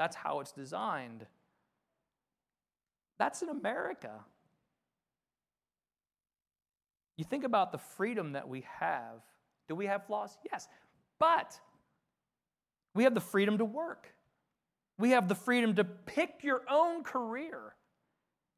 That's 0.00 0.16
how 0.16 0.40
it's 0.40 0.52
designed. 0.52 1.26
That's 3.18 3.42
in 3.42 3.50
America. 3.50 4.12
You 7.18 7.24
think 7.26 7.44
about 7.44 7.70
the 7.70 7.76
freedom 7.76 8.32
that 8.32 8.48
we 8.48 8.64
have. 8.78 9.20
Do 9.68 9.74
we 9.74 9.84
have 9.84 10.06
flaws? 10.06 10.38
Yes. 10.50 10.68
But 11.18 11.60
we 12.94 13.04
have 13.04 13.12
the 13.12 13.20
freedom 13.20 13.58
to 13.58 13.66
work. 13.66 14.14
We 14.98 15.10
have 15.10 15.28
the 15.28 15.34
freedom 15.34 15.74
to 15.74 15.84
pick 15.84 16.36
your 16.42 16.62
own 16.70 17.04
career. 17.04 17.74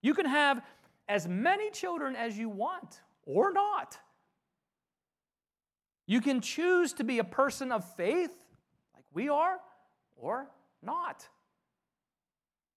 You 0.00 0.14
can 0.14 0.26
have 0.26 0.62
as 1.08 1.26
many 1.26 1.72
children 1.72 2.14
as 2.14 2.38
you 2.38 2.50
want 2.50 3.00
or 3.26 3.52
not. 3.52 3.98
You 6.06 6.20
can 6.20 6.40
choose 6.40 6.92
to 6.92 7.02
be 7.02 7.18
a 7.18 7.24
person 7.24 7.72
of 7.72 7.84
faith, 7.96 8.44
like 8.94 9.06
we 9.12 9.28
are, 9.28 9.58
or 10.14 10.46
not. 10.82 11.28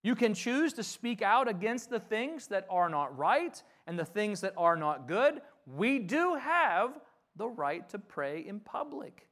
You 0.04 0.16
can 0.16 0.34
choose 0.34 0.74
to 0.74 0.84
speak 0.84 1.22
out 1.22 1.48
against 1.50 1.90
the 1.90 2.00
things 2.00 2.48
that 2.48 2.68
are 2.70 2.90
not 2.90 3.18
right 3.18 3.62
and 3.88 3.98
the 3.98 4.06
things 4.06 4.42
that 4.42 4.54
are 4.56 4.78
not 4.78 5.08
good. 5.08 5.42
We 5.66 6.00
do 6.00 6.36
have 6.36 7.00
the 7.36 7.48
right 7.48 7.88
to 7.90 8.00
pray 8.00 8.46
in 8.46 8.60
public, 8.60 9.28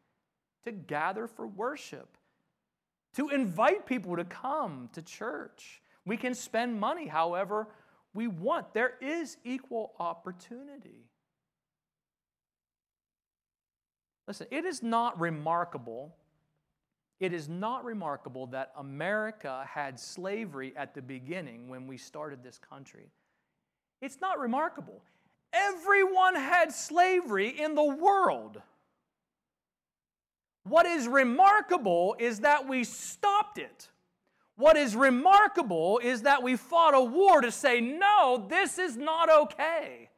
to 0.66 0.72
gather 0.72 1.28
for 1.28 1.46
worship. 1.48 2.18
to 3.16 3.30
invite 3.30 3.86
people 3.86 4.16
to 4.16 4.26
come 4.26 4.90
to 4.94 5.02
church. 5.02 5.82
We 6.06 6.18
can 6.18 6.34
spend 6.34 6.80
money 6.80 7.08
however 7.08 7.68
we 8.14 8.28
want. 8.28 8.74
There 8.74 8.94
is 9.02 9.38
equal 9.44 9.94
opportunity. 10.00 11.10
Listen, 14.28 14.48
it 14.52 14.66
is 14.66 14.82
not 14.82 15.20
remarkable. 15.20 16.16
It 17.24 17.32
is 17.32 17.48
not 17.48 17.86
remarkable 17.86 18.48
that 18.48 18.74
America 18.76 19.66
had 19.66 19.98
slavery 19.98 20.74
at 20.76 20.94
the 20.94 21.02
beginning 21.02 21.70
when 21.70 21.88
we 21.88 21.96
started 21.96 22.44
this 22.44 22.58
country. 22.58 23.14
It's 24.02 24.20
not 24.20 24.40
remarkable. 24.40 25.02
Everyone 25.54 26.36
had 26.36 26.74
slavery 26.74 27.48
in 27.48 27.76
the 27.76 27.96
world. 27.96 28.62
What 30.66 30.86
is 30.86 31.08
remarkable 31.08 32.18
is 32.20 32.42
that 32.42 32.68
we 32.68 32.84
stopped 32.84 33.58
it. 33.58 33.88
What 34.58 34.76
is 34.76 34.94
remarkable 34.94 36.00
is 36.04 36.24
that 36.24 36.44
we 36.44 36.58
fought 36.58 36.94
a 36.94 37.02
war 37.02 37.40
to 37.40 37.54
say, 37.54 37.80
no, 37.80 38.48
this 38.50 38.78
is 38.78 38.98
not 38.98 39.30
okay. 39.32 40.10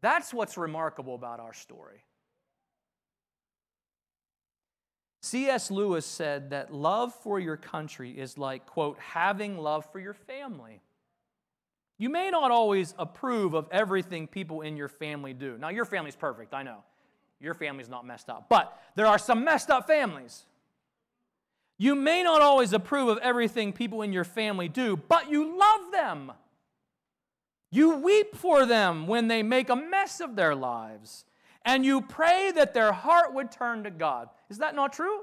That's 0.00 0.34
what's 0.34 0.58
remarkable 0.58 1.14
about 1.14 1.38
our 1.38 1.54
story. 1.54 2.02
C.S. 5.30 5.70
Lewis 5.70 6.04
said 6.04 6.50
that 6.50 6.74
love 6.74 7.14
for 7.14 7.38
your 7.38 7.56
country 7.56 8.10
is 8.10 8.36
like, 8.36 8.66
quote, 8.66 8.98
having 8.98 9.56
love 9.56 9.86
for 9.92 10.00
your 10.00 10.12
family. 10.12 10.80
You 11.98 12.08
may 12.08 12.30
not 12.30 12.50
always 12.50 12.94
approve 12.98 13.54
of 13.54 13.68
everything 13.70 14.26
people 14.26 14.62
in 14.62 14.76
your 14.76 14.88
family 14.88 15.32
do. 15.32 15.56
Now, 15.56 15.68
your 15.68 15.84
family's 15.84 16.16
perfect, 16.16 16.52
I 16.52 16.64
know. 16.64 16.78
Your 17.38 17.54
family's 17.54 17.88
not 17.88 18.04
messed 18.04 18.28
up. 18.28 18.48
But 18.48 18.76
there 18.96 19.06
are 19.06 19.18
some 19.18 19.44
messed 19.44 19.70
up 19.70 19.86
families. 19.86 20.46
You 21.78 21.94
may 21.94 22.24
not 22.24 22.42
always 22.42 22.72
approve 22.72 23.08
of 23.08 23.18
everything 23.18 23.72
people 23.72 24.02
in 24.02 24.12
your 24.12 24.24
family 24.24 24.68
do, 24.68 24.96
but 24.96 25.30
you 25.30 25.56
love 25.56 25.92
them. 25.92 26.32
You 27.70 27.98
weep 27.98 28.34
for 28.34 28.66
them 28.66 29.06
when 29.06 29.28
they 29.28 29.44
make 29.44 29.68
a 29.68 29.76
mess 29.76 30.18
of 30.18 30.34
their 30.34 30.56
lives, 30.56 31.24
and 31.64 31.84
you 31.84 32.00
pray 32.00 32.50
that 32.50 32.74
their 32.74 32.90
heart 32.90 33.32
would 33.32 33.52
turn 33.52 33.84
to 33.84 33.92
God. 33.92 34.28
Is 34.50 34.58
that 34.58 34.74
not 34.74 34.92
true? 34.92 35.20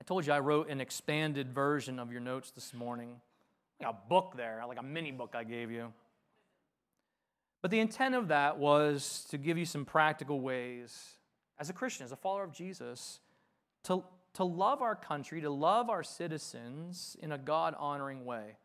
I 0.00 0.04
told 0.04 0.26
you 0.26 0.32
I 0.32 0.38
wrote 0.40 0.70
an 0.70 0.80
expanded 0.80 1.52
version 1.52 1.98
of 1.98 2.10
your 2.10 2.22
notes 2.22 2.50
this 2.50 2.72
morning. 2.72 3.20
Like 3.80 3.90
a 3.90 4.08
book 4.08 4.32
there, 4.36 4.64
like 4.66 4.80
a 4.80 4.82
mini 4.82 5.12
book 5.12 5.34
I 5.34 5.44
gave 5.44 5.70
you. 5.70 5.92
But 7.60 7.70
the 7.70 7.80
intent 7.80 8.14
of 8.14 8.28
that 8.28 8.58
was 8.58 9.26
to 9.30 9.38
give 9.38 9.58
you 9.58 9.66
some 9.66 9.84
practical 9.84 10.40
ways, 10.40 11.16
as 11.58 11.68
a 11.68 11.72
Christian, 11.72 12.04
as 12.04 12.12
a 12.12 12.16
follower 12.16 12.44
of 12.44 12.52
Jesus, 12.52 13.20
to, 13.84 14.04
to 14.34 14.44
love 14.44 14.80
our 14.80 14.94
country, 14.94 15.40
to 15.42 15.50
love 15.50 15.90
our 15.90 16.02
citizens 16.02 17.16
in 17.20 17.30
a 17.30 17.38
God 17.38 17.74
honoring 17.78 18.24
way. 18.24 18.56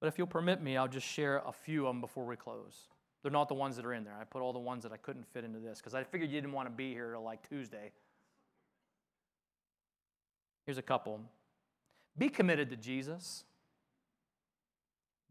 But 0.00 0.08
if 0.08 0.18
you'll 0.18 0.26
permit 0.26 0.60
me, 0.60 0.76
I'll 0.76 0.88
just 0.88 1.06
share 1.06 1.38
a 1.46 1.52
few 1.52 1.86
of 1.86 1.94
them 1.94 2.00
before 2.00 2.26
we 2.26 2.36
close. 2.36 2.88
They're 3.26 3.32
not 3.32 3.48
the 3.48 3.54
ones 3.54 3.74
that 3.74 3.84
are 3.84 3.92
in 3.92 4.04
there. 4.04 4.14
I 4.20 4.22
put 4.22 4.40
all 4.40 4.52
the 4.52 4.60
ones 4.60 4.84
that 4.84 4.92
I 4.92 4.98
couldn't 4.98 5.26
fit 5.26 5.42
into 5.42 5.58
this 5.58 5.80
because 5.80 5.96
I 5.96 6.04
figured 6.04 6.30
you 6.30 6.40
didn't 6.40 6.52
want 6.52 6.68
to 6.68 6.72
be 6.72 6.92
here 6.92 7.10
till 7.10 7.24
like 7.24 7.48
Tuesday. 7.48 7.90
Here's 10.64 10.78
a 10.78 10.82
couple. 10.82 11.20
Be 12.16 12.28
committed 12.28 12.70
to 12.70 12.76
Jesus. 12.76 13.42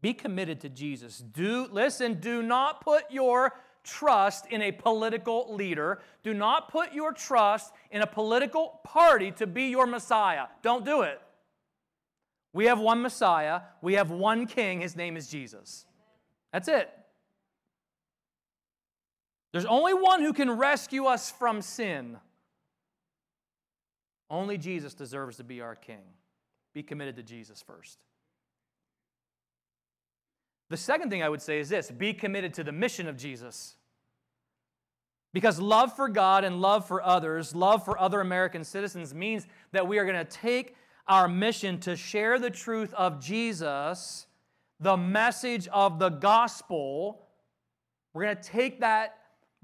Be 0.02 0.12
committed 0.12 0.60
to 0.60 0.68
Jesus. 0.68 1.20
Do 1.20 1.68
listen, 1.72 2.20
do 2.20 2.42
not 2.42 2.82
put 2.82 3.04
your 3.10 3.54
trust 3.82 4.44
in 4.50 4.60
a 4.60 4.72
political 4.72 5.54
leader. 5.54 6.02
Do 6.22 6.34
not 6.34 6.70
put 6.70 6.92
your 6.92 7.14
trust 7.14 7.72
in 7.90 8.02
a 8.02 8.06
political 8.06 8.78
party 8.84 9.30
to 9.30 9.46
be 9.46 9.68
your 9.68 9.86
Messiah. 9.86 10.48
Don't 10.60 10.84
do 10.84 11.00
it. 11.00 11.18
We 12.52 12.66
have 12.66 12.78
one 12.78 13.00
Messiah, 13.00 13.62
we 13.80 13.94
have 13.94 14.10
one 14.10 14.46
King, 14.46 14.82
his 14.82 14.96
name 14.96 15.16
is 15.16 15.28
Jesus. 15.28 15.86
That's 16.52 16.68
it. 16.68 16.90
There's 19.56 19.64
only 19.64 19.94
one 19.94 20.20
who 20.20 20.34
can 20.34 20.50
rescue 20.50 21.06
us 21.06 21.30
from 21.30 21.62
sin. 21.62 22.18
Only 24.28 24.58
Jesus 24.58 24.92
deserves 24.92 25.38
to 25.38 25.44
be 25.44 25.62
our 25.62 25.74
King. 25.74 26.02
Be 26.74 26.82
committed 26.82 27.16
to 27.16 27.22
Jesus 27.22 27.62
first. 27.62 28.04
The 30.68 30.76
second 30.76 31.08
thing 31.08 31.22
I 31.22 31.30
would 31.30 31.40
say 31.40 31.58
is 31.58 31.70
this 31.70 31.90
be 31.90 32.12
committed 32.12 32.52
to 32.52 32.64
the 32.64 32.72
mission 32.72 33.08
of 33.08 33.16
Jesus. 33.16 33.76
Because 35.32 35.58
love 35.58 35.96
for 35.96 36.10
God 36.10 36.44
and 36.44 36.60
love 36.60 36.86
for 36.86 37.02
others, 37.02 37.54
love 37.54 37.82
for 37.82 37.98
other 37.98 38.20
American 38.20 38.62
citizens, 38.62 39.14
means 39.14 39.46
that 39.72 39.88
we 39.88 39.98
are 39.98 40.04
going 40.04 40.22
to 40.22 40.30
take 40.30 40.76
our 41.08 41.28
mission 41.28 41.80
to 41.80 41.96
share 41.96 42.38
the 42.38 42.50
truth 42.50 42.92
of 42.92 43.24
Jesus, 43.24 44.26
the 44.80 44.98
message 44.98 45.66
of 45.68 45.98
the 45.98 46.10
gospel. 46.10 47.22
We're 48.12 48.24
going 48.24 48.36
to 48.36 48.42
take 48.42 48.80
that 48.80 49.16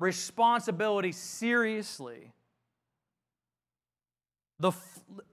responsibility 0.03 1.13
seriously. 1.13 2.33
The, 4.59 4.73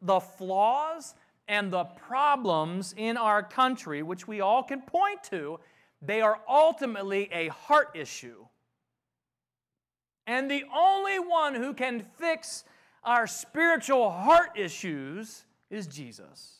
the 0.01 0.19
flaws 0.19 1.15
and 1.47 1.71
the 1.71 1.83
problems 1.83 2.93
in 2.95 3.17
our 3.17 3.43
country, 3.43 4.03
which 4.03 4.27
we 4.27 4.41
all 4.41 4.63
can 4.63 4.81
point 4.81 5.23
to, 5.25 5.59
they 6.01 6.21
are 6.21 6.39
ultimately 6.47 7.29
a 7.31 7.47
heart 7.47 7.89
issue. 7.95 8.45
And 10.27 10.49
the 10.49 10.63
only 10.73 11.17
one 11.17 11.55
who 11.55 11.73
can 11.73 12.05
fix 12.19 12.63
our 13.03 13.25
spiritual 13.25 14.11
heart 14.11 14.51
issues 14.55 15.45
is 15.71 15.87
Jesus. 15.87 16.57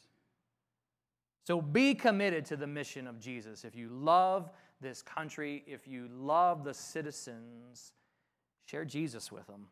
So 1.46 1.62
be 1.62 1.94
committed 1.94 2.46
to 2.46 2.58
the 2.58 2.68
mission 2.68 3.08
of 3.08 3.20
Jesus. 3.20 3.64
If 3.64 3.76
you 3.76 3.90
love 3.90 4.50
this 4.82 5.02
country, 5.02 5.64
if 5.68 5.88
you 5.88 6.08
love 6.12 6.64
the 6.64 6.74
citizens, 6.74 7.94
share 8.70 8.86
Jesus 8.86 9.32
with 9.32 9.48
them. 9.48 9.68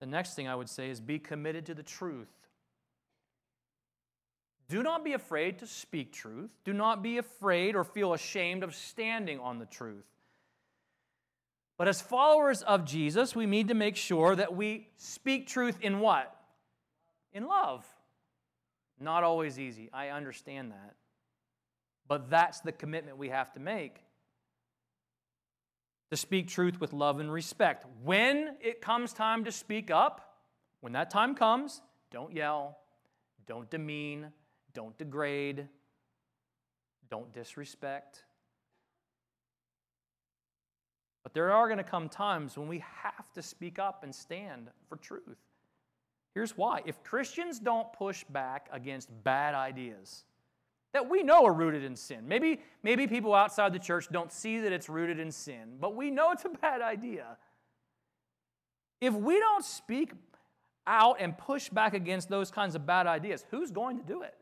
The 0.00 0.06
next 0.06 0.34
thing 0.34 0.48
I 0.48 0.54
would 0.54 0.68
say 0.68 0.90
is 0.90 1.00
be 1.00 1.18
committed 1.18 1.66
to 1.66 1.74
the 1.74 1.82
truth. 1.82 2.32
Do 4.68 4.82
not 4.82 5.04
be 5.04 5.12
afraid 5.12 5.58
to 5.60 5.66
speak 5.66 6.12
truth. 6.12 6.50
Do 6.64 6.72
not 6.72 7.02
be 7.02 7.18
afraid 7.18 7.76
or 7.76 7.84
feel 7.84 8.14
ashamed 8.14 8.62
of 8.62 8.74
standing 8.74 9.38
on 9.38 9.58
the 9.58 9.66
truth. 9.66 10.06
But 11.78 11.88
as 11.88 12.00
followers 12.00 12.62
of 12.62 12.84
Jesus, 12.84 13.34
we 13.34 13.46
need 13.46 13.68
to 13.68 13.74
make 13.74 13.96
sure 13.96 14.34
that 14.34 14.54
we 14.54 14.88
speak 14.96 15.46
truth 15.46 15.78
in 15.80 16.00
what? 16.00 16.36
in 17.32 17.46
love. 17.46 17.84
Not 19.00 19.24
always 19.24 19.58
easy. 19.58 19.90
I 19.92 20.08
understand 20.08 20.72
that. 20.72 20.94
But 22.06 22.30
that's 22.30 22.60
the 22.60 22.72
commitment 22.72 23.16
we 23.16 23.30
have 23.30 23.52
to 23.54 23.60
make 23.60 24.02
to 26.12 26.16
speak 26.18 26.46
truth 26.46 26.78
with 26.78 26.92
love 26.92 27.20
and 27.20 27.32
respect. 27.32 27.86
When 28.04 28.56
it 28.60 28.82
comes 28.82 29.14
time 29.14 29.46
to 29.46 29.50
speak 29.50 29.90
up, 29.90 30.36
when 30.82 30.92
that 30.92 31.08
time 31.08 31.34
comes, 31.34 31.80
don't 32.10 32.34
yell, 32.34 32.76
don't 33.46 33.70
demean, 33.70 34.26
don't 34.74 34.96
degrade, 34.98 35.68
don't 37.08 37.32
disrespect. 37.32 38.24
But 41.22 41.32
there 41.32 41.50
are 41.50 41.66
going 41.66 41.78
to 41.78 41.82
come 41.82 42.10
times 42.10 42.58
when 42.58 42.68
we 42.68 42.84
have 43.02 43.32
to 43.32 43.40
speak 43.40 43.78
up 43.78 44.04
and 44.04 44.14
stand 44.14 44.68
for 44.90 44.96
truth. 44.96 45.38
Here's 46.34 46.58
why. 46.58 46.82
If 46.84 47.02
Christians 47.02 47.58
don't 47.58 47.90
push 47.94 48.22
back 48.24 48.68
against 48.70 49.08
bad 49.24 49.54
ideas 49.54 50.24
that 50.92 51.08
we 51.08 51.22
know 51.22 51.44
are 51.46 51.52
rooted 51.52 51.84
in 51.84 51.96
sin, 51.96 52.26
maybe, 52.26 52.60
maybe 52.82 53.06
people 53.06 53.34
outside 53.34 53.72
the 53.72 53.78
church 53.78 54.08
don't 54.10 54.32
see 54.32 54.60
that 54.60 54.72
it's 54.72 54.88
rooted 54.88 55.18
in 55.18 55.32
sin, 55.32 55.76
but 55.80 55.94
we 55.94 56.10
know 56.10 56.32
it's 56.32 56.44
a 56.44 56.48
bad 56.60 56.82
idea. 56.82 57.38
If 59.00 59.14
we 59.14 59.38
don't 59.38 59.64
speak 59.64 60.12
out 60.86 61.16
and 61.20 61.36
push 61.36 61.68
back 61.68 61.94
against 61.94 62.28
those 62.28 62.50
kinds 62.50 62.74
of 62.74 62.86
bad 62.86 63.06
ideas, 63.06 63.44
who's 63.50 63.70
going 63.70 63.98
to 63.98 64.04
do 64.04 64.22
it? 64.22 64.34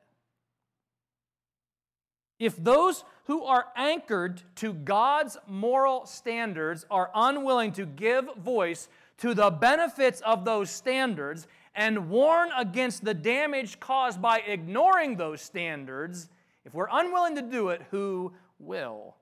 If 2.39 2.57
those 2.57 3.05
who 3.25 3.45
are 3.45 3.67
anchored 3.77 4.43
to 4.57 4.73
God's 4.73 5.37
moral 5.47 6.07
standards 6.07 6.87
are 6.91 7.11
unwilling 7.15 7.73
to 7.73 7.85
give 7.85 8.29
voice 8.37 8.89
to 9.19 9.35
the 9.35 9.51
benefits 9.51 10.23
of 10.23 10.47
those 10.47 10.71
standards 10.71 11.47
and 11.75 12.09
warn 12.09 12.51
against 12.57 13.05
the 13.05 13.15
damage 13.15 13.79
caused 13.79 14.21
by 14.23 14.39
ignoring 14.39 15.17
those 15.17 15.43
standards, 15.43 16.31
if 16.65 16.75
we're 16.75 16.89
unwilling 16.91 17.37
to 17.37 17.43
do 17.43 17.69
it, 17.71 17.83
who 17.91 18.33
will? 18.59 19.17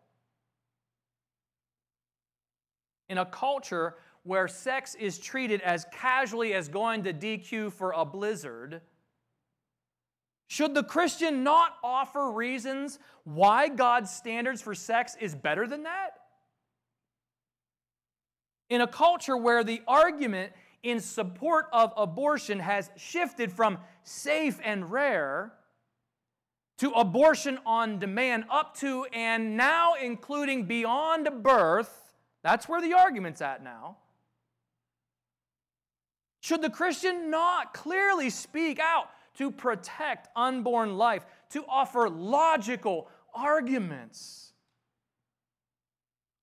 In 3.09 3.19
a 3.19 3.27
culture 3.27 3.95
where 4.25 4.49
sex 4.49 4.95
is 4.95 5.19
treated 5.19 5.61
as 5.63 5.87
casually 5.93 6.53
as 6.53 6.69
going 6.69 7.05
to 7.05 7.13
DQ 7.13 7.73
for 7.73 7.93
a 7.93 8.05
blizzard, 8.05 8.83
should 10.49 10.75
the 10.75 10.83
Christian 10.83 11.45
not 11.45 11.75
offer 11.85 12.31
reasons 12.31 12.99
why 13.25 13.69
God's 13.69 14.11
standards 14.11 14.61
for 14.61 14.75
sex 14.75 15.17
is 15.21 15.35
better 15.35 15.67
than 15.67 15.85
that? 15.85 16.11
In 18.71 18.81
a 18.81 18.87
culture 18.87 19.37
where 19.37 19.63
the 19.63 19.83
argument 19.87 20.53
in 20.83 21.01
support 21.01 21.67
of 21.73 21.93
abortion 21.97 22.61
has 22.61 22.91
shifted 22.97 23.53
from 23.53 23.79
safe 24.05 24.59
and 24.63 24.91
rare 24.91 25.53
to 26.79 26.91
abortion 26.93 27.59
on 27.67 27.99
demand, 27.99 28.45
up 28.51 28.77
to 28.79 29.05
and 29.13 29.57
now 29.57 29.95
including 29.95 30.65
beyond 30.65 31.29
birth, 31.43 32.13
that's 32.43 32.69
where 32.69 32.81
the 32.81 32.95
argument's 32.95 33.43
at 33.43 33.63
now. 33.63 33.97
Should 36.41 36.63
the 36.63 36.71
Christian 36.71 37.31
not 37.31 37.75
clearly 37.75 38.31
speak 38.31 38.79
out 38.79 39.11
to 39.35 39.51
protect 39.51 40.29
unborn 40.37 40.97
life, 40.97 41.27
to 41.51 41.65
offer 41.69 42.09
logical 42.09 43.09
arguments 43.35 44.53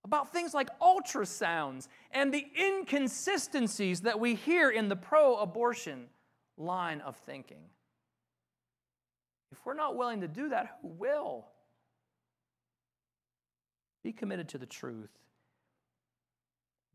about 0.03 0.31
things 0.31 0.53
like 0.53 0.69
ultrasounds 0.79 1.87
and 2.11 2.33
the 2.33 2.45
inconsistencies 2.59 4.01
that 4.01 4.19
we 4.19 4.35
hear 4.35 4.69
in 4.69 4.89
the 4.89 4.95
pro 4.95 5.37
abortion 5.37 6.07
line 6.57 7.01
of 7.01 7.15
thinking? 7.17 7.63
If 9.57 9.65
we're 9.65 9.73
not 9.73 9.95
willing 9.95 10.21
to 10.21 10.27
do 10.27 10.49
that, 10.49 10.77
who 10.81 10.89
will? 10.89 11.45
Be 14.03 14.11
committed 14.11 14.49
to 14.49 14.57
the 14.57 14.65
truth. 14.65 15.09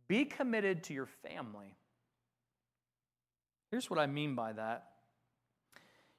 Be 0.08 0.24
committed 0.24 0.84
to 0.84 0.94
your 0.94 1.06
family. 1.06 1.74
Here's 3.70 3.88
what 3.88 3.98
I 3.98 4.06
mean 4.06 4.34
by 4.34 4.52
that. 4.52 4.88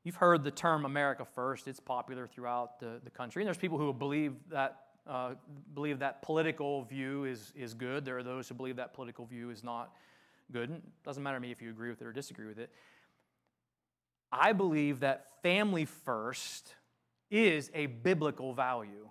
You've 0.04 0.16
heard 0.16 0.44
the 0.44 0.52
term 0.52 0.86
America 0.86 1.26
First. 1.26 1.68
It's 1.68 1.80
popular 1.80 2.26
throughout 2.26 2.80
the, 2.80 3.00
the 3.04 3.12
country. 3.12 3.44
And 3.44 3.48
there's 3.48 3.58
people 3.58 3.78
who 3.78 3.94
believe 3.94 4.34
that, 4.50 4.80
uh, 5.06 5.36
believe 5.76 6.00
that 6.00 6.24
political 6.24 6.86
view 6.86 7.26
is, 7.26 7.54
is 7.56 7.74
good. 7.76 8.04
There 8.04 8.18
are 8.18 8.24
those 8.24 8.50
who 8.50 8.56
believe 8.56 8.78
that 8.78 8.94
political 8.94 9.26
view 9.26 9.52
is 9.52 9.64
not 9.64 9.94
good. 10.52 10.72
It 10.72 10.82
doesn't 11.04 11.22
matter 11.22 11.38
to 11.38 11.42
me 11.42 11.52
if 11.52 11.62
you 11.62 11.70
agree 11.70 11.90
with 11.90 12.02
it 12.02 12.08
or 12.08 12.14
disagree 12.14 12.48
with 12.48 12.58
it. 12.58 12.72
I 14.32 14.54
believe 14.54 15.02
that 15.02 15.28
family 15.44 15.86
first 15.86 16.76
is 17.30 17.72
a 17.74 17.88
biblical 17.88 18.54
value, 18.54 19.10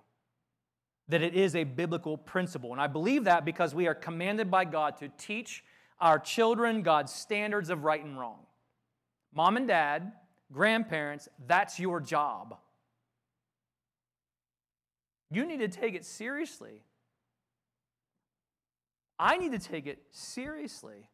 that 1.07 1.21
it 1.21 1.33
is 1.33 1.55
a 1.55 1.63
biblical 1.63 2.17
principle. 2.17 2.71
And 2.71 2.81
I 2.81 2.87
believe 2.87 3.25
that 3.25 3.45
because 3.45 3.75
we 3.75 3.87
are 3.87 3.95
commanded 3.95 4.49
by 4.49 4.65
God 4.65 4.97
to 4.97 5.09
teach 5.17 5.63
our 5.99 6.17
children 6.17 6.81
God's 6.81 7.13
standards 7.13 7.69
of 7.69 7.83
right 7.83 8.03
and 8.03 8.19
wrong. 8.19 8.39
Mom 9.33 9.57
and 9.57 9.67
dad, 9.67 10.11
grandparents, 10.51 11.29
that's 11.45 11.79
your 11.79 12.01
job. 12.01 12.57
You 15.29 15.45
need 15.45 15.59
to 15.59 15.69
take 15.69 15.93
it 15.93 16.03
seriously. 16.03 16.83
I 19.17 19.37
need 19.37 19.51
to 19.51 19.59
take 19.59 19.85
it 19.85 19.99
seriously. 20.11 21.07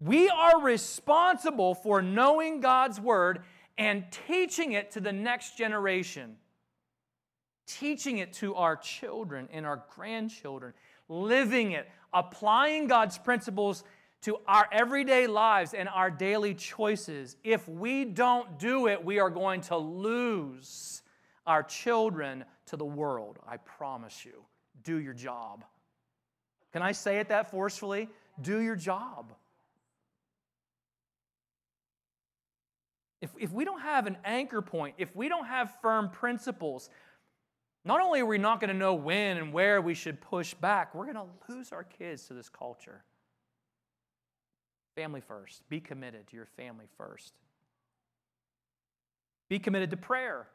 We 0.00 0.30
are 0.30 0.60
responsible 0.60 1.74
for 1.74 2.00
knowing 2.00 2.60
God's 2.60 2.98
word 2.98 3.42
and 3.76 4.04
teaching 4.26 4.72
it 4.72 4.90
to 4.92 5.00
the 5.00 5.12
next 5.12 5.58
generation, 5.58 6.36
teaching 7.66 8.18
it 8.18 8.32
to 8.34 8.54
our 8.54 8.76
children 8.76 9.48
and 9.52 9.66
our 9.66 9.84
grandchildren, 9.94 10.72
living 11.08 11.72
it, 11.72 11.88
applying 12.14 12.88
God's 12.88 13.18
principles 13.18 13.84
to 14.22 14.38
our 14.46 14.68
everyday 14.72 15.26
lives 15.26 15.74
and 15.74 15.88
our 15.88 16.10
daily 16.10 16.54
choices. 16.54 17.36
If 17.44 17.68
we 17.68 18.04
don't 18.04 18.58
do 18.58 18.86
it, 18.88 19.04
we 19.04 19.18
are 19.18 19.30
going 19.30 19.60
to 19.62 19.76
lose 19.76 21.02
our 21.46 21.62
children 21.62 22.44
to 22.66 22.76
the 22.76 22.84
world. 22.84 23.38
I 23.46 23.58
promise 23.58 24.24
you. 24.24 24.44
Do 24.82 24.98
your 24.98 25.14
job. 25.14 25.64
Can 26.72 26.80
I 26.80 26.92
say 26.92 27.18
it 27.18 27.28
that 27.28 27.50
forcefully? 27.50 28.08
Do 28.40 28.60
your 28.60 28.76
job. 28.76 29.32
If, 33.20 33.30
if 33.38 33.52
we 33.52 33.64
don't 33.64 33.80
have 33.80 34.06
an 34.06 34.16
anchor 34.24 34.62
point, 34.62 34.94
if 34.98 35.14
we 35.14 35.28
don't 35.28 35.46
have 35.46 35.74
firm 35.82 36.10
principles, 36.10 36.88
not 37.84 38.00
only 38.00 38.20
are 38.20 38.26
we 38.26 38.38
not 38.38 38.60
going 38.60 38.68
to 38.68 38.76
know 38.76 38.94
when 38.94 39.36
and 39.36 39.52
where 39.52 39.80
we 39.80 39.94
should 39.94 40.20
push 40.20 40.54
back, 40.54 40.94
we're 40.94 41.12
going 41.12 41.16
to 41.16 41.26
lose 41.48 41.72
our 41.72 41.84
kids 41.84 42.26
to 42.28 42.34
this 42.34 42.48
culture. 42.48 43.04
Family 44.96 45.20
first. 45.20 45.68
Be 45.68 45.80
committed 45.80 46.26
to 46.28 46.36
your 46.36 46.46
family 46.46 46.86
first. 46.96 47.32
Be 49.48 49.58
committed 49.58 49.90
to 49.90 49.96
prayer. 49.96 50.46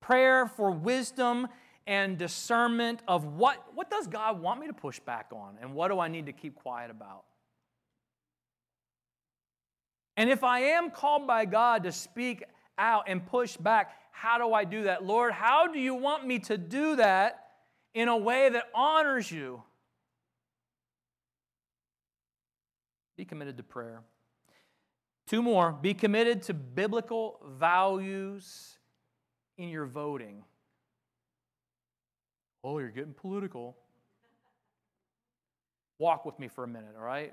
Prayer 0.00 0.46
for 0.46 0.70
wisdom 0.70 1.48
and 1.86 2.16
discernment 2.16 3.02
of 3.08 3.24
what, 3.24 3.64
what 3.74 3.90
does 3.90 4.06
God 4.06 4.40
want 4.40 4.60
me 4.60 4.68
to 4.68 4.72
push 4.72 5.00
back 5.00 5.30
on 5.32 5.58
and 5.60 5.74
what 5.74 5.88
do 5.88 5.98
I 5.98 6.08
need 6.08 6.26
to 6.26 6.32
keep 6.32 6.54
quiet 6.54 6.90
about? 6.90 7.24
And 10.16 10.30
if 10.30 10.44
I 10.44 10.60
am 10.60 10.90
called 10.90 11.26
by 11.26 11.44
God 11.44 11.84
to 11.84 11.92
speak 11.92 12.44
out 12.78 13.04
and 13.06 13.24
push 13.24 13.56
back, 13.56 13.96
how 14.10 14.38
do 14.38 14.52
I 14.52 14.64
do 14.64 14.84
that? 14.84 15.04
Lord, 15.04 15.32
how 15.32 15.66
do 15.66 15.78
you 15.78 15.94
want 15.94 16.26
me 16.26 16.38
to 16.40 16.58
do 16.58 16.96
that 16.96 17.46
in 17.94 18.08
a 18.08 18.16
way 18.16 18.48
that 18.50 18.64
honors 18.74 19.30
you? 19.30 19.62
Be 23.16 23.24
committed 23.24 23.56
to 23.56 23.62
prayer. 23.62 24.02
Two 25.26 25.42
more 25.42 25.72
be 25.72 25.94
committed 25.94 26.42
to 26.42 26.54
biblical 26.54 27.40
values 27.58 28.76
in 29.56 29.68
your 29.68 29.86
voting. 29.86 30.44
Oh, 32.64 32.78
you're 32.78 32.90
getting 32.90 33.14
political. 33.14 33.76
Walk 35.98 36.24
with 36.24 36.38
me 36.38 36.48
for 36.48 36.64
a 36.64 36.68
minute, 36.68 36.94
all 36.96 37.04
right? 37.04 37.32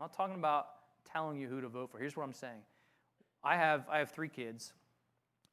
I'm 0.00 0.04
not 0.04 0.14
talking 0.16 0.34
about 0.34 0.66
telling 1.14 1.38
you 1.38 1.46
who 1.48 1.60
to 1.60 1.68
vote 1.68 1.90
for. 1.90 1.98
Here's 1.98 2.16
what 2.16 2.24
I'm 2.24 2.32
saying 2.32 2.62
I 3.42 3.56
have, 3.56 3.86
I 3.88 3.98
have 3.98 4.10
three 4.10 4.28
kids, 4.28 4.72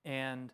and 0.03 0.51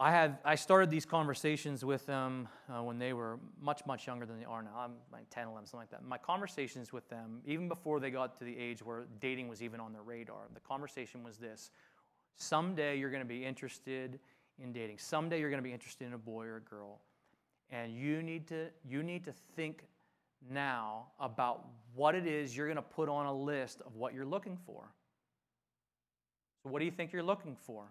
I, 0.00 0.10
have, 0.10 0.38
I 0.44 0.54
started 0.54 0.90
these 0.90 1.04
conversations 1.04 1.84
with 1.84 2.06
them 2.06 2.48
uh, 2.68 2.82
when 2.82 2.98
they 2.98 3.12
were 3.12 3.38
much, 3.60 3.84
much 3.86 4.06
younger 4.06 4.24
than 4.24 4.38
they 4.38 4.44
are 4.46 4.62
now. 4.62 4.70
I'm 4.76 4.92
like 5.12 5.28
10, 5.30 5.48
11, 5.48 5.66
something 5.66 5.80
like 5.80 5.90
that. 5.90 6.02
My 6.04 6.18
conversations 6.18 6.92
with 6.92 7.08
them, 7.10 7.40
even 7.46 7.68
before 7.68 8.00
they 8.00 8.10
got 8.10 8.38
to 8.38 8.44
the 8.44 8.56
age 8.56 8.82
where 8.82 9.04
dating 9.20 9.48
was 9.48 9.62
even 9.62 9.80
on 9.80 9.92
their 9.92 10.02
radar, 10.02 10.48
the 10.54 10.60
conversation 10.60 11.22
was 11.22 11.36
this 11.36 11.70
Someday 12.36 12.98
you're 12.98 13.10
going 13.10 13.22
to 13.22 13.28
be 13.28 13.44
interested 13.44 14.18
in 14.58 14.72
dating. 14.72 14.96
Someday 14.98 15.38
you're 15.38 15.50
going 15.50 15.62
to 15.62 15.68
be 15.68 15.72
interested 15.72 16.06
in 16.06 16.14
a 16.14 16.18
boy 16.18 16.46
or 16.46 16.56
a 16.56 16.60
girl. 16.60 17.00
And 17.70 17.94
you 17.94 18.22
need 18.22 18.48
to, 18.48 18.68
you 18.88 19.02
need 19.02 19.24
to 19.26 19.32
think 19.54 19.84
now 20.50 21.06
about 21.20 21.66
what 21.94 22.14
it 22.14 22.26
is 22.26 22.56
you're 22.56 22.66
going 22.66 22.76
to 22.76 22.82
put 22.82 23.08
on 23.08 23.26
a 23.26 23.34
list 23.34 23.80
of 23.84 23.96
what 23.96 24.14
you're 24.14 24.26
looking 24.26 24.58
for. 24.66 24.88
So, 26.62 26.70
what 26.70 26.78
do 26.78 26.84
you 26.84 26.90
think 26.90 27.12
you're 27.12 27.22
looking 27.22 27.56
for? 27.56 27.84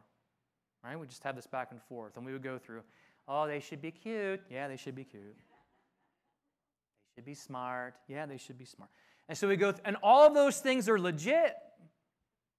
Right? 0.84 0.99
We 0.99 1.08
just 1.08 1.24
have 1.24 1.36
this 1.36 1.47
back 1.47 1.70
and 1.72 1.82
forth, 1.84 2.18
and 2.18 2.26
we 2.26 2.34
would 2.34 2.43
go 2.43 2.58
through, 2.58 2.82
oh, 3.28 3.47
they 3.47 3.60
should 3.60 3.82
be 3.82 3.91
cute. 3.91 4.41
Yeah, 4.49 4.68
they 4.68 4.78
should 4.78 4.95
be 4.95 5.04
cute. 5.04 5.36
They 5.36 7.16
should 7.16 7.26
be 7.26 7.36
smart. 7.36 7.95
Yeah, 8.08 8.26
they 8.26 8.38
should 8.38 8.58
be 8.58 8.66
smart. 8.66 8.89
And 9.30 9.38
so 9.38 9.47
we 9.47 9.56
go, 9.56 9.72
th- 9.72 9.84
and 9.86 9.97
all 10.02 10.26
of 10.26 10.34
those 10.34 10.60
things 10.60 10.89
are 10.89 10.99
legit, 10.99 11.56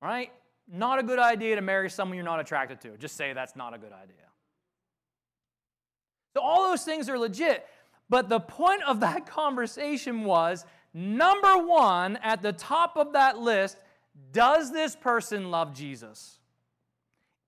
right? 0.01 0.30
Not 0.70 0.99
a 0.99 1.03
good 1.03 1.18
idea 1.18 1.57
to 1.57 1.62
marry 1.62 1.90
someone 1.90 2.16
you're 2.16 2.24
not 2.24 2.40
attracted 2.40 2.80
to. 2.82 2.97
Just 2.97 3.16
say 3.16 3.32
that's 3.32 3.57
not 3.57 3.74
a 3.74 3.78
good 3.78 3.93
idea. 3.93 4.16
So 6.34 6.40
all 6.40 6.70
those 6.70 6.84
things 6.84 7.09
are 7.09 7.18
legit. 7.18 7.66
But 8.09 8.28
the 8.28 8.40
point 8.40 8.82
of 8.82 9.00
that 9.00 9.26
conversation 9.30 10.24
was 10.24 10.64
number 10.94 11.57
one, 11.57 12.16
at 12.16 12.42
the 12.42 12.53
top 12.53 12.96
of 12.96 13.12
that 13.14 13.38
list, 13.38 13.78
does 14.32 14.72
this 14.72 14.94
person 14.94 15.50
love 15.50 15.72
Jesus? 15.74 16.38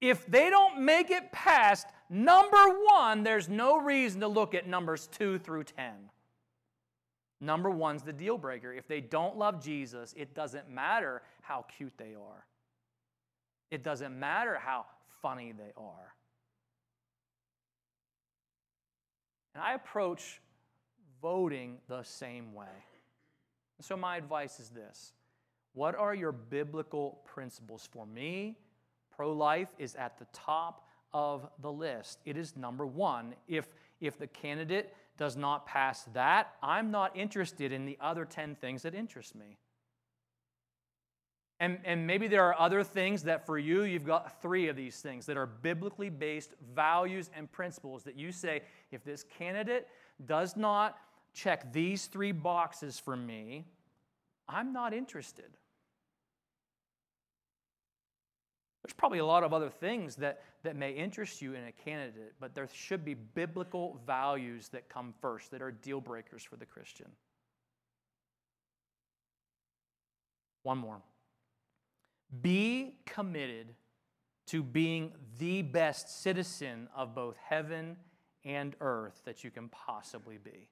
If 0.00 0.26
they 0.26 0.50
don't 0.50 0.80
make 0.80 1.10
it 1.10 1.32
past 1.32 1.86
number 2.10 2.80
one, 2.90 3.22
there's 3.22 3.48
no 3.48 3.78
reason 3.78 4.20
to 4.20 4.28
look 4.28 4.54
at 4.54 4.66
numbers 4.66 5.06
two 5.06 5.38
through 5.38 5.64
10. 5.64 5.92
Number 7.40 7.70
one's 7.70 8.02
the 8.02 8.12
deal 8.12 8.38
breaker. 8.38 8.72
If 8.72 8.88
they 8.88 9.00
don't 9.00 9.36
love 9.36 9.62
Jesus, 9.62 10.14
it 10.16 10.34
doesn't 10.34 10.68
matter 10.68 11.22
how 11.42 11.66
cute 11.76 11.92
they 11.98 12.14
are, 12.14 12.46
it 13.70 13.82
doesn't 13.82 14.18
matter 14.18 14.56
how 14.58 14.86
funny 15.20 15.52
they 15.52 15.72
are. 15.76 16.14
And 19.54 19.62
I 19.62 19.74
approach 19.74 20.40
voting 21.24 21.78
the 21.88 22.02
same 22.02 22.52
way. 22.52 22.84
so, 23.80 23.96
my 23.96 24.18
advice 24.18 24.60
is 24.60 24.68
this 24.68 25.14
what 25.72 25.94
are 25.94 26.14
your 26.14 26.32
biblical 26.32 27.22
principles? 27.24 27.88
For 27.90 28.04
me, 28.04 28.58
pro 29.16 29.32
life 29.32 29.68
is 29.78 29.94
at 29.94 30.18
the 30.18 30.26
top 30.34 30.86
of 31.14 31.48
the 31.62 31.72
list. 31.72 32.18
It 32.26 32.36
is 32.36 32.58
number 32.58 32.84
one. 32.84 33.34
If, 33.48 33.66
if 34.02 34.18
the 34.18 34.26
candidate 34.26 34.94
does 35.16 35.34
not 35.34 35.64
pass 35.66 36.04
that, 36.12 36.52
I'm 36.62 36.90
not 36.90 37.16
interested 37.16 37.72
in 37.72 37.86
the 37.86 37.96
other 38.02 38.26
10 38.26 38.56
things 38.56 38.82
that 38.82 38.94
interest 38.94 39.34
me. 39.34 39.56
And, 41.58 41.78
and 41.84 42.06
maybe 42.06 42.28
there 42.28 42.44
are 42.44 42.60
other 42.60 42.84
things 42.84 43.22
that 43.22 43.46
for 43.46 43.58
you, 43.58 43.84
you've 43.84 44.04
got 44.04 44.42
three 44.42 44.68
of 44.68 44.76
these 44.76 45.00
things 45.00 45.24
that 45.26 45.38
are 45.38 45.46
biblically 45.46 46.10
based 46.10 46.52
values 46.74 47.30
and 47.34 47.50
principles 47.50 48.02
that 48.02 48.18
you 48.18 48.30
say, 48.30 48.60
if 48.90 49.02
this 49.04 49.24
candidate 49.38 49.88
does 50.26 50.56
not 50.56 50.98
check 51.34 51.72
these 51.72 52.06
three 52.06 52.32
boxes 52.32 52.98
for 52.98 53.16
me, 53.16 53.66
I'm 54.48 54.72
not 54.72 54.94
interested. 54.94 55.50
There's 58.82 58.94
probably 58.94 59.18
a 59.18 59.26
lot 59.26 59.44
of 59.44 59.54
other 59.54 59.70
things 59.70 60.16
that, 60.16 60.42
that 60.62 60.76
may 60.76 60.92
interest 60.92 61.40
you 61.40 61.54
in 61.54 61.64
a 61.64 61.72
candidate, 61.72 62.34
but 62.38 62.54
there 62.54 62.68
should 62.72 63.04
be 63.04 63.14
biblical 63.14 63.98
values 64.06 64.68
that 64.68 64.88
come 64.88 65.14
first 65.20 65.50
that 65.52 65.62
are 65.62 65.72
deal 65.72 66.00
breakers 66.00 66.42
for 66.42 66.56
the 66.56 66.66
Christian. 66.66 67.06
One 70.62 70.78
more. 70.78 71.00
Be 72.42 72.96
committed 73.06 73.74
to 74.48 74.62
being 74.62 75.12
the 75.38 75.62
best 75.62 76.22
citizen 76.22 76.88
of 76.94 77.14
both 77.14 77.36
heaven 77.38 77.96
and 78.44 78.76
earth 78.82 79.22
that 79.24 79.44
you 79.44 79.50
can 79.50 79.70
possibly 79.70 80.36
be. 80.36 80.68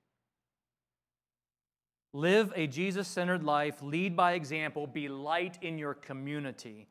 Live 2.12 2.52
a 2.54 2.66
Jesus 2.66 3.08
centered 3.08 3.42
life, 3.42 3.80
lead 3.80 4.14
by 4.14 4.32
example, 4.32 4.86
be 4.86 5.08
light 5.08 5.58
in 5.62 5.78
your 5.78 5.94
community. 5.94 6.88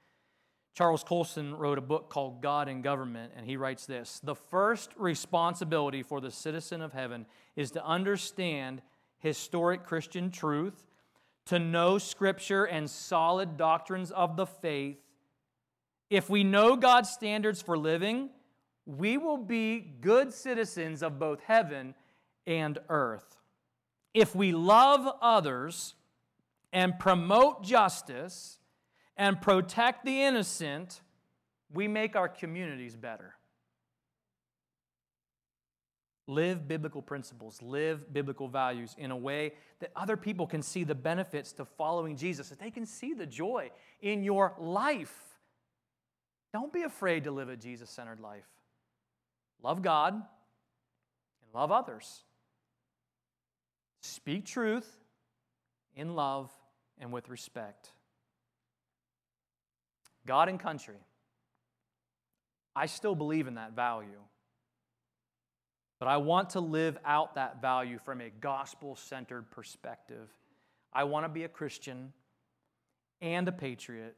Charles 0.74 1.04
Colson 1.04 1.54
wrote 1.54 1.78
a 1.78 1.82
book 1.82 2.10
called 2.10 2.42
God 2.42 2.68
and 2.68 2.84
Government, 2.84 3.34
and 3.36 3.46
he 3.46 3.58
writes 3.58 3.86
this 3.86 4.20
The 4.24 4.36
first 4.36 4.92
responsibility 4.98 6.02
for 6.02 6.22
the 6.22 6.32
citizen 6.32 6.82
of 6.82 6.94
heaven 6.94 7.28
is 7.56 7.72
to 7.72 7.86
understand 7.86 8.82
historic 9.20 9.86
Christian 9.86 10.32
truth, 10.32 10.88
to 11.46 11.60
know 11.60 12.00
Scripture 12.00 12.66
and 12.66 12.90
solid 12.90 13.58
doctrines 13.58 14.10
of 14.10 14.38
the 14.38 14.48
faith. 14.48 14.98
If 16.10 16.30
we 16.30 16.44
know 16.44 16.76
God's 16.76 17.10
standards 17.10 17.62
for 17.62 17.78
living, 17.78 18.30
we 18.86 19.18
will 19.18 19.38
be 19.38 19.80
good 19.80 20.34
citizens 20.34 21.04
of 21.04 21.20
both 21.20 21.42
heaven 21.42 21.94
and 22.48 22.80
earth. 22.90 23.38
If 24.14 24.36
we 24.36 24.52
love 24.52 25.08
others 25.22 25.96
and 26.74 26.98
promote 26.98 27.64
justice, 27.64 28.60
and 29.22 29.40
protect 29.40 30.04
the 30.04 30.24
innocent, 30.24 31.02
we 31.72 31.88
make 31.88 32.16
our 32.16 32.28
communities 32.28 32.96
better. 32.96 33.36
Live 36.28 36.68
biblical 36.68 37.04
principles, 37.04 37.62
live 37.62 38.12
biblical 38.12 38.48
values 38.48 38.96
in 38.98 39.12
a 39.12 39.16
way 39.16 39.54
that 39.80 39.92
other 39.96 40.18
people 40.18 40.48
can 40.48 40.64
see 40.64 40.84
the 40.84 40.96
benefits 40.96 41.52
to 41.54 41.66
following 41.66 42.16
Jesus, 42.16 42.50
that 42.50 42.60
they 42.60 42.72
can 42.72 42.86
see 42.86 43.14
the 43.14 43.28
joy 43.28 43.70
in 44.02 44.24
your 44.24 44.56
life. 44.58 45.16
Don't 46.52 46.74
be 46.74 46.82
afraid 46.82 47.26
to 47.26 47.32
live 47.32 47.50
a 47.50 47.56
Jesus 47.56 47.92
centered 47.92 48.20
life. 48.20 48.48
Love 49.62 49.84
God 49.84 50.14
and 50.14 51.54
love 51.54 51.72
others. 51.72 52.24
Speak 54.02 54.46
truth 54.46 54.98
in 55.96 56.16
love 56.16 56.52
and 57.00 57.12
with 57.12 57.30
respect. 57.30 57.92
God 60.26 60.50
and 60.50 60.60
country. 60.60 60.98
I 62.76 62.86
still 62.88 63.16
believe 63.16 63.48
in 63.48 63.56
that 63.56 63.74
value. 63.74 64.22
But 66.00 66.08
I 66.08 66.18
want 66.18 66.52
to 66.52 66.60
live 66.60 66.98
out 67.06 67.36
that 67.36 67.62
value 67.62 68.00
from 68.04 68.22
a 68.22 68.30
gospel 68.30 68.96
centered 68.96 69.52
perspective. 69.52 70.30
I 70.92 71.04
want 71.04 71.26
to 71.26 71.30
be 71.30 71.44
a 71.44 71.50
Christian 71.50 72.12
and 73.22 73.48
a 73.48 73.52
patriot 73.52 74.16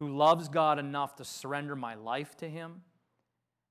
who 0.00 0.16
loves 0.16 0.48
God 0.48 0.78
enough 0.78 1.16
to 1.16 1.24
surrender 1.24 1.76
my 1.76 1.94
life 1.94 2.36
to 2.38 2.48
Him, 2.48 2.82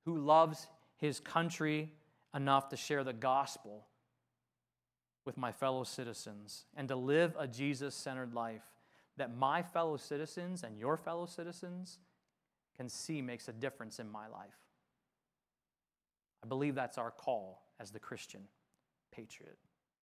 who 0.05 0.17
loves 0.19 0.67
His 0.97 1.19
country 1.19 1.91
enough 2.35 2.69
to 2.69 2.77
share 2.77 3.03
the 3.03 3.13
gospel 3.13 3.87
with 5.25 5.37
my 5.37 5.51
fellow 5.51 5.83
citizens, 5.83 6.65
and 6.75 6.87
to 6.87 6.95
live 6.95 7.35
a 7.37 7.47
Jesus 7.47 7.95
centered 7.95 8.33
life 8.33 8.63
that 9.17 9.35
my 9.35 9.61
fellow 9.61 9.97
citizens 9.97 10.63
and 10.63 10.77
your 10.77 10.97
fellow 10.97 11.25
citizens 11.25 11.99
can 12.75 12.89
see 12.89 13.21
makes 13.21 13.47
a 13.47 13.53
difference 13.53 13.99
in 13.99 14.09
my 14.09 14.27
life. 14.27 14.57
I 16.43 16.47
believe 16.47 16.75
that's 16.75 16.97
our 16.97 17.11
call 17.11 17.63
as 17.79 17.91
the 17.91 17.99
Christian 17.99 18.41
patriot. 19.11 19.57